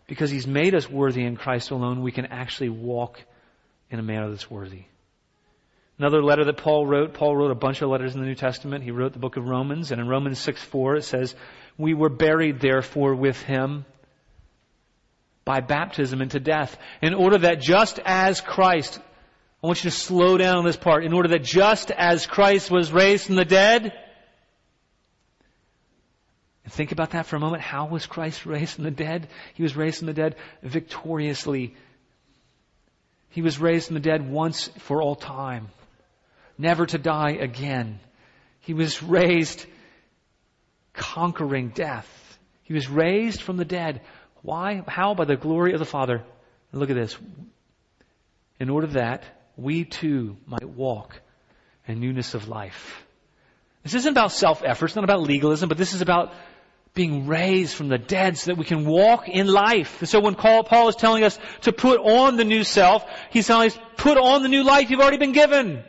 because 0.05 0.29
He's 0.29 0.45
made 0.45 0.75
us 0.75 0.87
worthy 0.87 1.23
in 1.23 1.37
Christ 1.37 1.71
alone, 1.71 2.03
we 2.03 2.11
can 2.11 2.27
actually 2.27 2.69
walk 2.69 3.19
in 3.89 3.97
a 3.97 4.03
manner 4.03 4.29
that's 4.29 4.49
worthy. 4.49 4.85
Another 5.97 6.21
letter 6.21 6.45
that 6.45 6.57
Paul 6.57 6.85
wrote, 6.85 7.15
Paul 7.15 7.35
wrote 7.35 7.49
a 7.49 7.55
bunch 7.55 7.81
of 7.81 7.89
letters 7.89 8.13
in 8.13 8.21
the 8.21 8.27
New 8.27 8.35
Testament. 8.35 8.83
He 8.83 8.91
wrote 8.91 9.13
the 9.13 9.19
book 9.19 9.37
of 9.37 9.47
Romans, 9.47 9.91
and 9.91 9.99
in 9.99 10.07
Romans 10.07 10.37
6 10.37 10.61
4 10.61 10.97
it 10.97 11.03
says, 11.03 11.33
We 11.79 11.95
were 11.95 12.09
buried 12.09 12.59
therefore 12.59 13.15
with 13.15 13.41
Him 13.41 13.85
by 15.47 15.61
baptism 15.61 16.21
into 16.21 16.39
death, 16.39 16.77
in 17.01 17.15
order 17.15 17.39
that 17.39 17.61
just 17.61 17.99
as 18.05 18.41
Christ, 18.41 18.99
I 19.63 19.67
want 19.67 19.83
you 19.83 19.89
to 19.89 19.95
slow 19.95 20.37
down 20.37 20.57
on 20.57 20.65
this 20.65 20.77
part, 20.77 21.03
in 21.03 21.13
order 21.13 21.29
that 21.29 21.43
just 21.43 21.89
as 21.89 22.27
Christ 22.27 22.69
was 22.69 22.91
raised 22.91 23.25
from 23.25 23.35
the 23.35 23.45
dead 23.45 23.93
And 26.67 26.73
think 26.73 26.91
about 26.91 27.11
that 27.11 27.27
for 27.27 27.37
a 27.37 27.39
moment. 27.39 27.63
How 27.63 27.85
was 27.85 28.05
Christ 28.05 28.45
raised 28.45 28.73
from 28.73 28.83
the 28.83 28.91
dead? 28.91 29.29
He 29.53 29.63
was 29.63 29.77
raised 29.77 29.99
from 29.99 30.07
the 30.07 30.13
dead 30.13 30.35
victoriously. 30.61 31.77
He 33.29 33.41
was 33.41 33.57
raised 33.57 33.87
from 33.87 33.93
the 33.93 34.01
dead 34.01 34.29
once 34.29 34.67
for 34.79 35.01
all 35.01 35.15
time, 35.15 35.69
never 36.57 36.85
to 36.85 36.97
die 36.97 37.37
again. 37.39 38.01
He 38.59 38.73
was 38.73 39.01
raised 39.01 39.65
conquering 40.91 41.69
death. 41.69 42.37
He 42.63 42.73
was 42.73 42.89
raised 42.89 43.41
from 43.41 43.55
the 43.55 43.63
dead. 43.63 44.01
Why? 44.47 44.81
How? 44.87 45.13
By 45.13 45.25
the 45.25 45.35
glory 45.35 45.73
of 45.73 45.79
the 45.79 45.85
Father. 45.85 46.23
Look 46.71 46.89
at 46.89 46.95
this. 46.95 47.17
In 48.61 48.69
order 48.69 48.87
that 48.87 49.25
we 49.57 49.83
too 49.83 50.37
might 50.45 50.63
walk 50.63 51.19
in 51.85 51.99
newness 51.99 52.33
of 52.33 52.47
life. 52.47 53.05
This 53.83 53.93
isn't 53.93 54.13
about 54.13 54.31
self-effort. 54.31 54.85
It's 54.85 54.95
not 54.95 55.03
about 55.03 55.21
legalism, 55.21 55.67
but 55.67 55.77
this 55.77 55.93
is 55.93 55.99
about 56.01 56.33
being 56.93 57.27
raised 57.27 57.75
from 57.75 57.89
the 57.89 57.97
dead 57.97 58.37
so 58.37 58.51
that 58.51 58.57
we 58.57 58.63
can 58.63 58.85
walk 58.85 59.27
in 59.27 59.47
life. 59.47 59.99
And 59.99 60.07
so 60.07 60.21
when 60.21 60.35
Paul 60.35 60.87
is 60.87 60.95
telling 60.95 61.25
us 61.25 61.37
to 61.63 61.73
put 61.73 61.99
on 61.99 62.37
the 62.37 62.45
new 62.45 62.63
self, 62.63 63.05
he's 63.31 63.47
telling 63.47 63.67
us, 63.67 63.77
put 63.97 64.17
on 64.17 64.43
the 64.43 64.49
new 64.49 64.63
life 64.63 64.89
you've 64.89 65.01
already 65.01 65.17
been 65.17 65.33
given. 65.33 65.83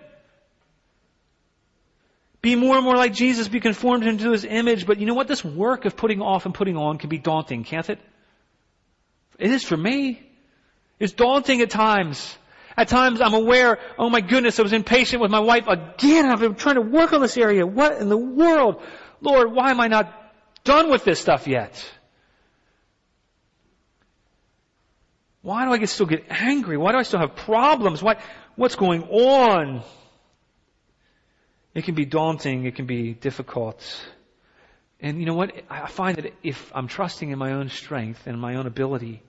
Be 2.43 2.57
more 2.57 2.75
and 2.75 2.85
more 2.85 2.97
like 2.97 3.15
Jesus, 3.15 3.47
be 3.47 3.61
conformed 3.61 4.05
into 4.05 4.33
his 4.33 4.45
image. 4.45 4.85
But 4.85 4.99
you 4.99 5.07
know 5.07 5.15
what? 5.15 5.29
This 5.29 5.45
work 5.45 5.85
of 5.85 5.97
putting 5.97 6.21
off 6.21 6.45
and 6.45 6.53
putting 6.53 6.77
on 6.77 6.99
can 6.99 7.09
be 7.09 7.19
daunting, 7.19 7.63
can't 7.63 7.89
it? 7.89 8.01
It 9.39 9.51
is 9.51 9.65
for 9.65 9.77
me. 9.77 10.21
It's 10.99 11.13
daunting 11.13 11.61
at 11.61 11.71
times. 11.71 12.37
At 12.77 12.89
times 12.89 13.21
I'm 13.21 13.35
aware, 13.35 13.79
oh 13.99 14.09
my 14.11 14.21
goodness, 14.21 14.59
I 14.59 14.63
was 14.63 14.73
impatient 14.73 15.21
with 15.23 15.31
my 15.31 15.41
wife 15.41 15.67
again. 15.67 16.27
I've 16.27 16.41
been 16.41 16.55
trying 16.55 16.77
to 16.77 16.81
work 16.81 17.13
on 17.13 17.21
this 17.21 17.37
area. 17.37 17.67
What 17.67 17.99
in 17.99 18.09
the 18.09 18.17
world? 18.17 18.83
Lord, 19.21 19.53
why 19.53 19.71
am 19.71 19.81
I 19.81 19.89
not 19.89 20.13
done 20.65 20.91
with 20.91 21.05
this 21.05 21.21
stuff 21.21 21.47
yet? 21.47 21.85
Why 25.43 25.65
do 25.65 25.73
I 25.73 25.85
still 25.87 26.07
get 26.07 26.27
angry? 26.29 26.77
Why 26.77 26.93
do 26.93 26.99
I 26.99 27.03
still 27.03 27.21
have 27.21 27.37
problems? 27.37 28.03
Why, 28.03 28.17
what's 28.57 28.77
going 28.77 29.05
on? 29.05 29.83
It 31.75 31.85
can 31.85 31.95
be 31.95 32.05
daunting. 32.05 32.65
It 32.65 32.75
can 32.75 32.87
be 32.87 33.15
difficult. 33.15 33.83
And 35.01 35.21
you 35.21 35.27
know 35.27 35.35
what? 35.35 35.53
I 35.71 35.89
find 35.89 36.17
that 36.17 36.33
if 36.43 36.73
I'm 36.75 36.89
trusting 36.89 37.31
in 37.31 37.39
my 37.39 37.53
own 37.53 37.69
strength 37.69 38.27
and 38.27 38.41
my 38.41 38.57
own 38.57 38.67
ability, 38.67 39.23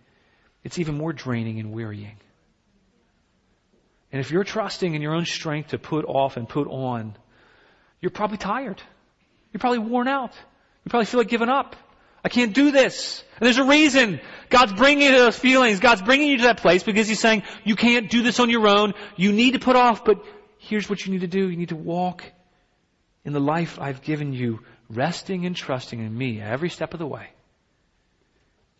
it's 0.64 0.80
even 0.80 0.98
more 0.98 1.14
draining 1.14 1.60
and 1.60 1.72
wearying. 1.72 2.18
And 4.12 4.20
if 4.20 4.32
you're 4.32 4.44
trusting 4.44 4.94
in 4.94 5.02
your 5.02 5.14
own 5.14 5.26
strength 5.26 5.70
to 5.70 5.78
put 5.78 6.06
off 6.06 6.38
and 6.38 6.50
put 6.50 6.68
on, 6.68 7.16
you're 8.02 8.10
probably 8.10 8.38
tired. 8.38 8.82
You're 9.54 9.60
probably 9.60 9.80
worn 9.80 10.08
out. 10.08 10.34
You 10.84 10.90
probably 10.90 11.06
feel 11.06 11.20
like 11.20 11.28
giving 11.28 11.50
up. 11.50 11.76
I 12.24 12.30
can't 12.30 12.54
do 12.54 12.72
this. 12.72 13.24
And 13.40 13.46
there's 13.46 13.58
a 13.58 13.64
reason. 13.64 14.20
God's 14.50 14.74
bringing 14.74 15.06
you 15.06 15.12
to 15.14 15.20
those 15.20 15.38
feelings. 15.40 15.80
God's 15.80 16.02
bringing 16.02 16.28
you 16.28 16.38
to 16.38 16.44
that 16.44 16.58
place 16.58 16.84
because 16.84 17.08
He's 17.08 17.20
saying, 17.20 17.44
you 17.64 17.76
can't 17.76 18.10
do 18.10 18.22
this 18.22 18.40
on 18.40 18.50
your 18.50 18.68
own. 18.68 18.94
You 19.16 19.32
need 19.32 19.52
to 19.52 19.60
put 19.60 19.76
off, 19.76 20.04
but 20.04 20.24
here's 20.58 20.90
what 20.90 21.06
you 21.06 21.14
need 21.14 21.22
to 21.22 21.28
do. 21.28 21.50
You 21.50 21.58
need 21.58 21.70
to 21.70 21.76
walk 21.76 22.24
in 23.24 23.34
the 23.34 23.40
life 23.40 23.80
I've 23.80 24.02
given 24.02 24.34
you, 24.34 24.60
resting 24.90 25.46
and 25.46 25.56
trusting 25.56 26.00
in 26.00 26.18
me 26.18 26.42
every 26.42 26.70
step 26.70 26.94
of 26.94 27.00
the 27.00 27.08
way. 27.08 27.30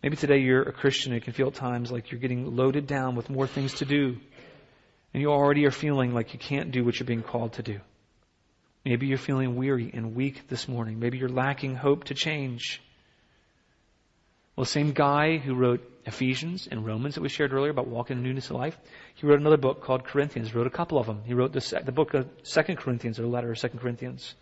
Maybe 0.02 0.16
today 0.16 0.38
you're 0.38 0.62
a 0.62 0.72
Christian 0.72 1.12
and 1.12 1.22
can 1.22 1.34
feel 1.34 1.48
at 1.48 1.54
times 1.54 1.92
like 1.92 2.10
you're 2.10 2.20
getting 2.20 2.56
loaded 2.56 2.86
down 2.86 3.16
with 3.16 3.28
more 3.28 3.46
things 3.46 3.74
to 3.74 3.84
do. 3.84 4.16
And 5.12 5.20
you 5.20 5.30
already 5.30 5.66
are 5.66 5.70
feeling 5.70 6.14
like 6.14 6.32
you 6.32 6.38
can't 6.38 6.70
do 6.70 6.84
what 6.84 6.98
you're 6.98 7.06
being 7.06 7.22
called 7.22 7.54
to 7.54 7.62
do. 7.62 7.80
Maybe 8.84 9.06
you're 9.06 9.18
feeling 9.18 9.56
weary 9.56 9.90
and 9.92 10.14
weak 10.14 10.48
this 10.48 10.66
morning. 10.66 10.98
Maybe 10.98 11.18
you're 11.18 11.28
lacking 11.28 11.74
hope 11.74 12.04
to 12.04 12.14
change. 12.14 12.80
Well, 14.56 14.64
the 14.64 14.70
same 14.70 14.92
guy 14.92 15.36
who 15.36 15.54
wrote 15.54 15.86
Ephesians 16.06 16.66
and 16.70 16.86
Romans 16.86 17.16
that 17.16 17.20
we 17.20 17.28
shared 17.28 17.52
earlier 17.52 17.70
about 17.70 17.86
walking 17.86 18.16
in 18.16 18.22
newness 18.22 18.48
of 18.48 18.56
life, 18.56 18.78
he 19.16 19.26
wrote 19.26 19.40
another 19.40 19.58
book 19.58 19.82
called 19.82 20.04
Corinthians. 20.04 20.50
He 20.50 20.56
wrote 20.56 20.66
a 20.66 20.70
couple 20.70 20.98
of 20.98 21.06
them. 21.06 21.22
He 21.26 21.34
wrote 21.34 21.52
the, 21.52 21.82
the 21.84 21.92
book 21.92 22.14
of 22.14 22.26
Second 22.42 22.76
Corinthians, 22.76 23.18
or 23.18 23.22
the 23.22 23.28
letter 23.28 23.50
of 23.50 23.58
Second 23.58 23.80
Corinthians. 23.80 24.34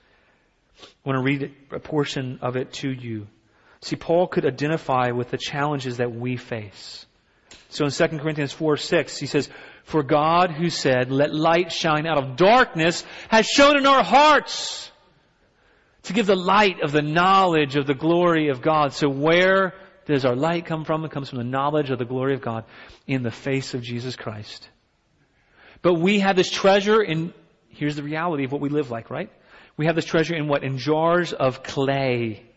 I 0.80 0.86
want 1.08 1.18
to 1.18 1.22
read 1.22 1.52
a 1.72 1.80
portion 1.80 2.38
of 2.42 2.56
it 2.56 2.72
to 2.74 2.90
you. 2.90 3.26
See, 3.80 3.96
Paul 3.96 4.26
could 4.26 4.44
identify 4.44 5.10
with 5.10 5.30
the 5.30 5.38
challenges 5.38 5.98
that 5.98 6.14
we 6.14 6.36
face. 6.36 7.06
So 7.70 7.84
in 7.84 7.90
2 7.90 8.18
Corinthians 8.18 8.52
4, 8.52 8.76
6, 8.76 9.18
he 9.18 9.26
says, 9.26 9.48
For 9.84 10.02
God 10.02 10.50
who 10.50 10.70
said, 10.70 11.10
Let 11.10 11.34
light 11.34 11.70
shine 11.70 12.06
out 12.06 12.18
of 12.18 12.36
darkness, 12.36 13.04
has 13.28 13.46
shone 13.46 13.76
in 13.76 13.86
our 13.86 14.02
hearts 14.02 14.90
to 16.04 16.12
give 16.12 16.26
the 16.26 16.36
light 16.36 16.80
of 16.82 16.92
the 16.92 17.02
knowledge 17.02 17.76
of 17.76 17.86
the 17.86 17.94
glory 17.94 18.48
of 18.48 18.62
God. 18.62 18.94
So 18.94 19.08
where 19.08 19.74
does 20.06 20.24
our 20.24 20.34
light 20.34 20.64
come 20.64 20.84
from? 20.84 21.04
It 21.04 21.10
comes 21.10 21.28
from 21.28 21.38
the 21.38 21.44
knowledge 21.44 21.90
of 21.90 21.98
the 21.98 22.04
glory 22.04 22.34
of 22.34 22.40
God 22.40 22.64
in 23.06 23.22
the 23.22 23.30
face 23.30 23.74
of 23.74 23.82
Jesus 23.82 24.16
Christ. 24.16 24.68
But 25.82 25.94
we 25.94 26.20
have 26.20 26.34
this 26.34 26.50
treasure 26.50 27.02
in, 27.02 27.34
here's 27.68 27.96
the 27.96 28.02
reality 28.02 28.44
of 28.44 28.52
what 28.52 28.60
we 28.60 28.70
live 28.70 28.90
like, 28.90 29.10
right? 29.10 29.30
We 29.76 29.86
have 29.86 29.94
this 29.94 30.06
treasure 30.06 30.34
in 30.34 30.48
what? 30.48 30.64
In 30.64 30.78
jars 30.78 31.32
of 31.32 31.62
clay. 31.62 32.47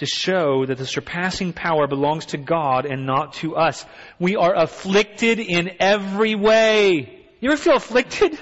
To 0.00 0.06
show 0.06 0.64
that 0.64 0.78
the 0.78 0.86
surpassing 0.86 1.52
power 1.52 1.86
belongs 1.86 2.26
to 2.26 2.38
God 2.38 2.86
and 2.86 3.04
not 3.04 3.34
to 3.34 3.54
us. 3.54 3.84
We 4.18 4.34
are 4.34 4.54
afflicted 4.54 5.38
in 5.38 5.72
every 5.78 6.34
way. 6.34 7.26
You 7.38 7.50
ever 7.50 7.60
feel 7.60 7.76
afflicted? 7.76 8.40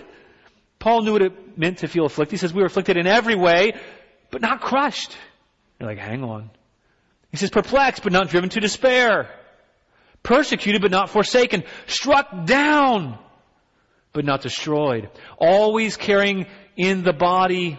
Paul 0.78 1.02
knew 1.02 1.14
what 1.14 1.22
it 1.22 1.58
meant 1.58 1.78
to 1.78 1.88
feel 1.88 2.06
afflicted. 2.06 2.30
He 2.30 2.36
says 2.36 2.54
we 2.54 2.60
were 2.60 2.66
afflicted 2.66 2.96
in 2.96 3.08
every 3.08 3.34
way, 3.34 3.72
but 4.30 4.40
not 4.40 4.60
crushed. 4.60 5.16
You're 5.80 5.88
like, 5.88 5.98
hang 5.98 6.22
on. 6.22 6.50
He 7.32 7.38
says, 7.38 7.50
perplexed 7.50 8.04
but 8.04 8.12
not 8.12 8.28
driven 8.28 8.50
to 8.50 8.60
despair. 8.60 9.28
Persecuted 10.22 10.80
but 10.80 10.92
not 10.92 11.10
forsaken. 11.10 11.64
Struck 11.88 12.46
down 12.46 13.18
but 14.12 14.24
not 14.24 14.42
destroyed. 14.42 15.10
Always 15.38 15.96
carrying 15.96 16.46
in 16.76 17.02
the 17.02 17.12
body 17.12 17.78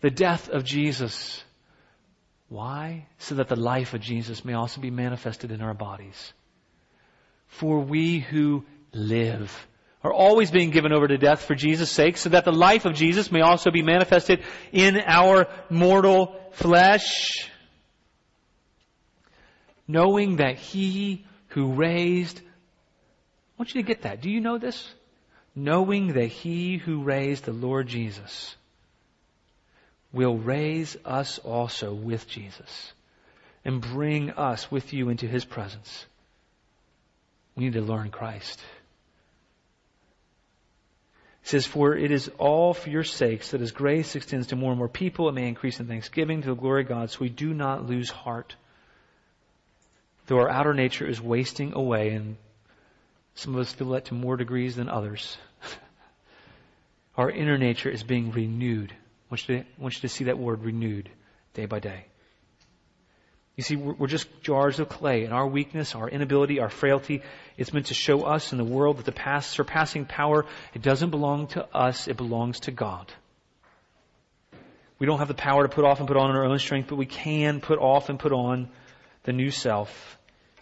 the 0.00 0.10
death 0.10 0.48
of 0.48 0.64
Jesus. 0.64 1.44
Why? 2.48 3.06
So 3.18 3.36
that 3.36 3.48
the 3.48 3.56
life 3.56 3.94
of 3.94 4.00
Jesus 4.00 4.44
may 4.44 4.54
also 4.54 4.80
be 4.80 4.90
manifested 4.90 5.50
in 5.50 5.60
our 5.60 5.74
bodies. 5.74 6.32
For 7.46 7.80
we 7.80 8.18
who 8.18 8.64
live 8.92 9.66
are 10.02 10.12
always 10.12 10.50
being 10.50 10.70
given 10.70 10.92
over 10.92 11.08
to 11.08 11.16
death 11.16 11.44
for 11.44 11.54
Jesus' 11.54 11.90
sake, 11.90 12.16
so 12.16 12.28
that 12.28 12.44
the 12.44 12.52
life 12.52 12.84
of 12.84 12.94
Jesus 12.94 13.32
may 13.32 13.40
also 13.40 13.70
be 13.70 13.82
manifested 13.82 14.42
in 14.72 15.00
our 15.06 15.46
mortal 15.70 16.38
flesh 16.52 17.50
knowing 19.86 20.36
that 20.36 20.56
he 20.56 21.24
who 21.48 21.72
raised, 21.72 22.38
I 22.38 22.42
want 23.58 23.74
you 23.74 23.82
to 23.82 23.86
get 23.86 24.02
that. 24.02 24.20
Do 24.20 24.30
you 24.30 24.40
know 24.40 24.58
this? 24.58 24.92
Knowing 25.54 26.14
that 26.14 26.26
he 26.26 26.78
who 26.78 27.02
raised 27.02 27.44
the 27.44 27.52
Lord 27.52 27.86
Jesus 27.86 28.56
will 30.14 30.36
raise 30.36 30.96
us 31.04 31.38
also 31.40 31.92
with 31.92 32.28
Jesus 32.28 32.92
and 33.64 33.80
bring 33.80 34.30
us 34.30 34.70
with 34.70 34.92
you 34.92 35.08
into 35.08 35.26
his 35.26 35.44
presence. 35.44 36.06
We 37.56 37.64
need 37.64 37.74
to 37.74 37.82
learn 37.82 38.10
Christ. 38.10 38.60
It 41.42 41.48
says, 41.48 41.66
For 41.66 41.96
it 41.96 42.10
is 42.10 42.30
all 42.38 42.72
for 42.72 42.88
your 42.88 43.04
sakes 43.04 43.50
that 43.50 43.60
as 43.60 43.72
grace 43.72 44.16
extends 44.16 44.46
to 44.48 44.56
more 44.56 44.70
and 44.70 44.78
more 44.78 44.88
people, 44.88 45.28
it 45.28 45.32
may 45.32 45.48
increase 45.48 45.78
in 45.80 45.86
thanksgiving 45.86 46.42
to 46.42 46.48
the 46.48 46.54
glory 46.54 46.82
of 46.82 46.88
God, 46.88 47.10
so 47.10 47.18
we 47.20 47.28
do 47.28 47.52
not 47.52 47.86
lose 47.86 48.08
heart 48.08 48.54
though 50.26 50.38
our 50.38 50.50
outer 50.50 50.74
nature 50.74 51.06
is 51.06 51.20
wasting 51.20 51.72
away, 51.74 52.10
and 52.10 52.36
some 53.34 53.54
of 53.54 53.60
us 53.60 53.72
feel 53.72 53.90
that 53.90 54.06
to 54.06 54.14
more 54.14 54.36
degrees 54.36 54.76
than 54.76 54.88
others, 54.88 55.36
our 57.16 57.30
inner 57.30 57.58
nature 57.58 57.90
is 57.90 58.02
being 58.02 58.30
renewed. 58.30 58.94
I 59.24 59.30
want 59.30 59.48
you 59.48 59.58
to, 59.58 59.64
want 59.78 59.94
you 59.94 60.00
to 60.02 60.08
see 60.08 60.24
that 60.24 60.38
word 60.38 60.62
renewed 60.62 61.10
day 61.54 61.66
by 61.66 61.80
day. 61.80 62.06
You 63.56 63.62
see, 63.62 63.76
we're, 63.76 63.94
we're 63.94 64.06
just 64.06 64.28
jars 64.42 64.80
of 64.80 64.88
clay, 64.88 65.24
and 65.24 65.32
our 65.32 65.46
weakness, 65.46 65.94
our 65.94 66.08
inability, 66.08 66.60
our 66.60 66.68
frailty, 66.68 67.22
it's 67.56 67.72
meant 67.72 67.86
to 67.86 67.94
show 67.94 68.22
us 68.22 68.52
in 68.52 68.58
the 68.58 68.64
world 68.64 68.98
that 68.98 69.04
the 69.04 69.12
past 69.12 69.50
surpassing 69.50 70.04
power, 70.06 70.44
it 70.74 70.82
doesn't 70.82 71.10
belong 71.10 71.46
to 71.48 71.64
us, 71.74 72.08
it 72.08 72.16
belongs 72.16 72.60
to 72.60 72.70
God. 72.70 73.12
We 74.98 75.06
don't 75.06 75.18
have 75.18 75.28
the 75.28 75.34
power 75.34 75.62
to 75.62 75.68
put 75.68 75.84
off 75.84 75.98
and 75.98 76.08
put 76.08 76.16
on 76.16 76.30
in 76.30 76.36
our 76.36 76.44
own 76.44 76.58
strength, 76.58 76.88
but 76.88 76.96
we 76.96 77.06
can 77.06 77.60
put 77.60 77.78
off 77.78 78.08
and 78.08 78.18
put 78.18 78.32
on 78.32 78.68
the 79.24 79.32
new 79.32 79.50
self 79.50 80.18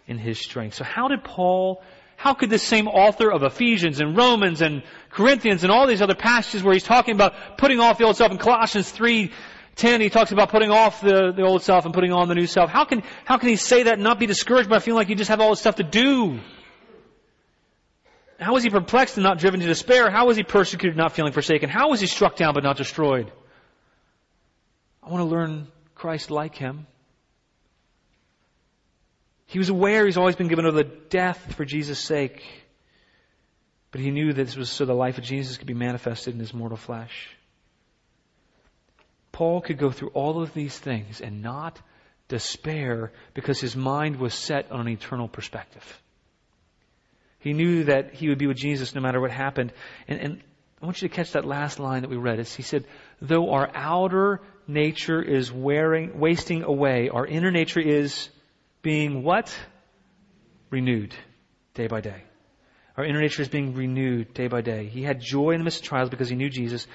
in 0.07 0.17
his 0.17 0.39
strength. 0.39 0.75
So 0.75 0.83
how 0.83 1.07
did 1.07 1.23
Paul, 1.23 1.81
how 2.23 2.33
could 2.33 2.49
this 2.49 2.63
same 2.63 2.87
author 2.87 3.29
of 3.29 3.43
Ephesians 3.43 3.99
and 3.99 4.15
Romans 4.15 4.61
and 4.61 4.83
Corinthians 5.09 5.63
and 5.63 5.71
all 5.73 5.85
these 5.87 6.01
other 6.01 6.15
passages 6.15 6.63
where 6.63 6.73
he's 6.73 6.85
talking 6.85 7.15
about 7.15 7.57
putting 7.57 7.81
off 7.81 7.97
the 7.97 8.05
old 8.05 8.15
self 8.15 8.31
in 8.31 8.37
Colossians 8.37 8.89
3, 8.89 9.29
10, 9.75 9.99
he 9.99 10.09
talks 10.09 10.31
about 10.31 10.47
putting 10.47 10.71
off 10.71 11.01
the, 11.01 11.33
the 11.33 11.41
old 11.41 11.63
self 11.63 11.83
and 11.83 11.93
putting 11.93 12.13
on 12.13 12.29
the 12.29 12.35
new 12.35 12.47
self. 12.47 12.69
How 12.69 12.85
can, 12.85 13.03
how 13.25 13.37
can 13.37 13.49
he 13.49 13.57
say 13.57 13.83
that 13.83 13.95
and 13.95 14.03
not 14.03 14.19
be 14.19 14.25
discouraged 14.25 14.69
by 14.69 14.79
feeling 14.79 14.99
like 14.99 15.09
you 15.09 15.17
just 15.17 15.27
have 15.27 15.41
all 15.41 15.49
this 15.49 15.59
stuff 15.59 15.75
to 15.75 15.83
do? 15.83 16.39
How 18.39 18.53
was 18.53 18.63
he 18.63 18.69
perplexed 18.69 19.17
and 19.17 19.25
not 19.25 19.37
driven 19.39 19.59
to 19.59 19.65
despair? 19.65 20.09
How 20.09 20.25
was 20.25 20.37
he 20.37 20.43
persecuted, 20.43 20.91
and 20.91 20.97
not 20.99 21.11
feeling 21.11 21.33
forsaken? 21.33 21.69
How 21.69 21.89
was 21.89 21.99
he 21.99 22.07
struck 22.07 22.37
down 22.37 22.53
but 22.53 22.63
not 22.63 22.77
destroyed? 22.77 23.33
I 25.03 25.09
want 25.09 25.19
to 25.19 25.25
learn 25.25 25.67
Christ 25.93 26.31
like 26.31 26.55
him. 26.55 26.87
He 29.53 29.59
was 29.59 29.69
aware 29.69 30.03
he's 30.03 30.17
always 30.17 30.35
been 30.35 30.47
given 30.47 30.65
over 30.65 30.81
to 30.81 30.89
death 31.09 31.53
for 31.55 31.63
Jesus' 31.63 31.99
sake. 31.99 32.41
But 33.91 34.01
he 34.01 34.09
knew 34.09 34.33
that 34.33 34.45
this 34.47 34.55
was 34.55 34.71
so 34.71 34.83
the 34.83 34.95
life 34.95 35.19
of 35.19 35.23
Jesus 35.23 35.57
could 35.57 35.67
be 35.67 35.75
manifested 35.75 36.33
in 36.33 36.39
his 36.39 36.55
mortal 36.55 36.75
flesh. 36.75 37.29
Paul 39.31 39.61
could 39.61 39.77
go 39.77 39.91
through 39.91 40.09
all 40.15 40.41
of 40.41 40.55
these 40.55 40.75
things 40.75 41.21
and 41.21 41.43
not 41.43 41.79
despair 42.29 43.11
because 43.35 43.61
his 43.61 43.75
mind 43.75 44.15
was 44.15 44.33
set 44.33 44.71
on 44.71 44.79
an 44.79 44.87
eternal 44.87 45.27
perspective. 45.27 46.01
He 47.37 47.53
knew 47.53 47.83
that 47.83 48.15
he 48.15 48.29
would 48.29 48.39
be 48.39 48.47
with 48.47 48.57
Jesus 48.57 48.95
no 48.95 49.01
matter 49.01 49.21
what 49.21 49.29
happened. 49.29 49.71
And, 50.07 50.19
and 50.19 50.43
I 50.81 50.85
want 50.87 50.99
you 50.99 51.09
to 51.09 51.13
catch 51.13 51.33
that 51.33 51.45
last 51.45 51.77
line 51.77 52.01
that 52.01 52.09
we 52.09 52.17
read. 52.17 52.39
It's, 52.39 52.55
he 52.55 52.63
said, 52.63 52.85
though 53.21 53.51
our 53.51 53.69
outer 53.75 54.41
nature 54.67 55.21
is 55.21 55.51
wearing, 55.51 56.19
wasting 56.19 56.63
away, 56.63 57.09
our 57.09 57.27
inner 57.27 57.51
nature 57.51 57.81
is 57.81 58.29
being 58.83 59.23
what? 59.23 59.57
Renewed 60.69 61.15
day 61.73 61.87
by 61.87 62.01
day. 62.01 62.23
Our 62.95 63.05
inner 63.05 63.21
nature 63.21 63.41
is 63.41 63.49
being 63.49 63.73
renewed 63.73 64.35
day 64.35 64.47
by 64.47 64.61
day. 64.61 64.85
He 64.85 65.01
had 65.01 65.19
joy 65.19 65.51
in 65.51 65.59
the 65.59 65.63
midst 65.63 65.81
of 65.81 65.87
trials 65.87 66.09
because 66.09 66.29
he 66.29 66.35
knew 66.35 66.49
Jesus. 66.49 66.85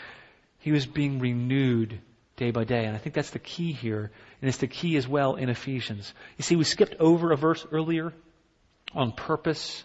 He 0.58 0.70
was 0.70 0.86
being 0.86 1.18
renewed 1.18 2.00
day 2.36 2.52
by 2.52 2.62
day. 2.62 2.84
And 2.84 2.94
I 2.94 2.98
think 2.98 3.16
that's 3.16 3.30
the 3.30 3.40
key 3.40 3.72
here. 3.72 4.12
And 4.40 4.48
it's 4.48 4.58
the 4.58 4.68
key 4.68 4.96
as 4.96 5.08
well 5.08 5.34
in 5.34 5.48
Ephesians. 5.48 6.12
You 6.36 6.44
see, 6.44 6.54
we 6.54 6.62
skipped 6.62 6.94
over 7.00 7.32
a 7.32 7.36
verse 7.36 7.66
earlier 7.72 8.12
on 8.94 9.10
purpose. 9.12 9.82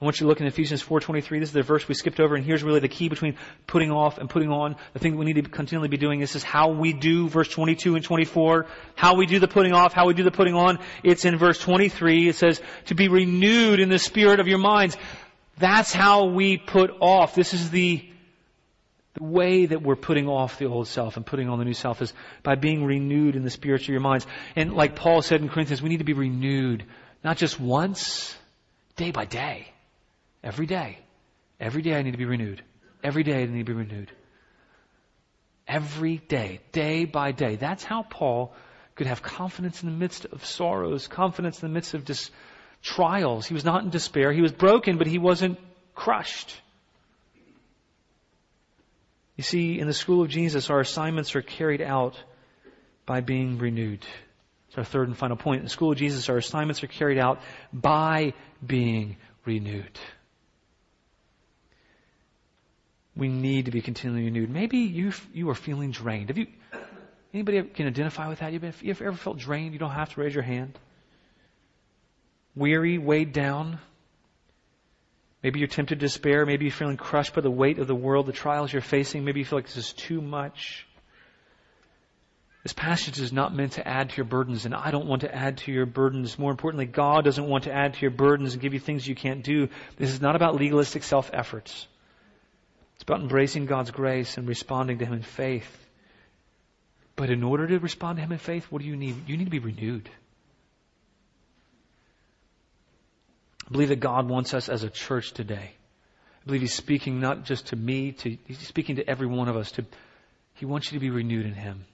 I 0.00 0.06
want 0.06 0.18
you 0.18 0.24
to 0.24 0.28
look 0.28 0.40
in 0.40 0.46
Ephesians 0.46 0.82
4.23. 0.82 1.40
This 1.40 1.50
is 1.50 1.52
the 1.52 1.62
verse 1.62 1.86
we 1.86 1.94
skipped 1.94 2.20
over, 2.20 2.34
and 2.34 2.42
here's 2.42 2.62
really 2.62 2.80
the 2.80 2.88
key 2.88 3.10
between 3.10 3.36
putting 3.66 3.90
off 3.90 4.16
and 4.16 4.30
putting 4.30 4.50
on. 4.50 4.76
The 4.94 4.98
thing 4.98 5.12
that 5.12 5.18
we 5.18 5.26
need 5.26 5.34
to 5.34 5.42
continually 5.42 5.88
be 5.88 5.98
doing. 5.98 6.20
This 6.20 6.36
is 6.36 6.42
how 6.42 6.70
we 6.70 6.94
do 6.94 7.28
verse 7.28 7.48
22 7.48 7.96
and 7.96 8.04
24. 8.04 8.64
How 8.94 9.16
we 9.16 9.26
do 9.26 9.38
the 9.38 9.48
putting 9.48 9.74
off, 9.74 9.92
how 9.92 10.06
we 10.06 10.14
do 10.14 10.22
the 10.22 10.30
putting 10.30 10.54
on. 10.54 10.78
It's 11.04 11.26
in 11.26 11.36
verse 11.36 11.58
23. 11.58 12.30
It 12.30 12.36
says, 12.36 12.62
to 12.86 12.94
be 12.94 13.08
renewed 13.08 13.78
in 13.78 13.90
the 13.90 13.98
spirit 13.98 14.40
of 14.40 14.48
your 14.48 14.58
minds. 14.58 14.96
That's 15.58 15.92
how 15.92 16.28
we 16.28 16.56
put 16.56 16.90
off. 17.00 17.34
This 17.34 17.52
is 17.52 17.70
the 17.70 18.06
the 19.14 19.24
way 19.24 19.66
that 19.66 19.82
we're 19.82 19.96
putting 19.96 20.28
off 20.28 20.58
the 20.58 20.66
old 20.66 20.86
self 20.86 21.16
and 21.16 21.26
putting 21.26 21.48
on 21.48 21.58
the 21.58 21.64
new 21.64 21.74
self 21.74 22.00
is 22.00 22.12
by 22.44 22.54
being 22.54 22.84
renewed 22.84 23.34
in 23.34 23.42
the 23.42 23.50
spirit 23.50 23.82
of 23.82 23.88
your 23.88 24.00
minds. 24.00 24.24
And 24.54 24.72
like 24.72 24.94
Paul 24.94 25.20
said 25.20 25.40
in 25.40 25.48
Corinthians, 25.48 25.82
we 25.82 25.88
need 25.88 25.98
to 25.98 26.04
be 26.04 26.12
renewed, 26.12 26.84
not 27.24 27.36
just 27.36 27.58
once, 27.58 28.34
day 28.96 29.10
by 29.10 29.24
day. 29.24 29.69
Every 30.42 30.66
day. 30.66 30.98
Every 31.58 31.82
day 31.82 31.94
I 31.94 32.02
need 32.02 32.12
to 32.12 32.18
be 32.18 32.24
renewed. 32.24 32.62
Every 33.02 33.22
day 33.22 33.42
I 33.42 33.46
need 33.46 33.66
to 33.66 33.72
be 33.72 33.72
renewed. 33.72 34.10
Every 35.68 36.16
day, 36.16 36.60
day 36.72 37.04
by 37.04 37.32
day. 37.32 37.56
That's 37.56 37.84
how 37.84 38.02
Paul 38.02 38.54
could 38.96 39.06
have 39.06 39.22
confidence 39.22 39.82
in 39.82 39.90
the 39.90 39.96
midst 39.96 40.24
of 40.26 40.44
sorrows, 40.44 41.06
confidence 41.06 41.62
in 41.62 41.68
the 41.68 41.74
midst 41.74 41.94
of 41.94 42.04
dis- 42.04 42.30
trials. 42.82 43.46
He 43.46 43.54
was 43.54 43.64
not 43.64 43.84
in 43.84 43.90
despair. 43.90 44.32
He 44.32 44.42
was 44.42 44.52
broken, 44.52 44.98
but 44.98 45.06
he 45.06 45.18
wasn't 45.18 45.58
crushed. 45.94 46.54
You 49.36 49.44
see, 49.44 49.78
in 49.78 49.86
the 49.86 49.94
school 49.94 50.22
of 50.22 50.28
Jesus, 50.28 50.70
our 50.70 50.80
assignments 50.80 51.34
are 51.34 51.42
carried 51.42 51.80
out 51.80 52.22
by 53.06 53.20
being 53.20 53.58
renewed. 53.58 54.04
It's 54.68 54.78
our 54.78 54.84
third 54.84 55.08
and 55.08 55.16
final 55.16 55.36
point. 55.36 55.60
In 55.60 55.64
the 55.64 55.70
school 55.70 55.92
of 55.92 55.98
Jesus, 55.98 56.28
our 56.28 56.36
assignments 56.36 56.84
are 56.84 56.88
carried 56.88 57.18
out 57.18 57.40
by 57.72 58.34
being 58.64 59.16
renewed. 59.44 59.98
We 63.20 63.28
need 63.28 63.66
to 63.66 63.70
be 63.70 63.82
continually 63.82 64.24
renewed. 64.24 64.48
Maybe 64.48 64.78
you 64.78 65.12
you 65.34 65.50
are 65.50 65.54
feeling 65.54 65.90
drained. 65.90 66.30
Have 66.30 66.38
you 66.38 66.46
anybody 67.34 67.62
can 67.62 67.86
identify 67.86 68.28
with 68.30 68.38
that? 68.38 68.50
You've, 68.50 68.62
been, 68.62 68.72
you 68.80 68.92
ever 68.98 69.12
felt 69.12 69.36
drained? 69.36 69.74
You 69.74 69.78
don't 69.78 69.90
have 69.90 70.14
to 70.14 70.20
raise 70.22 70.34
your 70.34 70.42
hand. 70.42 70.78
Weary, 72.56 72.96
weighed 72.96 73.34
down. 73.34 73.78
Maybe 75.42 75.58
you're 75.58 75.68
tempted 75.68 76.00
to 76.00 76.06
despair. 76.06 76.46
Maybe 76.46 76.64
you're 76.64 76.72
feeling 76.72 76.96
crushed 76.96 77.34
by 77.34 77.42
the 77.42 77.50
weight 77.50 77.78
of 77.78 77.86
the 77.86 77.94
world, 77.94 78.24
the 78.24 78.32
trials 78.32 78.72
you're 78.72 78.80
facing. 78.80 79.22
Maybe 79.22 79.40
you 79.40 79.44
feel 79.44 79.58
like 79.58 79.66
this 79.66 79.76
is 79.76 79.92
too 79.92 80.22
much. 80.22 80.86
This 82.62 82.72
passage 82.72 83.20
is 83.20 83.34
not 83.34 83.54
meant 83.54 83.72
to 83.72 83.86
add 83.86 84.10
to 84.10 84.16
your 84.16 84.26
burdens, 84.26 84.64
and 84.64 84.74
I 84.74 84.90
don't 84.90 85.06
want 85.06 85.22
to 85.22 85.34
add 85.34 85.58
to 85.58 85.72
your 85.72 85.86
burdens. 85.86 86.38
More 86.38 86.50
importantly, 86.50 86.86
God 86.86 87.24
doesn't 87.24 87.46
want 87.46 87.64
to 87.64 87.72
add 87.72 87.94
to 87.94 88.00
your 88.00 88.10
burdens 88.10 88.54
and 88.54 88.62
give 88.62 88.72
you 88.72 88.80
things 88.80 89.06
you 89.06 89.14
can't 89.14 89.44
do. 89.44 89.68
This 89.98 90.10
is 90.10 90.22
not 90.22 90.36
about 90.36 90.56
legalistic 90.56 91.02
self 91.02 91.30
efforts. 91.34 91.86
It's 93.00 93.08
about 93.08 93.22
embracing 93.22 93.64
God's 93.64 93.90
grace 93.90 94.36
and 94.36 94.46
responding 94.46 94.98
to 94.98 95.06
Him 95.06 95.14
in 95.14 95.22
faith. 95.22 95.74
But 97.16 97.30
in 97.30 97.42
order 97.42 97.66
to 97.66 97.78
respond 97.78 98.18
to 98.18 98.22
Him 98.22 98.30
in 98.30 98.36
faith, 98.36 98.66
what 98.66 98.82
do 98.82 98.88
you 98.88 98.94
need? 98.94 99.26
You 99.26 99.38
need 99.38 99.46
to 99.46 99.50
be 99.50 99.58
renewed. 99.58 100.10
I 103.66 103.72
believe 103.72 103.88
that 103.88 104.00
God 104.00 104.28
wants 104.28 104.52
us 104.52 104.68
as 104.68 104.82
a 104.82 104.90
church 104.90 105.32
today. 105.32 105.70
I 105.72 106.44
believe 106.44 106.60
He's 106.60 106.74
speaking 106.74 107.20
not 107.20 107.44
just 107.44 107.68
to 107.68 107.76
me, 107.76 108.12
to, 108.12 108.36
He's 108.46 108.58
speaking 108.58 108.96
to 108.96 109.08
every 109.08 109.26
one 109.26 109.48
of 109.48 109.56
us. 109.56 109.72
To, 109.72 109.84
he 110.56 110.66
wants 110.66 110.92
you 110.92 110.98
to 110.98 111.00
be 111.00 111.08
renewed 111.08 111.46
in 111.46 111.54
Him. 111.54 111.86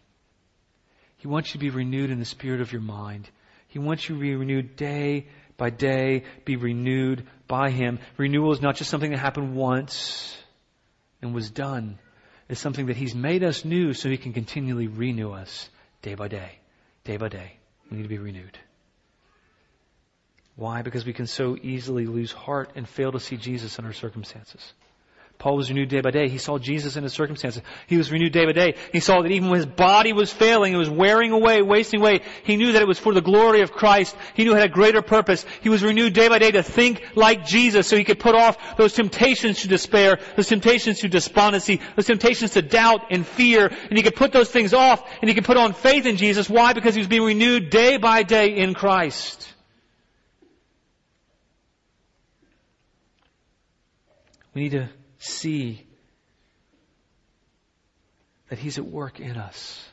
He 1.18 1.28
wants 1.28 1.50
you 1.50 1.61
to 1.61 1.64
be 1.64 1.70
renewed 1.70 2.11
in 2.11 2.18
the 2.18 2.24
spirit 2.24 2.61
of 2.61 2.72
your 2.72 2.82
mind. 2.82 3.30
He 3.68 3.78
wants 3.78 4.09
you 4.09 4.16
to 4.16 4.20
be 4.20 4.34
renewed 4.34 4.74
day 4.74 5.28
by 5.57 5.70
day, 5.70 6.24
be 6.44 6.57
renewed 6.57 7.28
by 7.46 7.70
Him. 7.70 8.00
Renewal 8.16 8.50
is 8.50 8.61
not 8.61 8.74
just 8.74 8.90
something 8.90 9.12
that 9.12 9.20
happened 9.20 9.54
once 9.54 10.36
and 11.23 11.35
was 11.35 11.51
done. 11.51 11.99
is 12.49 12.59
something 12.59 12.87
that 12.87 12.97
He's 12.97 13.14
made 13.14 13.43
us 13.43 13.64
new 13.64 13.93
so 13.95 14.09
He 14.09 14.17
can 14.17 14.33
continually 14.33 14.87
renew 14.87 15.33
us 15.33 15.69
day 16.03 16.14
by 16.14 16.29
day, 16.29 16.59
day 17.05 17.17
by 17.17 17.29
day. 17.29 17.53
We 17.91 17.97
need 17.99 18.05
to 18.05 18.09
be 18.09 18.19
renewed. 18.19 18.59
Why? 20.57 20.83
Because 20.83 21.05
we 21.05 21.12
can 21.12 21.27
so 21.27 21.57
easily 21.61 22.07
lose 22.07 22.33
heart 22.33 22.73
and 22.75 22.89
fail 22.89 23.12
to 23.12 23.21
see 23.21 23.37
Jesus 23.37 23.79
in 23.79 23.85
our 23.85 23.93
circumstances. 23.93 24.73
Paul 25.39 25.57
was 25.57 25.68
renewed 25.68 25.91
day 25.91 26.01
by 26.01 26.11
day. 26.11 26.28
He 26.28 26.39
saw 26.39 26.59
Jesus 26.59 26.97
in 26.97 27.03
his 27.03 27.12
circumstances. 27.12 27.62
He 27.87 27.99
was 27.99 28.11
renewed 28.11 28.32
day 28.32 28.47
by 28.47 28.53
day. 28.53 28.74
He 28.93 29.01
saw 29.01 29.20
that 29.20 29.30
even 29.30 29.51
when 29.51 29.59
his 29.59 29.66
body 29.66 30.14
was 30.14 30.32
failing, 30.32 30.72
it 30.72 30.78
was 30.78 30.89
wearing 30.89 31.32
away, 31.32 31.61
wasting 31.61 32.01
away, 32.01 32.22
he 32.45 32.57
knew 32.57 32.72
that 32.72 32.82
it 32.82 32.89
was 32.89 32.99
for 32.99 33.12
the 33.12 33.20
glory 33.20 33.61
of 33.61 33.72
Christ. 33.72 34.16
He 34.34 34.45
knew 34.45 34.53
it 34.53 34.59
had 34.59 34.70
a 34.70 34.72
greater 34.72 35.03
purpose. 35.03 35.45
He 35.61 35.68
was 35.68 35.82
renewed 35.82 36.14
day 36.14 36.28
by 36.28 36.39
day 36.39 36.53
to 36.53 36.62
think 36.62 37.03
like 37.14 37.45
Jesus 37.45 37.87
so 37.87 37.97
he 37.97 38.05
could 38.05 38.18
put 38.18 38.34
off 38.34 38.76
those 38.78 38.95
temptations 38.95 39.61
to 39.61 39.68
despair, 39.68 40.18
those 40.37 40.49
temptations 40.49 41.01
to 41.01 41.09
despondency, 41.09 41.80
those 41.97 42.07
temptations 42.07 42.53
to 42.53 42.62
doubt 42.62 43.03
and 43.11 43.26
fear, 43.26 43.66
and 43.66 43.97
he 43.97 44.03
could 44.03 44.16
put 44.16 44.32
those 44.32 44.51
things 44.51 44.72
off 44.72 45.07
and 45.20 45.28
he 45.28 45.34
could 45.34 45.45
put 45.45 45.59
on 45.59 45.74
faith 45.74 46.07
in 46.07 46.16
Jesus. 46.16 46.49
Why? 46.49 46.72
Because 46.72 46.95
he 46.95 47.01
was 47.01 47.09
being 47.09 47.24
renewed 47.24 47.68
day 47.68 47.99
by 47.99 48.22
day 48.22 48.57
in 48.57 48.72
Christ. 48.72 49.53
We 54.55 54.62
need 54.62 54.70
to 54.70 54.89
see 55.19 55.87
that 58.49 58.59
He's 58.59 58.79
at 58.79 58.87
work 58.87 59.21
in 59.21 59.37
us, 59.37 59.85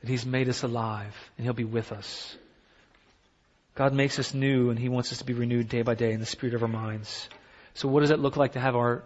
that 0.00 0.10
He's 0.10 0.26
made 0.26 0.48
us 0.48 0.62
alive, 0.62 1.14
and 1.36 1.44
He'll 1.44 1.54
be 1.54 1.64
with 1.64 1.92
us. 1.92 2.36
God 3.74 3.94
makes 3.94 4.18
us 4.18 4.34
new, 4.34 4.70
and 4.70 4.78
He 4.78 4.88
wants 4.88 5.12
us 5.12 5.18
to 5.18 5.24
be 5.24 5.32
renewed 5.32 5.68
day 5.68 5.82
by 5.82 5.94
day 5.94 6.12
in 6.12 6.20
the 6.20 6.26
spirit 6.26 6.54
of 6.54 6.62
our 6.62 6.68
minds. 6.68 7.28
So, 7.74 7.88
what 7.88 8.00
does 8.00 8.10
it 8.10 8.18
look 8.18 8.36
like 8.36 8.52
to 8.52 8.60
have 8.60 8.76
our 8.76 9.04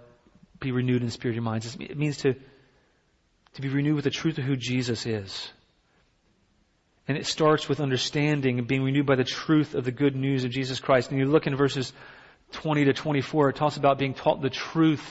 be 0.61 0.73
renewed 0.73 1.03
in 1.03 1.07
the 1.07 1.13
spirit 1.13 1.33
of 1.33 1.37
your 1.37 1.45
minds? 1.45 1.77
It 1.79 1.97
means 1.97 2.19
to 2.19 2.35
to 3.55 3.63
be 3.63 3.69
renewed 3.69 3.95
with 3.95 4.05
the 4.05 4.11
truth 4.11 4.39
of 4.39 4.45
who 4.45 4.57
Jesus 4.57 5.07
is. 5.07 5.49
And 7.07 7.17
it 7.17 7.27
starts 7.27 7.69
with 7.69 7.81
understanding 7.81 8.59
and 8.59 8.67
being 8.67 8.83
renewed 8.83 9.07
by 9.07 9.15
the 9.15 9.25
truth 9.25 9.75
of 9.75 9.85
the 9.85 9.93
good 9.93 10.17
news 10.17 10.45
of 10.45 10.51
Jesus 10.51 10.81
Christ. 10.81 11.11
And 11.11 11.21
you 11.21 11.27
look 11.27 11.47
in 11.47 11.55
verses 11.55 11.93
20 12.55 12.87
to 12.87 12.93
24, 12.93 13.51
it 13.51 13.57
talks 13.57 13.77
about 13.77 13.99
being 13.99 14.15
taught 14.15 14.41
the 14.41 14.51
truth, 14.51 15.05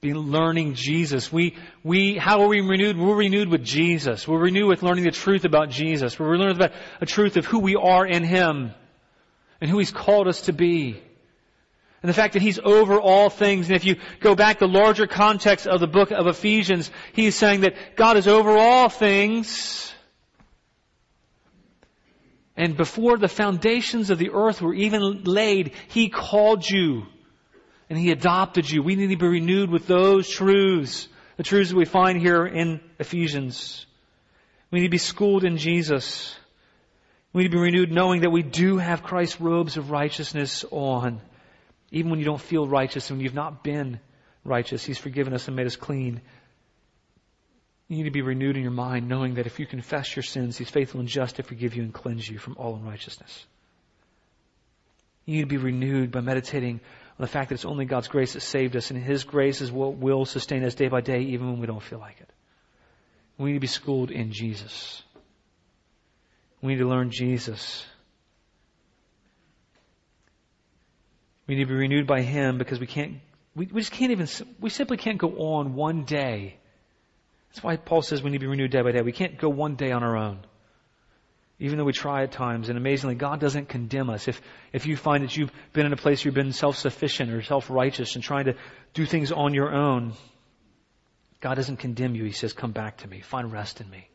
being 0.00 0.16
learning 0.16 0.74
Jesus. 0.74 1.32
We, 1.32 1.56
we, 1.82 2.16
how 2.16 2.42
are 2.42 2.48
we 2.48 2.60
renewed? 2.60 2.96
We're 2.96 3.16
renewed 3.16 3.48
with 3.48 3.64
Jesus. 3.64 4.28
We're 4.28 4.38
renewed 4.38 4.68
with 4.68 4.82
learning 4.82 5.04
the 5.04 5.10
truth 5.10 5.44
about 5.44 5.70
Jesus. 5.70 6.18
We're 6.18 6.36
learning 6.36 6.56
about 6.56 6.72
a 7.00 7.06
truth 7.06 7.36
of 7.36 7.46
who 7.46 7.58
we 7.58 7.74
are 7.74 8.06
in 8.06 8.22
Him 8.22 8.72
and 9.60 9.70
who 9.70 9.78
He's 9.78 9.90
called 9.90 10.28
us 10.28 10.42
to 10.42 10.52
be. 10.52 11.02
And 12.02 12.08
the 12.08 12.14
fact 12.14 12.34
that 12.34 12.42
He's 12.42 12.60
over 12.62 13.00
all 13.00 13.28
things. 13.28 13.66
And 13.66 13.74
if 13.74 13.84
you 13.84 13.96
go 14.20 14.36
back 14.36 14.60
the 14.60 14.68
larger 14.68 15.06
context 15.06 15.66
of 15.66 15.80
the 15.80 15.88
book 15.88 16.12
of 16.12 16.28
Ephesians, 16.28 16.90
He's 17.12 17.34
saying 17.34 17.62
that 17.62 17.96
God 17.96 18.16
is 18.16 18.28
over 18.28 18.56
all 18.56 18.88
things 18.88 19.92
and 22.58 22.76
before 22.76 23.16
the 23.16 23.28
foundations 23.28 24.10
of 24.10 24.18
the 24.18 24.30
earth 24.32 24.60
were 24.60 24.74
even 24.74 25.22
laid, 25.22 25.74
He 25.86 26.08
called 26.08 26.68
you 26.68 27.06
and 27.88 27.96
He 27.96 28.10
adopted 28.10 28.68
you. 28.68 28.82
We 28.82 28.96
need 28.96 29.10
to 29.10 29.16
be 29.16 29.28
renewed 29.28 29.70
with 29.70 29.86
those 29.86 30.28
truths, 30.28 31.06
the 31.36 31.44
truths 31.44 31.70
that 31.70 31.76
we 31.76 31.84
find 31.84 32.20
here 32.20 32.44
in 32.44 32.80
Ephesians. 32.98 33.86
We 34.72 34.80
need 34.80 34.88
to 34.88 34.90
be 34.90 34.98
schooled 34.98 35.44
in 35.44 35.56
Jesus. 35.56 36.36
We 37.32 37.42
need 37.42 37.50
to 37.50 37.56
be 37.56 37.62
renewed 37.62 37.92
knowing 37.92 38.22
that 38.22 38.30
we 38.30 38.42
do 38.42 38.78
have 38.78 39.04
Christ's 39.04 39.40
robes 39.40 39.76
of 39.76 39.92
righteousness 39.92 40.64
on. 40.72 41.20
Even 41.92 42.10
when 42.10 42.18
you 42.18 42.24
don't 42.24 42.40
feel 42.40 42.66
righteous 42.66 43.10
and 43.10 43.22
you've 43.22 43.34
not 43.34 43.62
been 43.62 44.00
righteous, 44.42 44.84
He's 44.84 44.98
forgiven 44.98 45.32
us 45.32 45.46
and 45.46 45.56
made 45.56 45.68
us 45.68 45.76
clean. 45.76 46.22
You 47.88 47.96
need 47.96 48.04
to 48.04 48.10
be 48.10 48.22
renewed 48.22 48.56
in 48.56 48.62
your 48.62 48.70
mind, 48.70 49.08
knowing 49.08 49.34
that 49.34 49.46
if 49.46 49.58
you 49.58 49.66
confess 49.66 50.14
your 50.14 50.22
sins, 50.22 50.58
He's 50.58 50.68
faithful 50.68 51.00
and 51.00 51.08
just 51.08 51.36
to 51.36 51.42
forgive 51.42 51.74
you 51.74 51.82
and 51.82 51.92
cleanse 51.92 52.28
you 52.28 52.38
from 52.38 52.56
all 52.58 52.76
unrighteousness. 52.76 53.46
You 55.24 55.36
need 55.36 55.42
to 55.42 55.46
be 55.46 55.56
renewed 55.56 56.10
by 56.10 56.20
meditating 56.20 56.80
on 57.18 57.22
the 57.22 57.26
fact 57.26 57.48
that 57.48 57.54
it's 57.54 57.64
only 57.64 57.86
God's 57.86 58.08
grace 58.08 58.34
that 58.34 58.40
saved 58.40 58.76
us, 58.76 58.90
and 58.90 59.02
His 59.02 59.24
grace 59.24 59.62
is 59.62 59.72
what 59.72 59.96
will 59.96 60.26
sustain 60.26 60.64
us 60.64 60.74
day 60.74 60.88
by 60.88 61.00
day, 61.00 61.20
even 61.20 61.50
when 61.50 61.60
we 61.60 61.66
don't 61.66 61.82
feel 61.82 61.98
like 61.98 62.20
it. 62.20 62.30
We 63.38 63.50
need 63.50 63.54
to 63.56 63.60
be 63.60 63.66
schooled 63.66 64.10
in 64.10 64.32
Jesus. 64.32 65.02
We 66.60 66.74
need 66.74 66.80
to 66.80 66.88
learn 66.88 67.10
Jesus. 67.10 67.86
We 71.46 71.54
need 71.54 71.64
to 71.64 71.68
be 71.68 71.74
renewed 71.74 72.06
by 72.06 72.20
Him 72.20 72.58
because 72.58 72.80
we 72.80 72.86
can't, 72.86 73.14
we, 73.54 73.66
we 73.66 73.80
just 73.80 73.92
can't 73.92 74.12
even, 74.12 74.28
we 74.60 74.68
simply 74.68 74.98
can't 74.98 75.18
go 75.18 75.30
on 75.38 75.74
one 75.74 76.04
day 76.04 76.58
that's 77.58 77.64
why 77.64 77.74
Paul 77.74 78.02
says 78.02 78.22
we 78.22 78.30
need 78.30 78.36
to 78.36 78.42
be 78.42 78.46
renewed 78.46 78.70
day 78.70 78.82
by 78.82 78.92
day. 78.92 79.02
We 79.02 79.10
can't 79.10 79.36
go 79.36 79.48
one 79.48 79.74
day 79.74 79.90
on 79.90 80.04
our 80.04 80.16
own. 80.16 80.38
Even 81.58 81.76
though 81.76 81.84
we 81.84 81.92
try 81.92 82.22
at 82.22 82.30
times, 82.30 82.68
and 82.68 82.78
amazingly, 82.78 83.16
God 83.16 83.40
doesn't 83.40 83.68
condemn 83.68 84.10
us. 84.10 84.28
If, 84.28 84.40
if 84.72 84.86
you 84.86 84.96
find 84.96 85.24
that 85.24 85.36
you've 85.36 85.50
been 85.72 85.84
in 85.84 85.92
a 85.92 85.96
place 85.96 86.20
where 86.20 86.28
you've 86.28 86.36
been 86.36 86.52
self-sufficient 86.52 87.32
or 87.32 87.42
self-righteous 87.42 88.14
and 88.14 88.22
trying 88.22 88.44
to 88.44 88.54
do 88.94 89.04
things 89.04 89.32
on 89.32 89.54
your 89.54 89.74
own, 89.74 90.12
God 91.40 91.56
doesn't 91.56 91.78
condemn 91.78 92.14
you. 92.14 92.22
He 92.22 92.30
says, 92.30 92.52
come 92.52 92.70
back 92.70 92.98
to 92.98 93.08
me. 93.08 93.22
Find 93.22 93.50
rest 93.50 93.80
in 93.80 93.90
me. 93.90 94.08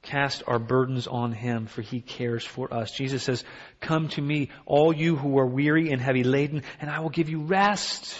Cast 0.00 0.42
our 0.46 0.58
burdens 0.58 1.06
on 1.06 1.32
Him, 1.32 1.66
for 1.66 1.82
He 1.82 2.00
cares 2.00 2.46
for 2.46 2.72
us. 2.72 2.92
Jesus 2.92 3.22
says, 3.22 3.44
come 3.82 4.08
to 4.08 4.22
me, 4.22 4.48
all 4.64 4.94
you 4.94 5.16
who 5.16 5.38
are 5.38 5.46
weary 5.46 5.90
and 5.90 6.00
heavy 6.00 6.24
laden, 6.24 6.62
and 6.80 6.88
I 6.88 7.00
will 7.00 7.10
give 7.10 7.28
you 7.28 7.40
rest. 7.40 8.16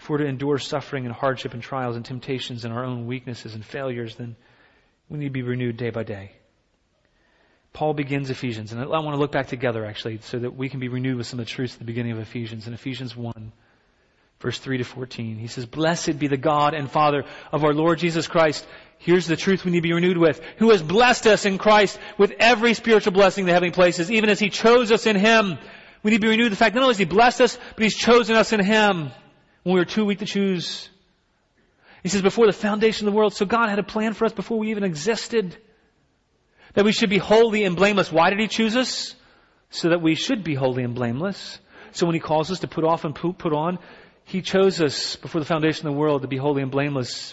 If 0.00 0.08
we're 0.08 0.16
to 0.16 0.24
endure 0.24 0.56
suffering 0.56 1.04
and 1.04 1.14
hardship 1.14 1.52
and 1.52 1.62
trials 1.62 1.94
and 1.94 2.02
temptations 2.02 2.64
and 2.64 2.72
our 2.72 2.86
own 2.86 3.06
weaknesses 3.06 3.54
and 3.54 3.62
failures, 3.62 4.14
then 4.14 4.34
we 5.10 5.18
need 5.18 5.26
to 5.26 5.30
be 5.30 5.42
renewed 5.42 5.76
day 5.76 5.90
by 5.90 6.04
day. 6.04 6.32
Paul 7.74 7.92
begins 7.92 8.30
Ephesians, 8.30 8.72
and 8.72 8.80
I 8.80 8.86
want 8.86 9.14
to 9.14 9.20
look 9.20 9.30
back 9.30 9.48
together 9.48 9.84
actually 9.84 10.20
so 10.22 10.38
that 10.38 10.56
we 10.56 10.70
can 10.70 10.80
be 10.80 10.88
renewed 10.88 11.18
with 11.18 11.26
some 11.26 11.38
of 11.38 11.44
the 11.44 11.50
truths 11.50 11.74
at 11.74 11.80
the 11.80 11.84
beginning 11.84 12.12
of 12.12 12.18
Ephesians. 12.18 12.66
In 12.66 12.72
Ephesians 12.72 13.14
1, 13.14 13.52
verse 14.40 14.58
3 14.58 14.78
to 14.78 14.84
14, 14.84 15.36
he 15.36 15.48
says, 15.48 15.66
Blessed 15.66 16.18
be 16.18 16.28
the 16.28 16.38
God 16.38 16.72
and 16.72 16.90
Father 16.90 17.24
of 17.52 17.62
our 17.62 17.74
Lord 17.74 17.98
Jesus 17.98 18.26
Christ. 18.26 18.66
Here's 18.96 19.26
the 19.26 19.36
truth 19.36 19.66
we 19.66 19.70
need 19.70 19.80
to 19.80 19.88
be 19.88 19.92
renewed 19.92 20.16
with, 20.16 20.40
who 20.56 20.70
has 20.70 20.82
blessed 20.82 21.26
us 21.26 21.44
in 21.44 21.58
Christ 21.58 21.98
with 22.16 22.32
every 22.38 22.72
spiritual 22.72 23.12
blessing 23.12 23.42
in 23.42 23.48
the 23.48 23.52
heavenly 23.52 23.74
places, 23.74 24.10
even 24.10 24.30
as 24.30 24.40
he 24.40 24.48
chose 24.48 24.90
us 24.92 25.04
in 25.04 25.16
him. 25.16 25.58
We 26.02 26.12
need 26.12 26.22
to 26.22 26.26
be 26.26 26.30
renewed 26.30 26.44
with 26.44 26.58
the 26.58 26.64
fact 26.64 26.74
not 26.74 26.84
only 26.84 26.94
has 26.94 26.98
he 26.98 27.04
blessed 27.04 27.42
us, 27.42 27.58
but 27.74 27.82
he's 27.82 27.94
chosen 27.94 28.34
us 28.34 28.54
in 28.54 28.64
him 28.64 29.10
when 29.62 29.74
we 29.74 29.80
were 29.80 29.86
too 29.86 30.04
weak 30.04 30.20
to 30.20 30.26
choose. 30.26 30.88
He 32.02 32.08
says, 32.08 32.22
before 32.22 32.46
the 32.46 32.52
foundation 32.52 33.06
of 33.06 33.12
the 33.12 33.16
world, 33.16 33.34
so 33.34 33.44
God 33.44 33.68
had 33.68 33.78
a 33.78 33.84
plan 33.84 34.14
for 34.14 34.24
us 34.24 34.32
before 34.32 34.58
we 34.58 34.70
even 34.70 34.84
existed. 34.84 35.56
That 36.74 36.84
we 36.84 36.92
should 36.92 37.10
be 37.10 37.18
holy 37.18 37.64
and 37.64 37.76
blameless. 37.76 38.10
Why 38.10 38.30
did 38.30 38.40
He 38.40 38.48
choose 38.48 38.76
us? 38.76 39.14
So 39.70 39.90
that 39.90 40.00
we 40.00 40.14
should 40.14 40.42
be 40.42 40.54
holy 40.54 40.82
and 40.82 40.94
blameless. 40.94 41.58
So 41.92 42.06
when 42.06 42.14
He 42.14 42.20
calls 42.20 42.50
us 42.50 42.60
to 42.60 42.68
put 42.68 42.84
off 42.84 43.04
and 43.04 43.14
put 43.14 43.52
on, 43.52 43.78
He 44.24 44.40
chose 44.40 44.80
us 44.80 45.16
before 45.16 45.40
the 45.40 45.46
foundation 45.46 45.86
of 45.86 45.94
the 45.94 45.98
world 45.98 46.22
to 46.22 46.28
be 46.28 46.36
holy 46.36 46.62
and 46.62 46.70
blameless. 46.70 47.32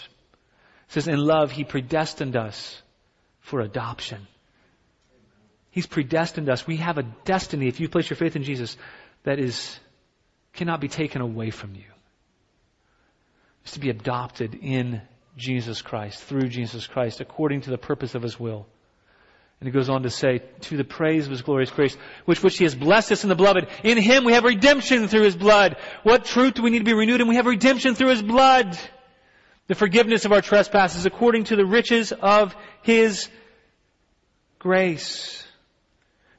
It 0.88 0.92
says, 0.92 1.08
in 1.08 1.18
love, 1.18 1.50
He 1.50 1.64
predestined 1.64 2.36
us 2.36 2.82
for 3.40 3.60
adoption. 3.60 4.26
He's 5.70 5.86
predestined 5.86 6.48
us. 6.50 6.66
We 6.66 6.76
have 6.76 6.98
a 6.98 7.04
destiny, 7.24 7.68
if 7.68 7.80
you 7.80 7.88
place 7.88 8.10
your 8.10 8.16
faith 8.16 8.36
in 8.36 8.42
Jesus, 8.42 8.76
that 9.22 9.38
is, 9.38 9.78
cannot 10.52 10.80
be 10.80 10.88
taken 10.88 11.22
away 11.22 11.50
from 11.50 11.74
you 11.74 11.84
is 13.68 13.74
to 13.74 13.80
be 13.80 13.90
adopted 13.90 14.54
in 14.54 15.02
Jesus 15.36 15.82
Christ, 15.82 16.22
through 16.22 16.48
Jesus 16.48 16.86
Christ, 16.86 17.20
according 17.20 17.62
to 17.62 17.70
the 17.70 17.78
purpose 17.78 18.14
of 18.14 18.22
His 18.22 18.38
will. 18.38 18.66
And 19.60 19.66
he 19.66 19.72
goes 19.72 19.88
on 19.88 20.04
to 20.04 20.10
say, 20.10 20.42
to 20.62 20.76
the 20.76 20.84
praise 20.84 21.24
of 21.24 21.32
His 21.32 21.42
glorious 21.42 21.70
grace, 21.70 21.96
which 22.24 22.42
which 22.42 22.58
He 22.58 22.64
has 22.64 22.74
blessed 22.74 23.12
us 23.12 23.24
in 23.24 23.28
the 23.28 23.34
beloved. 23.34 23.66
In 23.82 23.98
Him 23.98 24.24
we 24.24 24.32
have 24.32 24.44
redemption 24.44 25.08
through 25.08 25.22
His 25.22 25.36
blood. 25.36 25.76
What 26.02 26.24
truth 26.24 26.54
do 26.54 26.62
we 26.62 26.70
need 26.70 26.78
to 26.78 26.84
be 26.84 26.94
renewed? 26.94 27.20
And 27.20 27.28
we 27.28 27.36
have 27.36 27.46
redemption 27.46 27.94
through 27.94 28.10
His 28.10 28.22
blood. 28.22 28.78
The 29.66 29.74
forgiveness 29.74 30.24
of 30.24 30.32
our 30.32 30.40
trespasses 30.40 31.06
according 31.06 31.44
to 31.44 31.56
the 31.56 31.66
riches 31.66 32.12
of 32.12 32.56
His 32.82 33.28
grace. 34.58 35.44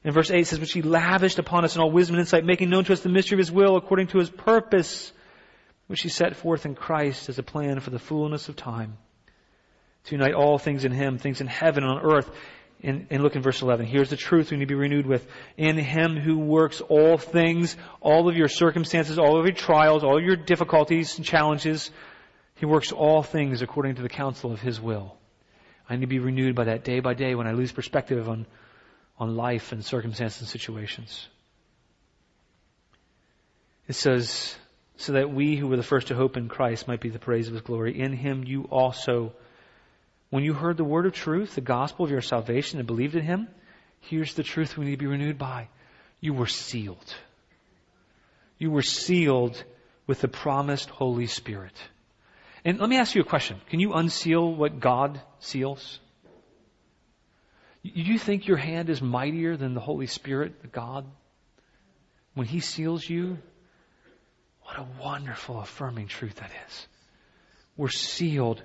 And 0.02 0.14
verse 0.14 0.30
8 0.30 0.46
says, 0.46 0.58
which 0.58 0.72
He 0.72 0.82
lavished 0.82 1.38
upon 1.38 1.64
us 1.64 1.76
in 1.76 1.82
all 1.82 1.90
wisdom 1.90 2.16
and 2.16 2.20
insight, 2.20 2.44
making 2.44 2.70
known 2.70 2.84
to 2.84 2.92
us 2.92 3.00
the 3.00 3.10
mystery 3.10 3.36
of 3.36 3.40
His 3.40 3.52
will 3.52 3.76
according 3.76 4.08
to 4.08 4.18
His 4.18 4.30
purpose 4.30 5.12
which 5.90 6.02
he 6.02 6.08
set 6.08 6.36
forth 6.36 6.66
in 6.66 6.76
Christ 6.76 7.28
as 7.28 7.40
a 7.40 7.42
plan 7.42 7.80
for 7.80 7.90
the 7.90 7.98
fullness 7.98 8.48
of 8.48 8.54
time. 8.54 8.96
To 10.04 10.14
unite 10.14 10.34
all 10.34 10.56
things 10.56 10.84
in 10.84 10.92
him, 10.92 11.18
things 11.18 11.40
in 11.40 11.48
heaven 11.48 11.82
and 11.82 11.92
on 11.92 12.12
earth. 12.12 12.30
And, 12.80 13.08
and 13.10 13.24
look 13.24 13.34
in 13.34 13.42
verse 13.42 13.60
11. 13.60 13.86
Here's 13.86 14.08
the 14.08 14.16
truth 14.16 14.52
we 14.52 14.56
need 14.56 14.66
to 14.66 14.68
be 14.68 14.76
renewed 14.76 15.04
with. 15.04 15.26
In 15.56 15.76
him 15.76 16.16
who 16.16 16.38
works 16.38 16.80
all 16.80 17.18
things, 17.18 17.76
all 18.00 18.28
of 18.28 18.36
your 18.36 18.46
circumstances, 18.46 19.18
all 19.18 19.36
of 19.36 19.46
your 19.46 19.52
trials, 19.52 20.04
all 20.04 20.22
your 20.22 20.36
difficulties 20.36 21.16
and 21.16 21.26
challenges, 21.26 21.90
he 22.54 22.66
works 22.66 22.92
all 22.92 23.24
things 23.24 23.60
according 23.60 23.96
to 23.96 24.02
the 24.02 24.08
counsel 24.08 24.52
of 24.52 24.60
his 24.60 24.80
will. 24.80 25.16
I 25.88 25.96
need 25.96 26.02
to 26.02 26.06
be 26.06 26.20
renewed 26.20 26.54
by 26.54 26.66
that 26.66 26.84
day 26.84 27.00
by 27.00 27.14
day 27.14 27.34
when 27.34 27.48
I 27.48 27.52
lose 27.52 27.72
perspective 27.72 28.28
on, 28.28 28.46
on 29.18 29.34
life 29.34 29.72
and 29.72 29.84
circumstances 29.84 30.42
and 30.42 30.48
situations. 30.48 31.26
It 33.88 33.96
says, 33.96 34.54
so 35.00 35.12
that 35.12 35.32
we 35.32 35.56
who 35.56 35.66
were 35.66 35.78
the 35.78 35.82
first 35.82 36.08
to 36.08 36.14
hope 36.14 36.36
in 36.36 36.48
Christ 36.48 36.86
might 36.86 37.00
be 37.00 37.08
the 37.08 37.18
praise 37.18 37.48
of 37.48 37.54
his 37.54 37.62
glory. 37.62 37.98
In 37.98 38.12
him 38.12 38.44
you 38.44 38.64
also, 38.64 39.32
when 40.28 40.44
you 40.44 40.52
heard 40.52 40.76
the 40.76 40.84
word 40.84 41.06
of 41.06 41.14
truth, 41.14 41.54
the 41.54 41.62
gospel 41.62 42.04
of 42.04 42.10
your 42.10 42.20
salvation, 42.20 42.78
and 42.78 42.86
believed 42.86 43.14
in 43.14 43.22
him, 43.22 43.48
here's 44.00 44.34
the 44.34 44.42
truth 44.42 44.76
we 44.76 44.84
need 44.84 44.92
to 44.92 44.96
be 44.98 45.06
renewed 45.06 45.38
by. 45.38 45.68
You 46.20 46.34
were 46.34 46.46
sealed. 46.46 47.14
You 48.58 48.70
were 48.70 48.82
sealed 48.82 49.64
with 50.06 50.20
the 50.20 50.28
promised 50.28 50.90
Holy 50.90 51.26
Spirit. 51.26 51.72
And 52.62 52.78
let 52.78 52.90
me 52.90 52.98
ask 52.98 53.14
you 53.14 53.22
a 53.22 53.24
question. 53.24 53.58
Can 53.70 53.80
you 53.80 53.94
unseal 53.94 54.54
what 54.54 54.80
God 54.80 55.18
seals? 55.38 55.98
Do 57.82 57.90
you 57.94 58.18
think 58.18 58.46
your 58.46 58.58
hand 58.58 58.90
is 58.90 59.00
mightier 59.00 59.56
than 59.56 59.72
the 59.72 59.80
Holy 59.80 60.06
Spirit, 60.06 60.60
the 60.60 60.68
God? 60.68 61.06
When 62.34 62.46
He 62.46 62.60
seals 62.60 63.08
you, 63.08 63.38
what 64.70 64.86
a 64.86 65.02
wonderful, 65.02 65.60
affirming 65.60 66.06
truth 66.06 66.36
that 66.36 66.50
is. 66.68 66.86
We're 67.76 67.88
sealed 67.88 68.62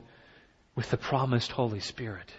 with 0.75 0.89
the 0.91 0.97
promised 0.97 1.51
Holy 1.51 1.79
Spirit, 1.79 2.31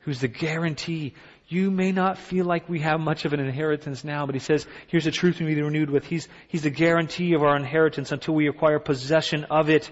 who's 0.00 0.20
the 0.20 0.28
guarantee. 0.28 1.14
You 1.48 1.72
may 1.72 1.90
not 1.90 2.18
feel 2.18 2.44
like 2.44 2.68
we 2.68 2.80
have 2.80 3.00
much 3.00 3.24
of 3.24 3.32
an 3.32 3.40
inheritance 3.40 4.04
now, 4.04 4.26
but 4.26 4.36
he 4.36 4.38
says, 4.38 4.64
here's 4.86 5.04
the 5.04 5.10
truth 5.10 5.40
we 5.40 5.46
need 5.46 5.54
to 5.54 5.60
be 5.60 5.62
renewed 5.62 5.90
with. 5.90 6.04
He's, 6.04 6.28
he's 6.46 6.62
the 6.62 6.70
guarantee 6.70 7.34
of 7.34 7.42
our 7.42 7.56
inheritance 7.56 8.12
until 8.12 8.34
we 8.34 8.46
acquire 8.46 8.78
possession 8.78 9.44
of 9.44 9.70
it. 9.70 9.90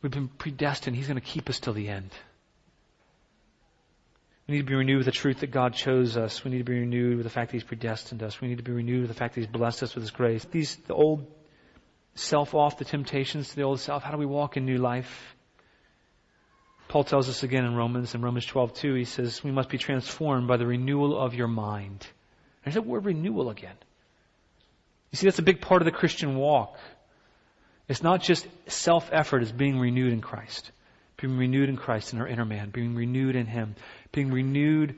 We've 0.00 0.12
been 0.12 0.28
predestined. 0.28 0.96
He's 0.96 1.08
going 1.08 1.20
to 1.20 1.26
keep 1.26 1.50
us 1.50 1.60
till 1.60 1.74
the 1.74 1.88
end. 1.88 2.10
We 4.48 4.54
need 4.54 4.60
to 4.60 4.66
be 4.66 4.74
renewed 4.76 4.96
with 4.96 5.06
the 5.06 5.12
truth 5.12 5.40
that 5.40 5.50
God 5.50 5.74
chose 5.74 6.16
us. 6.16 6.42
We 6.42 6.50
need 6.50 6.58
to 6.58 6.64
be 6.64 6.80
renewed 6.80 7.18
with 7.18 7.24
the 7.24 7.30
fact 7.30 7.50
that 7.50 7.56
He's 7.56 7.64
predestined 7.64 8.22
us. 8.22 8.40
We 8.40 8.48
need 8.48 8.56
to 8.56 8.62
be 8.62 8.72
renewed 8.72 9.02
with 9.02 9.10
the 9.10 9.14
fact 9.14 9.34
that 9.34 9.42
He's 9.42 9.50
blessed 9.50 9.82
us 9.82 9.94
with 9.94 10.02
His 10.02 10.10
grace. 10.10 10.46
These, 10.50 10.76
the 10.86 10.94
old 10.94 11.30
self 12.14 12.54
off, 12.54 12.78
the 12.78 12.86
temptations 12.86 13.50
to 13.50 13.56
the 13.56 13.62
old 13.62 13.78
self. 13.78 14.02
How 14.02 14.10
do 14.10 14.16
we 14.16 14.24
walk 14.24 14.56
in 14.56 14.64
new 14.64 14.78
life? 14.78 15.36
Paul 16.88 17.04
tells 17.04 17.28
us 17.28 17.42
again 17.42 17.66
in 17.66 17.74
Romans, 17.74 18.14
in 18.14 18.22
Romans 18.22 18.46
12, 18.46 18.72
2, 18.72 18.94
he 18.94 19.04
says, 19.04 19.44
we 19.44 19.50
must 19.50 19.68
be 19.68 19.76
transformed 19.76 20.48
by 20.48 20.56
the 20.56 20.66
renewal 20.66 21.20
of 21.20 21.34
your 21.34 21.46
mind. 21.46 22.06
There's 22.64 22.74
that 22.74 22.86
word 22.86 23.04
renewal 23.04 23.50
again. 23.50 23.76
You 25.10 25.16
see, 25.18 25.26
that's 25.26 25.38
a 25.38 25.42
big 25.42 25.60
part 25.60 25.82
of 25.82 25.86
the 25.86 25.92
Christian 25.92 26.36
walk. 26.36 26.78
It's 27.86 28.02
not 28.02 28.22
just 28.22 28.46
self 28.66 29.10
effort, 29.12 29.42
it's 29.42 29.52
being 29.52 29.78
renewed 29.78 30.14
in 30.14 30.22
Christ 30.22 30.72
being 31.18 31.36
renewed 31.36 31.68
in 31.68 31.76
Christ 31.76 32.12
in 32.12 32.20
our 32.20 32.26
inner 32.26 32.44
man, 32.44 32.70
being 32.70 32.94
renewed 32.94 33.36
in 33.36 33.46
Him, 33.46 33.74
being 34.12 34.32
renewed 34.32 34.94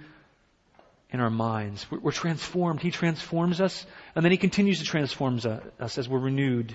in 1.10 1.20
our 1.20 1.30
minds. 1.30 1.86
We're, 1.90 1.98
we're 1.98 2.12
transformed. 2.12 2.80
He 2.80 2.90
transforms 2.90 3.60
us, 3.60 3.84
and 4.14 4.24
then 4.24 4.30
He 4.30 4.38
continues 4.38 4.78
to 4.78 4.84
transform 4.84 5.36
us 5.36 5.46
uh, 5.46 5.60
as 5.78 6.08
we're 6.08 6.18
renewed. 6.18 6.74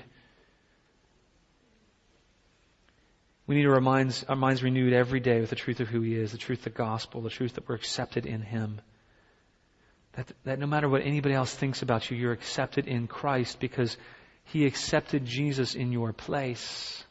We 3.47 3.55
need 3.55 3.67
our 3.67 3.79
minds, 3.79 4.25
our 4.27 4.35
minds 4.35 4.63
renewed 4.63 4.93
every 4.93 5.19
day 5.19 5.39
with 5.39 5.51
the 5.51 5.55
truth 5.55 5.79
of 5.79 5.87
who 5.87 6.01
He 6.01 6.15
is, 6.15 6.31
the 6.31 6.39
truth 6.39 6.59
of 6.59 6.65
the 6.65 6.69
gospel, 6.71 7.21
the 7.21 7.29
truth 7.29 7.53
that 7.53 7.69
we're 7.69 7.75
accepted 7.75 8.25
in 8.25 8.41
Him. 8.41 8.81
That, 10.13 10.31
that 10.45 10.59
no 10.59 10.65
matter 10.65 10.89
what 10.89 11.03
anybody 11.03 11.35
else 11.35 11.53
thinks 11.53 11.83
about 11.83 12.09
you, 12.09 12.17
you're 12.17 12.31
accepted 12.31 12.87
in 12.87 13.05
Christ 13.05 13.59
because 13.59 13.95
He 14.45 14.65
accepted 14.65 15.25
Jesus 15.25 15.75
in 15.75 15.91
your 15.91 16.13
place. 16.13 17.03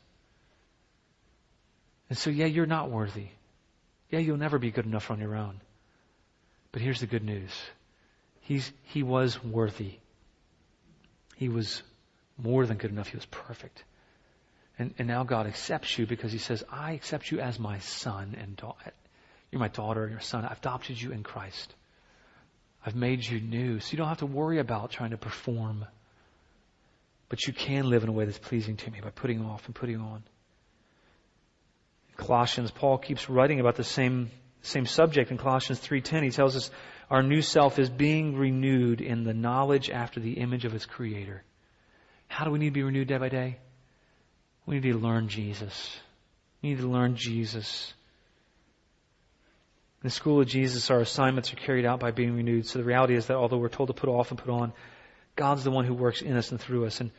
And 2.08 2.18
so, 2.18 2.30
yeah, 2.30 2.46
you're 2.46 2.66
not 2.66 2.90
worthy. 2.90 3.28
Yeah, 4.10 4.18
you'll 4.18 4.36
never 4.36 4.58
be 4.58 4.70
good 4.70 4.86
enough 4.86 5.10
on 5.10 5.18
your 5.18 5.34
own. 5.34 5.60
But 6.72 6.82
here's 6.82 7.00
the 7.00 7.06
good 7.06 7.24
news. 7.24 7.50
He's, 8.40 8.70
he 8.82 9.02
was 9.02 9.42
worthy. 9.42 9.98
He 11.36 11.48
was 11.48 11.82
More 12.36 12.66
than 12.66 12.78
good 12.78 12.90
enough. 12.90 13.08
He 13.08 13.16
was 13.16 13.26
perfect. 13.26 13.84
And, 14.78 14.92
and 14.98 15.06
now 15.06 15.22
God 15.24 15.46
accepts 15.46 15.96
you 15.98 16.06
because 16.06 16.32
He 16.32 16.38
says, 16.38 16.64
I 16.70 16.92
accept 16.92 17.30
you 17.30 17.40
as 17.40 17.58
my 17.58 17.78
son 17.78 18.36
and 18.40 18.56
daughter. 18.56 18.92
You're 19.50 19.60
my 19.60 19.68
daughter, 19.68 20.02
and 20.02 20.10
your 20.10 20.20
son. 20.20 20.44
I've 20.44 20.58
adopted 20.58 21.00
you 21.00 21.12
in 21.12 21.22
Christ. 21.22 21.72
I've 22.84 22.96
made 22.96 23.24
you 23.24 23.40
new. 23.40 23.78
So 23.78 23.92
you 23.92 23.98
don't 23.98 24.08
have 24.08 24.18
to 24.18 24.26
worry 24.26 24.58
about 24.58 24.90
trying 24.90 25.10
to 25.10 25.16
perform. 25.16 25.86
But 27.28 27.46
you 27.46 27.52
can 27.52 27.88
live 27.88 28.02
in 28.02 28.08
a 28.08 28.12
way 28.12 28.24
that's 28.24 28.38
pleasing 28.38 28.76
to 28.78 28.90
me 28.90 29.00
by 29.00 29.10
putting 29.10 29.44
off 29.44 29.66
and 29.66 29.74
putting 29.74 30.00
on. 30.00 30.24
Colossians, 32.16 32.70
Paul 32.70 32.98
keeps 32.98 33.28
writing 33.28 33.60
about 33.60 33.76
the 33.76 33.84
same, 33.84 34.30
same 34.62 34.86
subject 34.86 35.30
in 35.30 35.38
Colossians 35.38 35.80
3.10. 35.80 36.22
He 36.22 36.30
tells 36.30 36.56
us 36.56 36.70
our 37.10 37.22
new 37.22 37.42
self 37.42 37.78
is 37.78 37.90
being 37.90 38.36
renewed 38.36 39.00
in 39.00 39.24
the 39.24 39.34
knowledge 39.34 39.90
after 39.90 40.20
the 40.20 40.34
image 40.34 40.64
of 40.64 40.74
its 40.74 40.86
creator. 40.86 41.42
How 42.28 42.44
do 42.44 42.50
we 42.50 42.58
need 42.58 42.70
to 42.70 42.72
be 42.72 42.82
renewed 42.82 43.08
day 43.08 43.18
by 43.18 43.28
day? 43.28 43.58
We 44.66 44.76
need 44.76 44.92
to 44.92 44.98
learn 44.98 45.28
Jesus. 45.28 45.96
We 46.62 46.70
need 46.70 46.78
to 46.78 46.88
learn 46.88 47.16
Jesus. 47.16 47.92
In 50.02 50.08
the 50.08 50.10
school 50.10 50.40
of 50.40 50.46
Jesus, 50.46 50.90
our 50.90 51.00
assignments 51.00 51.52
are 51.52 51.56
carried 51.56 51.84
out 51.84 52.00
by 52.00 52.10
being 52.10 52.34
renewed. 52.34 52.66
So 52.66 52.78
the 52.78 52.84
reality 52.84 53.14
is 53.14 53.26
that 53.26 53.36
although 53.36 53.58
we're 53.58 53.68
told 53.68 53.88
to 53.88 53.94
put 53.94 54.08
off 54.08 54.30
and 54.30 54.38
put 54.38 54.50
on, 54.50 54.72
God's 55.36 55.64
the 55.64 55.70
one 55.70 55.84
who 55.84 55.94
works 55.94 56.22
in 56.22 56.36
us 56.36 56.50
and 56.50 56.60
through 56.60 56.86
us. 56.86 57.00
And, 57.00 57.10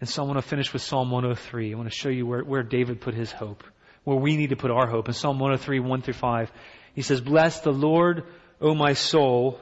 and 0.00 0.08
so 0.08 0.22
I 0.22 0.26
want 0.26 0.38
to 0.38 0.42
finish 0.42 0.72
with 0.72 0.82
Psalm 0.82 1.10
103. 1.10 1.72
I 1.72 1.76
want 1.76 1.88
to 1.88 1.94
show 1.94 2.08
you 2.08 2.26
where, 2.26 2.42
where 2.42 2.62
David 2.62 3.00
put 3.00 3.14
his 3.14 3.30
hope 3.30 3.64
where 4.04 4.16
we 4.16 4.36
need 4.36 4.50
to 4.50 4.56
put 4.56 4.70
our 4.70 4.86
hope. 4.86 5.08
In 5.08 5.14
Psalm 5.14 5.38
103, 5.38 5.80
1 5.80 6.02
through 6.02 6.14
5, 6.14 6.52
he 6.94 7.02
says, 7.02 7.20
Bless 7.20 7.60
the 7.60 7.72
Lord, 7.72 8.24
O 8.60 8.74
my 8.74 8.94
soul. 8.94 9.60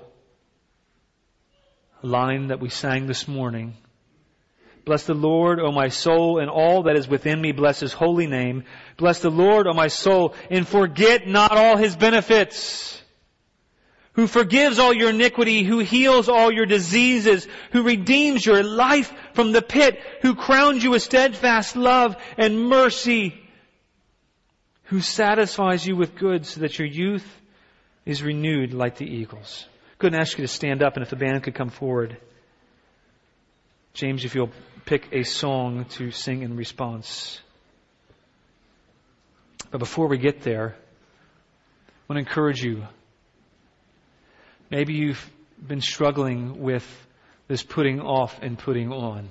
A 2.03 2.07
line 2.07 2.49
that 2.49 2.61
we 2.61 2.70
sang 2.70 3.07
this 3.07 3.28
morning. 3.28 3.76
Bless 4.86 5.05
the 5.05 5.14
Lord, 5.14 5.61
O 5.61 5.70
my 5.70 5.88
soul, 5.88 6.38
and 6.38 6.51
all 6.51 6.84
that 6.84 6.97
is 6.97 7.07
within 7.07 7.41
me. 7.41 7.53
Bless 7.53 7.80
his 7.80 7.93
holy 7.93 8.26
name. 8.26 8.64
Bless 8.97 9.20
the 9.20 9.30
Lord, 9.30 9.66
O 9.66 9.74
my 9.74 9.88
soul, 9.88 10.34
and 10.51 10.66
forget 10.66 11.28
not 11.28 11.53
all 11.53 11.76
his 11.76 11.95
benefits. 11.95 12.97
Who 14.14 14.26
forgives 14.26 14.78
all 14.78 14.93
your 14.93 15.11
iniquity, 15.11 15.62
who 15.62 15.78
heals 15.78 16.28
all 16.28 16.51
your 16.51 16.66
diseases, 16.66 17.47
who 17.72 17.82
redeems 17.82 18.45
your 18.45 18.62
life 18.62 19.12
from 19.34 19.53
the 19.53 19.62
pit, 19.62 20.01
who 20.22 20.34
crowns 20.34 20.82
you 20.82 20.91
with 20.91 21.03
steadfast 21.03 21.76
love 21.76 22.16
and 22.36 22.68
mercy 22.68 23.39
who 24.91 25.01
satisfies 25.01 25.86
you 25.86 25.95
with 25.95 26.16
good 26.16 26.45
so 26.45 26.62
that 26.62 26.76
your 26.76 26.88
youth 26.88 27.24
is 28.05 28.24
renewed 28.24 28.74
like 28.74 28.97
the 28.97 29.07
eagles. 29.07 29.64
Good, 29.99 30.12
and 30.12 30.20
ask 30.20 30.36
you 30.36 30.43
to 30.43 30.49
stand 30.49 30.82
up, 30.82 30.97
and 30.97 31.05
if 31.05 31.11
the 31.11 31.16
band 31.16 31.45
could 31.45 31.55
come 31.55 31.70
forward. 31.70 32.16
James, 33.95 34.24
if 34.24 34.34
you'll 34.34 34.51
pick 34.86 35.07
a 35.12 35.22
song 35.22 35.84
to 35.91 36.11
sing 36.11 36.43
in 36.43 36.57
response. 36.57 37.41
But 39.70 39.78
before 39.78 40.09
we 40.09 40.18
get 40.18 40.43
there, 40.43 40.74
I 40.74 42.12
want 42.12 42.16
to 42.16 42.28
encourage 42.28 42.61
you. 42.61 42.82
Maybe 44.70 44.95
you've 44.95 45.24
been 45.64 45.82
struggling 45.82 46.62
with 46.62 46.84
this 47.47 47.62
putting 47.62 48.01
off 48.01 48.36
and 48.43 48.59
putting 48.59 48.91
on. 48.91 49.28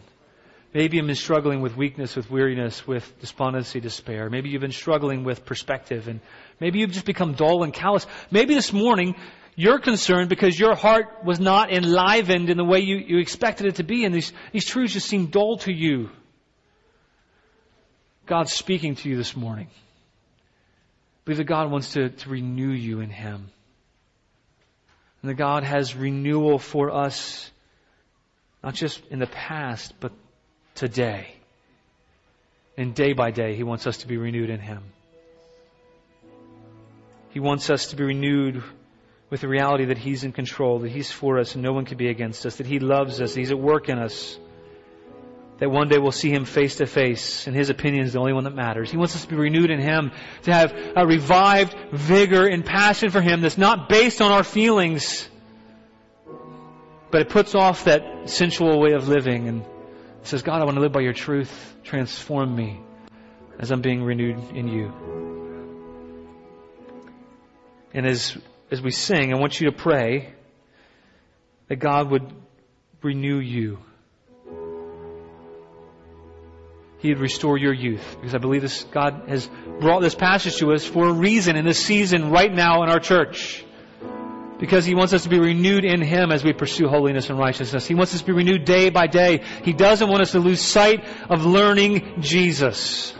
Maybe 0.73 0.97
you've 0.97 1.07
been 1.07 1.15
struggling 1.15 1.61
with 1.61 1.75
weakness, 1.75 2.15
with 2.15 2.29
weariness, 2.29 2.85
with 2.85 3.19
despondency, 3.19 3.79
despair. 3.79 4.29
Maybe 4.29 4.49
you've 4.49 4.61
been 4.61 4.71
struggling 4.71 5.23
with 5.23 5.43
perspective 5.45 6.07
and 6.07 6.19
maybe 6.59 6.79
you've 6.79 6.91
just 6.91 7.07
become 7.07 7.33
dull 7.33 7.63
and 7.63 7.73
callous. 7.73 8.05
Maybe 8.29 8.53
this 8.53 8.71
morning 8.71 9.15
you're 9.55 9.79
concerned 9.79 10.29
because 10.29 10.59
your 10.59 10.75
heart 10.75 11.25
was 11.25 11.39
not 11.39 11.71
enlivened 11.71 12.51
in 12.51 12.57
the 12.57 12.63
way 12.63 12.81
you, 12.81 12.97
you 12.97 13.17
expected 13.17 13.65
it 13.65 13.75
to 13.75 13.83
be 13.83 14.05
and 14.05 14.13
these, 14.13 14.31
these 14.51 14.65
truths 14.65 14.93
just 14.93 15.07
seem 15.07 15.27
dull 15.27 15.57
to 15.59 15.73
you. 15.73 16.11
God's 18.27 18.53
speaking 18.53 18.93
to 18.93 19.09
you 19.09 19.17
this 19.17 19.35
morning. 19.35 19.69
Believe 21.25 21.39
that 21.39 21.45
God 21.45 21.71
wants 21.71 21.93
to, 21.93 22.09
to 22.09 22.29
renew 22.29 22.71
you 22.71 22.99
in 22.99 23.09
Him. 23.09 23.49
And 25.21 25.31
that 25.31 25.35
God 25.35 25.63
has 25.63 25.95
renewal 25.95 26.59
for 26.59 26.91
us, 26.91 27.49
not 28.63 28.75
just 28.75 29.01
in 29.09 29.17
the 29.17 29.27
past, 29.27 29.93
but 29.99 30.11
today. 30.79 31.27
And 32.77 32.95
day 32.95 33.11
by 33.11 33.31
day, 33.31 33.55
He 33.55 33.63
wants 33.63 33.85
us 33.85 33.97
to 33.97 34.07
be 34.07 34.15
renewed 34.15 34.49
in 34.49 34.61
Him. 34.61 34.81
He 37.31 37.41
wants 37.41 37.69
us 37.69 37.87
to 37.87 37.97
be 37.97 38.05
renewed 38.05 38.63
with 39.29 39.41
the 39.41 39.49
reality 39.49 39.85
that 39.85 39.97
He's 39.97 40.23
in 40.23 40.31
control, 40.31 40.79
that 40.79 40.89
He's 40.89 41.11
for 41.11 41.37
us 41.37 41.53
and 41.53 41.63
no 41.63 41.73
one 41.73 41.83
can 41.83 41.97
be 41.97 42.07
against 42.07 42.45
us, 42.45 42.55
that 42.55 42.65
He 42.65 42.79
loves 42.79 43.19
us, 43.19 43.35
He's 43.35 43.51
at 43.51 43.59
work 43.59 43.89
in 43.89 43.99
us, 43.99 44.39
that 45.59 45.69
one 45.69 45.89
day 45.89 45.97
we'll 45.97 46.13
see 46.13 46.31
Him 46.31 46.45
face 46.45 46.77
to 46.77 46.85
face 46.85 47.45
and 47.45 47.53
His 47.53 47.69
opinion 47.69 48.05
is 48.05 48.13
the 48.13 48.19
only 48.19 48.33
one 48.33 48.45
that 48.45 48.55
matters. 48.55 48.89
He 48.89 48.95
wants 48.95 49.17
us 49.17 49.23
to 49.23 49.27
be 49.27 49.35
renewed 49.35 49.71
in 49.71 49.81
Him, 49.81 50.11
to 50.43 50.53
have 50.53 50.73
a 50.95 51.05
revived 51.05 51.75
vigor 51.91 52.47
and 52.47 52.65
passion 52.65 53.11
for 53.11 53.19
Him 53.19 53.41
that's 53.41 53.57
not 53.57 53.89
based 53.89 54.21
on 54.21 54.31
our 54.31 54.45
feelings, 54.45 55.27
but 57.11 57.19
it 57.19 57.29
puts 57.29 57.53
off 57.53 57.83
that 57.83 58.29
sensual 58.29 58.79
way 58.79 58.93
of 58.93 59.09
living 59.09 59.49
and 59.49 59.65
says, 60.29 60.43
God, 60.43 60.61
I 60.61 60.65
want 60.65 60.75
to 60.75 60.81
live 60.81 60.91
by 60.91 61.01
your 61.01 61.13
truth. 61.13 61.75
Transform 61.83 62.55
me 62.55 62.79
as 63.59 63.71
I'm 63.71 63.81
being 63.81 64.03
renewed 64.03 64.37
in 64.55 64.67
you. 64.67 64.93
And 67.93 68.05
as, 68.05 68.37
as 68.69 68.81
we 68.81 68.91
sing, 68.91 69.33
I 69.33 69.39
want 69.39 69.59
you 69.59 69.71
to 69.71 69.75
pray 69.75 70.33
that 71.67 71.77
God 71.77 72.11
would 72.11 72.31
renew 73.01 73.39
you. 73.39 73.79
He'd 76.99 77.17
restore 77.17 77.57
your 77.57 77.73
youth. 77.73 78.17
Because 78.19 78.35
I 78.35 78.37
believe 78.37 78.61
this, 78.61 78.83
God 78.83 79.23
has 79.29 79.49
brought 79.79 80.01
this 80.01 80.15
passage 80.15 80.57
to 80.57 80.73
us 80.73 80.85
for 80.85 81.07
a 81.07 81.13
reason 81.13 81.55
in 81.55 81.65
this 81.65 81.83
season 81.83 82.29
right 82.29 82.53
now 82.53 82.83
in 82.83 82.89
our 82.89 82.99
church 82.99 83.65
because 84.59 84.85
He 84.85 84.93
wants 84.93 85.13
us 85.13 85.23
to 85.23 85.29
be 85.29 85.39
renewed 85.39 85.85
in 85.85 86.01
Him 86.01 86.31
as 86.31 86.43
we 86.43 86.53
pursue 86.53 86.87
holiness 86.87 87.29
and 87.29 87.39
righteousness. 87.39 87.87
He 87.87 87.95
wants 87.95 88.13
us 88.13 88.19
to 88.19 88.25
be 88.25 88.33
renewed 88.33 88.65
day 88.65 88.89
by 88.89 89.07
day. 89.07 89.43
He 89.63 89.73
doesn't 89.73 90.07
want 90.07 90.21
us 90.21 90.31
to 90.33 90.39
lose 90.39 90.61
sight 90.61 91.03
of 91.29 91.45
learning 91.45 92.21
Jesus. 92.21 93.13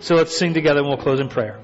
So 0.00 0.16
let's 0.16 0.36
sing 0.36 0.54
together 0.54 0.80
and 0.80 0.88
we'll 0.88 0.98
close 0.98 1.20
in 1.20 1.28
prayer. 1.28 1.60